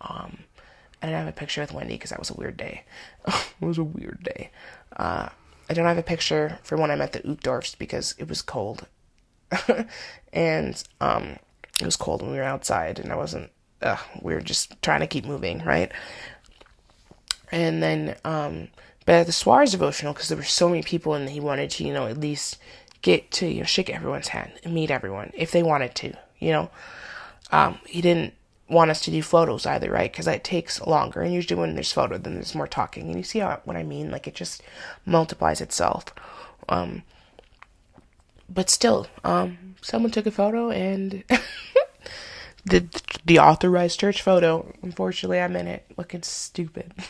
Um, 0.00 0.38
and 1.00 1.14
I 1.14 1.18
have 1.18 1.28
a 1.28 1.32
picture 1.32 1.60
with 1.60 1.72
Wendy 1.72 1.94
because 1.94 2.10
that 2.10 2.18
was 2.18 2.30
a 2.30 2.34
weird 2.34 2.56
day. 2.56 2.84
it 3.26 3.44
was 3.60 3.78
a 3.78 3.84
weird 3.84 4.22
day. 4.24 4.50
Uh, 4.96 5.28
I 5.70 5.74
don't 5.74 5.86
have 5.86 5.98
a 5.98 6.02
picture 6.02 6.58
for 6.62 6.76
when 6.76 6.90
I 6.90 6.96
met 6.96 7.12
the 7.12 7.20
Uchtdorfs 7.20 7.78
because 7.78 8.14
it 8.18 8.28
was 8.28 8.42
cold. 8.42 8.86
and 10.32 10.82
um, 11.00 11.36
it 11.80 11.84
was 11.84 11.96
cold 11.96 12.22
when 12.22 12.32
we 12.32 12.38
were 12.38 12.42
outside 12.42 12.98
and 12.98 13.12
I 13.12 13.16
wasn't, 13.16 13.50
uh, 13.80 13.96
we 14.22 14.34
were 14.34 14.40
just 14.40 14.80
trying 14.82 15.00
to 15.00 15.06
keep 15.06 15.24
moving, 15.24 15.62
right? 15.64 15.92
And 17.50 17.82
then, 17.82 18.16
um, 18.24 18.68
but 19.06 19.14
at 19.14 19.26
the 19.26 19.32
Suarez 19.32 19.72
devotional, 19.72 20.12
because 20.12 20.28
there 20.28 20.36
were 20.36 20.44
so 20.44 20.68
many 20.68 20.82
people 20.82 21.14
and 21.14 21.30
he 21.30 21.40
wanted 21.40 21.70
to, 21.70 21.84
you 21.84 21.92
know, 21.92 22.06
at 22.06 22.18
least 22.18 22.58
get 23.02 23.30
to, 23.32 23.46
you 23.46 23.60
know, 23.60 23.66
shake 23.66 23.90
everyone's 23.90 24.28
hand 24.28 24.52
and 24.64 24.74
meet 24.74 24.90
everyone 24.90 25.32
if 25.34 25.50
they 25.50 25.62
wanted 25.62 25.94
to, 25.96 26.12
you 26.38 26.52
know. 26.52 26.70
Um, 27.50 27.78
he 27.86 28.02
didn't 28.02 28.34
want 28.68 28.90
us 28.90 29.00
to 29.02 29.10
do 29.10 29.22
photos 29.22 29.64
either, 29.66 29.90
right? 29.90 30.10
Because 30.12 30.26
that 30.26 30.44
takes 30.44 30.80
longer. 30.82 31.22
And 31.22 31.32
usually 31.32 31.58
when 31.58 31.74
there's 31.74 31.92
photo, 31.92 32.18
then 32.18 32.34
there's 32.34 32.54
more 32.54 32.66
talking. 32.66 33.06
And 33.06 33.16
you 33.16 33.22
see 33.22 33.38
how, 33.38 33.60
what 33.64 33.76
I 33.76 33.82
mean? 33.82 34.10
Like 34.10 34.26
it 34.26 34.34
just 34.34 34.62
multiplies 35.06 35.60
itself. 35.60 36.06
Um, 36.68 37.02
but 38.48 38.70
still, 38.70 39.06
um, 39.24 39.74
someone 39.80 40.10
took 40.10 40.26
a 40.26 40.30
photo 40.30 40.70
and 40.70 41.24
the 42.64 42.86
the 43.24 43.38
authorized 43.38 44.00
church 44.00 44.22
photo. 44.22 44.72
Unfortunately, 44.82 45.40
I'm 45.40 45.56
in 45.56 45.66
it, 45.66 45.86
looking 45.96 46.22
stupid. 46.22 46.92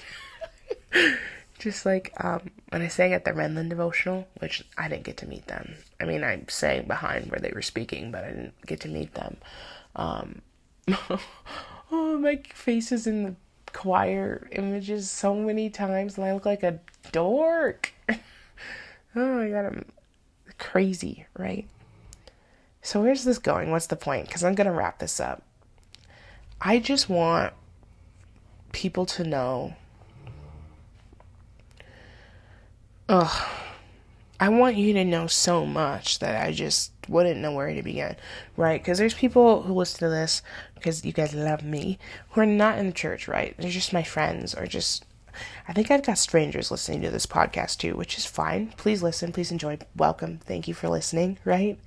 just 1.58 1.84
like 1.84 2.12
um, 2.22 2.50
when 2.70 2.82
I 2.82 2.88
sang 2.88 3.12
at 3.12 3.24
the 3.24 3.32
Renlund 3.32 3.68
devotional, 3.68 4.28
which 4.38 4.64
I 4.76 4.88
didn't 4.88 5.04
get 5.04 5.16
to 5.18 5.28
meet 5.28 5.46
them. 5.46 5.74
I 6.00 6.04
mean, 6.04 6.22
I 6.24 6.42
sang 6.48 6.86
behind 6.86 7.30
where 7.30 7.40
they 7.40 7.52
were 7.54 7.62
speaking, 7.62 8.10
but 8.10 8.24
I 8.24 8.28
didn't 8.28 8.66
get 8.66 8.80
to 8.80 8.88
meet 8.88 9.14
them. 9.14 9.36
Um, 9.96 10.42
oh, 11.90 12.18
my 12.18 12.40
face 12.54 12.92
is 12.92 13.06
in 13.06 13.22
the 13.24 13.34
choir 13.72 14.48
images 14.52 15.10
so 15.10 15.34
many 15.34 15.70
times, 15.70 16.16
and 16.16 16.26
I 16.26 16.32
look 16.32 16.46
like 16.46 16.62
a 16.62 16.80
dork. 17.12 17.92
oh 18.08 18.18
my 19.14 19.48
god, 19.48 19.66
I'm 19.66 19.84
crazy, 20.58 21.26
right? 21.36 21.68
So 22.82 23.02
where's 23.02 23.24
this 23.24 23.38
going? 23.38 23.70
What's 23.70 23.88
the 23.88 23.96
point? 23.96 24.26
Because 24.26 24.44
I'm 24.44 24.54
gonna 24.54 24.72
wrap 24.72 24.98
this 24.98 25.20
up. 25.20 25.42
I 26.60 26.78
just 26.78 27.08
want 27.08 27.52
people 28.72 29.06
to 29.06 29.24
know 29.24 29.74
Ugh. 33.08 33.48
I 34.38 34.50
want 34.50 34.76
you 34.76 34.92
to 34.92 35.04
know 35.04 35.26
so 35.26 35.64
much 35.64 36.18
that 36.18 36.44
I 36.44 36.52
just 36.52 36.92
wouldn't 37.08 37.40
know 37.40 37.52
where 37.52 37.72
to 37.72 37.82
begin, 37.82 38.16
right? 38.56 38.80
Because 38.80 38.98
there's 38.98 39.14
people 39.14 39.62
who 39.62 39.72
listen 39.72 40.00
to 40.00 40.10
this 40.10 40.42
because 40.74 41.04
you 41.04 41.12
guys 41.12 41.32
love 41.34 41.64
me 41.64 41.98
who 42.30 42.42
are 42.42 42.46
not 42.46 42.78
in 42.78 42.86
the 42.86 42.92
church, 42.92 43.26
right? 43.26 43.54
They're 43.58 43.70
just 43.70 43.94
my 43.94 44.02
friends 44.02 44.54
or 44.54 44.66
just. 44.66 45.06
I 45.66 45.72
think 45.72 45.90
I've 45.90 46.02
got 46.04 46.18
strangers 46.18 46.70
listening 46.70 47.00
to 47.02 47.10
this 47.10 47.24
podcast 47.24 47.78
too, 47.78 47.96
which 47.96 48.18
is 48.18 48.26
fine. 48.26 48.74
Please 48.76 49.02
listen, 49.02 49.32
please 49.32 49.50
enjoy. 49.50 49.78
Welcome. 49.96 50.40
Thank 50.44 50.68
you 50.68 50.74
for 50.74 50.88
listening, 50.88 51.38
right? 51.46 51.78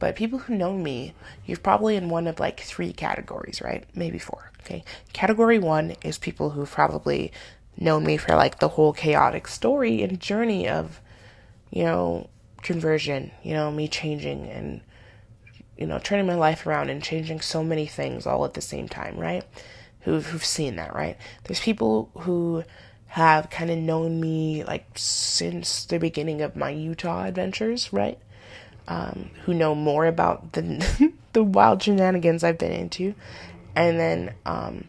But 0.00 0.16
people 0.16 0.40
who 0.40 0.56
know 0.56 0.72
me, 0.74 1.14
you're 1.46 1.58
probably 1.58 1.96
in 1.96 2.08
one 2.08 2.26
of 2.26 2.40
like 2.40 2.60
three 2.60 2.92
categories, 2.92 3.60
right? 3.62 3.84
Maybe 3.94 4.18
four. 4.18 4.50
Okay. 4.60 4.84
Category 5.12 5.58
one 5.58 5.96
is 6.02 6.18
people 6.18 6.50
who've 6.50 6.70
probably 6.70 7.32
known 7.80 8.04
me 8.04 8.16
for 8.16 8.34
like 8.34 8.58
the 8.58 8.68
whole 8.68 8.92
chaotic 8.92 9.46
story 9.48 10.02
and 10.02 10.20
journey 10.20 10.68
of, 10.68 11.00
you 11.70 11.84
know, 11.84 12.28
conversion, 12.62 13.30
you 13.42 13.54
know, 13.54 13.70
me 13.70 13.88
changing 13.88 14.48
and, 14.48 14.80
you 15.76 15.86
know, 15.86 15.98
turning 15.98 16.26
my 16.26 16.34
life 16.34 16.66
around 16.66 16.90
and 16.90 17.02
changing 17.02 17.40
so 17.40 17.62
many 17.62 17.86
things 17.86 18.26
all 18.26 18.44
at 18.44 18.54
the 18.54 18.60
same 18.60 18.88
time, 18.88 19.16
right? 19.16 19.44
Who've, 20.00 20.26
who've 20.26 20.44
seen 20.44 20.76
that, 20.76 20.94
right? 20.94 21.16
There's 21.44 21.60
people 21.60 22.10
who 22.20 22.64
have 23.08 23.48
kind 23.48 23.70
of 23.70 23.78
known 23.78 24.20
me 24.20 24.64
like 24.64 24.86
since 24.94 25.84
the 25.84 25.98
beginning 25.98 26.42
of 26.42 26.56
my 26.56 26.70
Utah 26.70 27.24
adventures, 27.24 27.92
right? 27.92 28.18
Um, 28.86 29.30
who 29.44 29.54
know 29.54 29.74
more 29.74 30.06
about 30.06 30.52
the 30.52 31.12
the 31.32 31.42
wild 31.42 31.82
shenanigans 31.82 32.42
I've 32.44 32.58
been 32.58 32.72
into, 32.72 33.14
and 33.74 33.98
then 33.98 34.34
um, 34.46 34.88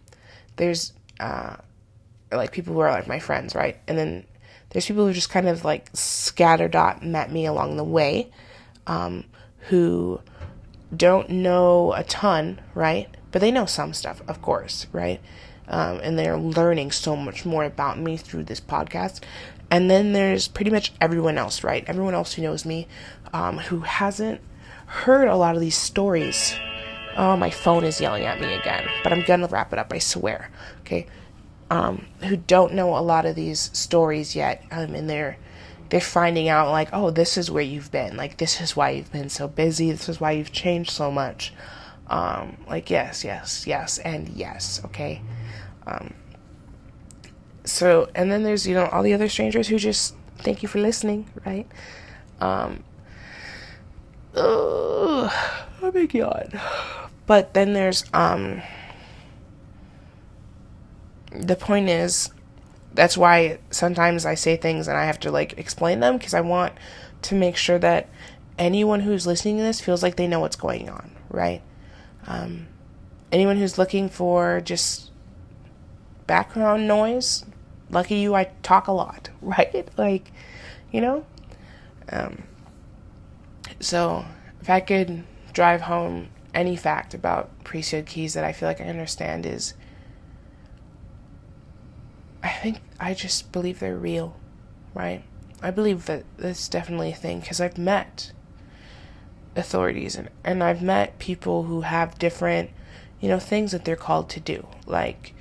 there's 0.56 0.94
uh, 1.20 1.58
like 2.32 2.52
people 2.52 2.74
who 2.74 2.80
are 2.80 2.92
like 2.92 3.08
my 3.08 3.20
friends, 3.20 3.56
right? 3.56 3.78
And 3.88 3.98
then 3.98 4.26
there's 4.70 4.86
people 4.86 5.06
who 5.08 5.14
just 5.14 5.30
kind 5.30 5.48
of 5.48 5.66
like 5.66 5.90
scatter 5.94 6.68
dot 6.68 7.04
met 7.04 7.32
me 7.32 7.46
along 7.46 7.78
the 7.78 7.84
way, 7.84 8.30
um, 8.88 9.26
who 9.70 10.22
don't 10.96 11.30
know 11.30 11.94
a 11.94 12.04
ton, 12.04 12.62
right? 12.74 13.08
But 13.32 13.42
they 13.42 13.52
know 13.52 13.66
some 13.66 13.94
stuff, 13.94 14.22
of 14.28 14.42
course, 14.42 14.88
right? 14.92 15.22
Um, 15.68 16.00
and 16.02 16.18
they're 16.18 16.38
learning 16.38 16.92
so 16.92 17.16
much 17.16 17.46
more 17.46 17.64
about 17.64 18.00
me 18.00 18.18
through 18.18 18.44
this 18.44 18.60
podcast. 18.60 19.22
And 19.72 19.90
then 19.90 20.14
there's 20.14 20.48
pretty 20.48 20.72
much 20.72 20.94
everyone 21.00 21.38
else, 21.38 21.64
right? 21.64 21.84
Everyone 21.88 22.16
else 22.16 22.34
who 22.34 22.42
knows 22.42 22.66
me, 22.66 22.88
um, 23.34 23.60
who 23.60 23.82
hasn't 23.82 24.42
heard 24.88 25.28
a 25.28 25.36
lot 25.36 25.56
of 25.56 25.62
these 25.62 25.78
stories. 25.78 26.56
Oh, 27.16 27.36
my 27.38 27.52
phone 27.52 27.84
is 27.84 28.02
yelling 28.02 28.24
at 28.24 28.42
me 28.42 28.54
again, 28.54 28.88
but 29.04 29.14
I'm 29.14 29.24
gonna 29.26 29.48
wrap 29.48 29.74
it 29.74 29.80
up, 29.80 29.94
I 29.94 30.00
swear. 30.00 30.50
Okay, 30.82 31.06
um, 31.70 32.06
who 32.22 32.38
don't 32.38 32.74
know 32.74 32.98
a 32.98 33.00
lot 33.00 33.26
of 33.26 33.36
these 33.36 33.70
stories 33.74 34.36
yet, 34.36 34.64
um, 34.72 34.96
and 34.96 35.10
they're 35.10 35.38
they're 35.90 36.00
finding 36.00 36.50
out 36.50 36.70
like, 36.70 36.90
oh, 36.94 37.10
this 37.10 37.38
is 37.38 37.50
where 37.50 37.64
you've 37.64 37.92
been. 37.92 38.16
Like, 38.16 38.38
this 38.38 38.62
is 38.62 38.76
why 38.76 38.92
you've 38.92 39.12
been 39.12 39.30
so 39.30 39.48
busy. 39.48 39.92
This 39.92 40.08
is 40.08 40.20
why 40.20 40.32
you've 40.32 40.52
changed 40.52 40.92
so 40.92 41.10
much. 41.12 41.54
Um, 42.08 42.58
like, 42.68 42.90
yes, 42.90 43.24
yes, 43.24 43.66
yes, 43.66 43.98
and 44.00 44.30
yes. 44.30 44.82
Okay. 44.86 45.22
Um, 45.88 46.14
so, 47.66 48.10
and 48.16 48.32
then 48.32 48.44
there's 48.44 48.68
you 48.68 48.76
know 48.76 48.86
all 48.88 49.04
the 49.04 49.14
other 49.14 49.30
strangers 49.30 49.68
who 49.68 49.78
just 49.78 50.16
thank 50.40 50.64
you 50.64 50.70
for 50.70 50.80
listening, 50.80 51.30
right? 51.46 51.68
Um. 52.40 52.84
Oh, 54.36 55.32
oh 55.82 55.92
my 55.92 56.06
god. 56.06 56.60
But 57.26 57.54
then 57.54 57.74
there's 57.74 58.06
um 58.14 58.62
the 61.32 61.56
point 61.56 61.90
is 61.90 62.32
that's 62.94 63.18
why 63.18 63.60
sometimes 63.70 64.26
I 64.26 64.36
say 64.36 64.58
things 64.58 64.88
and 64.88 64.98
I 64.98 65.06
have 65.06 65.20
to 65.22 65.32
like 65.32 65.58
explain 65.58 66.00
them 66.00 66.18
because 66.18 66.34
I 66.34 66.42
want 66.42 66.74
to 67.24 67.36
make 67.36 67.56
sure 67.56 67.80
that 67.80 68.10
anyone 68.58 69.02
who's 69.02 69.28
listening 69.28 69.58
to 69.58 69.64
this 69.64 69.80
feels 69.80 70.04
like 70.04 70.16
they 70.16 70.28
know 70.28 70.40
what's 70.40 70.56
going 70.56 70.90
on, 70.90 71.12
right? 71.30 71.62
Um, 72.28 72.68
anyone 73.32 73.58
who's 73.58 73.78
looking 73.78 74.10
for 74.10 74.62
just 74.62 75.12
background 76.28 76.88
noise, 76.88 77.46
lucky 77.90 78.16
you, 78.16 78.36
I 78.36 78.46
talk 78.64 78.88
a 78.88 78.92
lot, 78.92 79.30
right? 79.42 79.88
Like, 79.98 80.32
you 80.92 81.02
know? 81.02 81.26
Um, 82.12 82.44
so, 83.80 84.26
if 84.62 84.70
I 84.70 84.80
could 84.80 85.24
drive 85.54 85.82
home 85.82 86.30
any 86.54 86.76
fact 86.76 87.14
about 87.14 87.64
priesthood 87.64 88.08
keys 88.08 88.34
that 88.34 88.44
I 88.44 88.52
feel 88.52 88.68
like 88.68 88.82
I 88.82 88.86
understand 88.86 89.46
is 89.46 89.74
I 92.42 92.50
think 92.50 92.82
I 93.00 93.14
just 93.14 93.52
believe 93.52 93.80
they're 93.80 93.98
real, 93.98 94.36
right? 94.94 95.24
I 95.62 95.72
believe 95.72 96.06
that 96.06 96.24
that's 96.38 96.70
definitely 96.70 97.12
a 97.12 97.16
thing 97.16 97.42
because 97.42 97.60
I've 97.60 97.78
met 97.78 98.32
authorities 99.56 100.16
and, 100.16 100.30
and 100.44 100.64
I've 100.64 100.82
met 100.82 101.20
people 101.20 101.64
who 101.64 101.82
have 101.82 102.18
different, 102.18 102.70
you 103.20 103.28
know, 103.28 103.40
things 103.40 103.72
that 103.72 103.84
they're 103.84 103.96
called 103.96 104.30
to 104.30 104.40
do, 104.40 104.68
like 104.86 105.34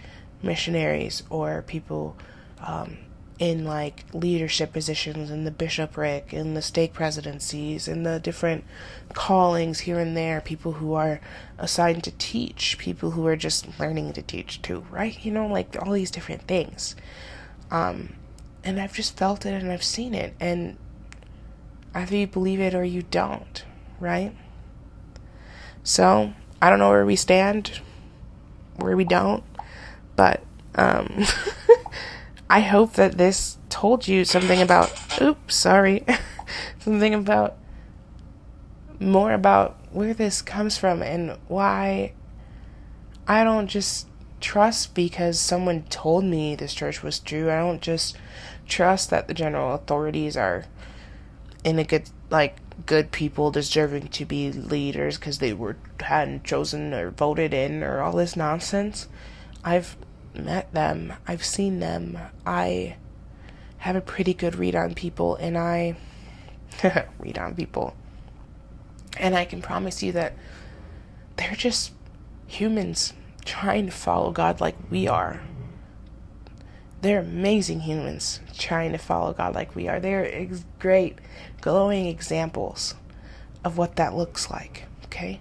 missionaries 0.42 1.22
or 1.30 1.62
people 1.62 2.16
um, 2.60 2.98
in 3.38 3.64
like 3.64 4.04
leadership 4.12 4.72
positions 4.72 5.30
in 5.30 5.44
the 5.44 5.50
bishopric, 5.50 6.32
in 6.32 6.54
the 6.54 6.62
stake 6.62 6.92
presidencies, 6.92 7.86
in 7.86 8.02
the 8.02 8.18
different 8.18 8.64
callings 9.14 9.80
here 9.80 9.98
and 9.98 10.16
there, 10.16 10.40
people 10.40 10.72
who 10.72 10.94
are 10.94 11.20
assigned 11.56 12.02
to 12.04 12.10
teach, 12.12 12.76
people 12.78 13.12
who 13.12 13.26
are 13.26 13.36
just 13.36 13.78
learning 13.78 14.12
to 14.12 14.22
teach 14.22 14.60
too, 14.60 14.84
right? 14.90 15.24
You 15.24 15.30
know, 15.30 15.46
like 15.46 15.76
all 15.80 15.92
these 15.92 16.10
different 16.10 16.42
things. 16.42 16.96
Um, 17.70 18.14
and 18.64 18.80
I've 18.80 18.94
just 18.94 19.16
felt 19.16 19.46
it 19.46 19.62
and 19.62 19.70
I've 19.70 19.84
seen 19.84 20.14
it, 20.14 20.34
and 20.40 20.76
either 21.94 22.16
you 22.16 22.26
believe 22.26 22.60
it 22.60 22.74
or 22.74 22.84
you 22.84 23.02
don't, 23.02 23.64
right? 24.00 24.34
So 25.84 26.32
I 26.60 26.70
don't 26.70 26.80
know 26.80 26.90
where 26.90 27.06
we 27.06 27.16
stand, 27.16 27.80
where 28.76 28.96
we 28.96 29.04
don't, 29.04 29.44
but 30.16 30.42
um 30.74 31.24
I 32.50 32.60
hope 32.60 32.94
that 32.94 33.18
this 33.18 33.58
told 33.68 34.08
you 34.08 34.24
something 34.24 34.62
about, 34.62 34.92
oops, 35.20 35.54
sorry, 35.54 36.04
something 36.78 37.14
about 37.14 37.56
more 39.00 39.32
about 39.32 39.76
where 39.92 40.14
this 40.14 40.42
comes 40.42 40.76
from 40.76 41.02
and 41.02 41.36
why 41.46 42.12
I 43.26 43.44
don't 43.44 43.68
just 43.68 44.06
trust 44.40 44.94
because 44.94 45.38
someone 45.38 45.82
told 45.84 46.24
me 46.24 46.54
this 46.54 46.74
church 46.74 47.02
was 47.02 47.18
true. 47.18 47.50
I 47.50 47.58
don't 47.58 47.82
just 47.82 48.16
trust 48.66 49.10
that 49.10 49.28
the 49.28 49.34
general 49.34 49.74
authorities 49.74 50.36
are 50.36 50.64
in 51.64 51.78
a 51.78 51.84
good, 51.84 52.10
like, 52.30 52.56
good 52.86 53.10
people 53.10 53.50
deserving 53.50 54.08
to 54.08 54.24
be 54.24 54.52
leaders 54.52 55.18
because 55.18 55.38
they 55.38 55.52
were 55.52 55.76
hadn't 56.00 56.44
chosen 56.44 56.94
or 56.94 57.10
voted 57.10 57.52
in 57.52 57.82
or 57.82 58.00
all 58.00 58.12
this 58.12 58.36
nonsense. 58.36 59.08
I've 59.64 59.96
met 60.34 60.72
them, 60.72 61.14
I've 61.26 61.44
seen 61.44 61.80
them. 61.80 62.18
I 62.46 62.96
have 63.78 63.96
a 63.96 64.00
pretty 64.00 64.34
good 64.34 64.56
read 64.56 64.74
on 64.74 64.94
people, 64.94 65.36
and 65.36 65.56
I 65.56 65.96
read 67.18 67.38
on 67.38 67.54
people. 67.54 67.94
And 69.16 69.34
I 69.34 69.44
can 69.44 69.62
promise 69.62 70.02
you 70.02 70.12
that 70.12 70.34
they're 71.36 71.54
just 71.54 71.92
humans 72.46 73.12
trying 73.44 73.86
to 73.86 73.92
follow 73.92 74.30
God 74.30 74.60
like 74.60 74.76
we 74.90 75.06
are. 75.08 75.40
They're 77.00 77.20
amazing 77.20 77.80
humans 77.80 78.40
trying 78.56 78.92
to 78.92 78.98
follow 78.98 79.32
God 79.32 79.54
like 79.54 79.76
we 79.76 79.86
are. 79.88 80.00
They're 80.00 80.26
ex- 80.26 80.64
great, 80.78 81.18
glowing 81.60 82.06
examples 82.06 82.94
of 83.64 83.78
what 83.78 83.96
that 83.96 84.14
looks 84.14 84.50
like, 84.50 84.84
okay? 85.04 85.40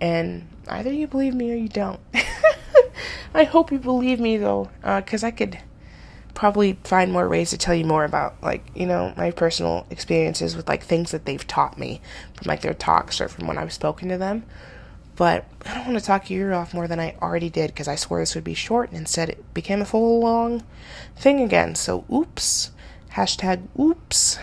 And 0.00 0.48
either 0.68 0.92
you 0.92 1.06
believe 1.06 1.34
me 1.34 1.52
or 1.52 1.56
you 1.56 1.68
don't. 1.68 2.00
I 3.34 3.44
hope 3.44 3.72
you 3.72 3.78
believe 3.78 4.20
me 4.20 4.36
though, 4.36 4.70
because 4.82 5.24
uh, 5.24 5.28
I 5.28 5.30
could 5.30 5.58
probably 6.38 6.78
find 6.84 7.10
more 7.10 7.28
ways 7.28 7.50
to 7.50 7.58
tell 7.58 7.74
you 7.74 7.84
more 7.84 8.04
about 8.04 8.40
like 8.40 8.64
you 8.72 8.86
know 8.86 9.12
my 9.16 9.28
personal 9.32 9.84
experiences 9.90 10.54
with 10.54 10.68
like 10.68 10.84
things 10.84 11.10
that 11.10 11.24
they've 11.24 11.46
taught 11.48 11.76
me 11.76 12.00
from 12.34 12.48
like 12.48 12.60
their 12.60 12.74
talks 12.74 13.20
or 13.20 13.26
from 13.28 13.48
when 13.48 13.58
I've 13.58 13.72
spoken 13.72 14.08
to 14.08 14.16
them. 14.16 14.44
But 15.16 15.46
I 15.66 15.74
don't 15.74 15.88
want 15.88 15.98
to 15.98 16.04
talk 16.04 16.30
your 16.30 16.50
ear 16.50 16.54
off 16.54 16.72
more 16.72 16.86
than 16.86 17.00
I 17.00 17.16
already 17.20 17.50
did 17.50 17.72
because 17.72 17.88
I 17.88 17.96
swore 17.96 18.20
this 18.20 18.36
would 18.36 18.44
be 18.44 18.54
short, 18.54 18.90
and 18.90 18.98
instead 18.98 19.28
it 19.30 19.52
became 19.52 19.82
a 19.82 19.84
full 19.84 20.20
long 20.20 20.62
thing 21.16 21.40
again. 21.40 21.74
So 21.74 22.04
oops, 22.12 22.70
hashtag 23.14 23.66
oops. 23.76 24.38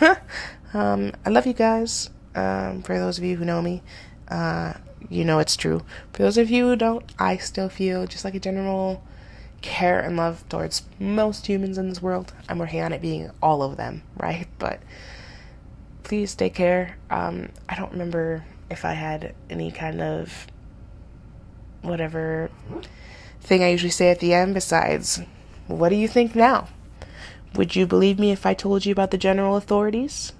um, 0.74 1.12
I 1.24 1.30
love 1.30 1.46
you 1.46 1.52
guys. 1.52 2.10
Um, 2.34 2.82
for 2.82 2.98
those 2.98 3.18
of 3.18 3.24
you 3.24 3.36
who 3.36 3.44
know 3.44 3.62
me, 3.62 3.82
uh, 4.28 4.72
you 5.08 5.24
know 5.24 5.38
it's 5.38 5.56
true. 5.56 5.82
For 6.12 6.22
those 6.22 6.38
of 6.38 6.50
you 6.50 6.68
who 6.68 6.76
don't, 6.76 7.04
I 7.18 7.36
still 7.36 7.68
feel 7.68 8.06
just 8.06 8.24
like 8.24 8.34
a 8.34 8.40
general 8.40 9.02
care 9.62 10.00
and 10.00 10.16
love 10.16 10.48
towards 10.48 10.82
most 10.98 11.46
humans 11.46 11.78
in 11.78 11.88
this 11.88 12.02
world. 12.02 12.32
I'm 12.48 12.58
working 12.58 12.82
on 12.82 12.92
it 12.92 13.02
being 13.02 13.30
all 13.42 13.62
of 13.62 13.76
them, 13.76 14.02
right? 14.16 14.46
But 14.58 14.80
please 16.02 16.34
take 16.34 16.54
care. 16.54 16.96
Um, 17.10 17.50
I 17.68 17.74
don't 17.74 17.92
remember 17.92 18.44
if 18.70 18.84
I 18.84 18.92
had 18.92 19.34
any 19.50 19.70
kind 19.70 20.00
of 20.00 20.46
whatever 21.82 22.50
thing 23.40 23.62
I 23.62 23.70
usually 23.70 23.90
say 23.90 24.10
at 24.10 24.20
the 24.20 24.34
end 24.34 24.54
besides, 24.54 25.20
what 25.66 25.88
do 25.88 25.96
you 25.96 26.08
think 26.08 26.34
now? 26.34 26.68
Would 27.54 27.74
you 27.74 27.86
believe 27.86 28.18
me 28.18 28.32
if 28.32 28.44
I 28.44 28.54
told 28.54 28.84
you 28.84 28.92
about 28.92 29.10
the 29.10 29.18
general 29.18 29.56
authorities? 29.56 30.32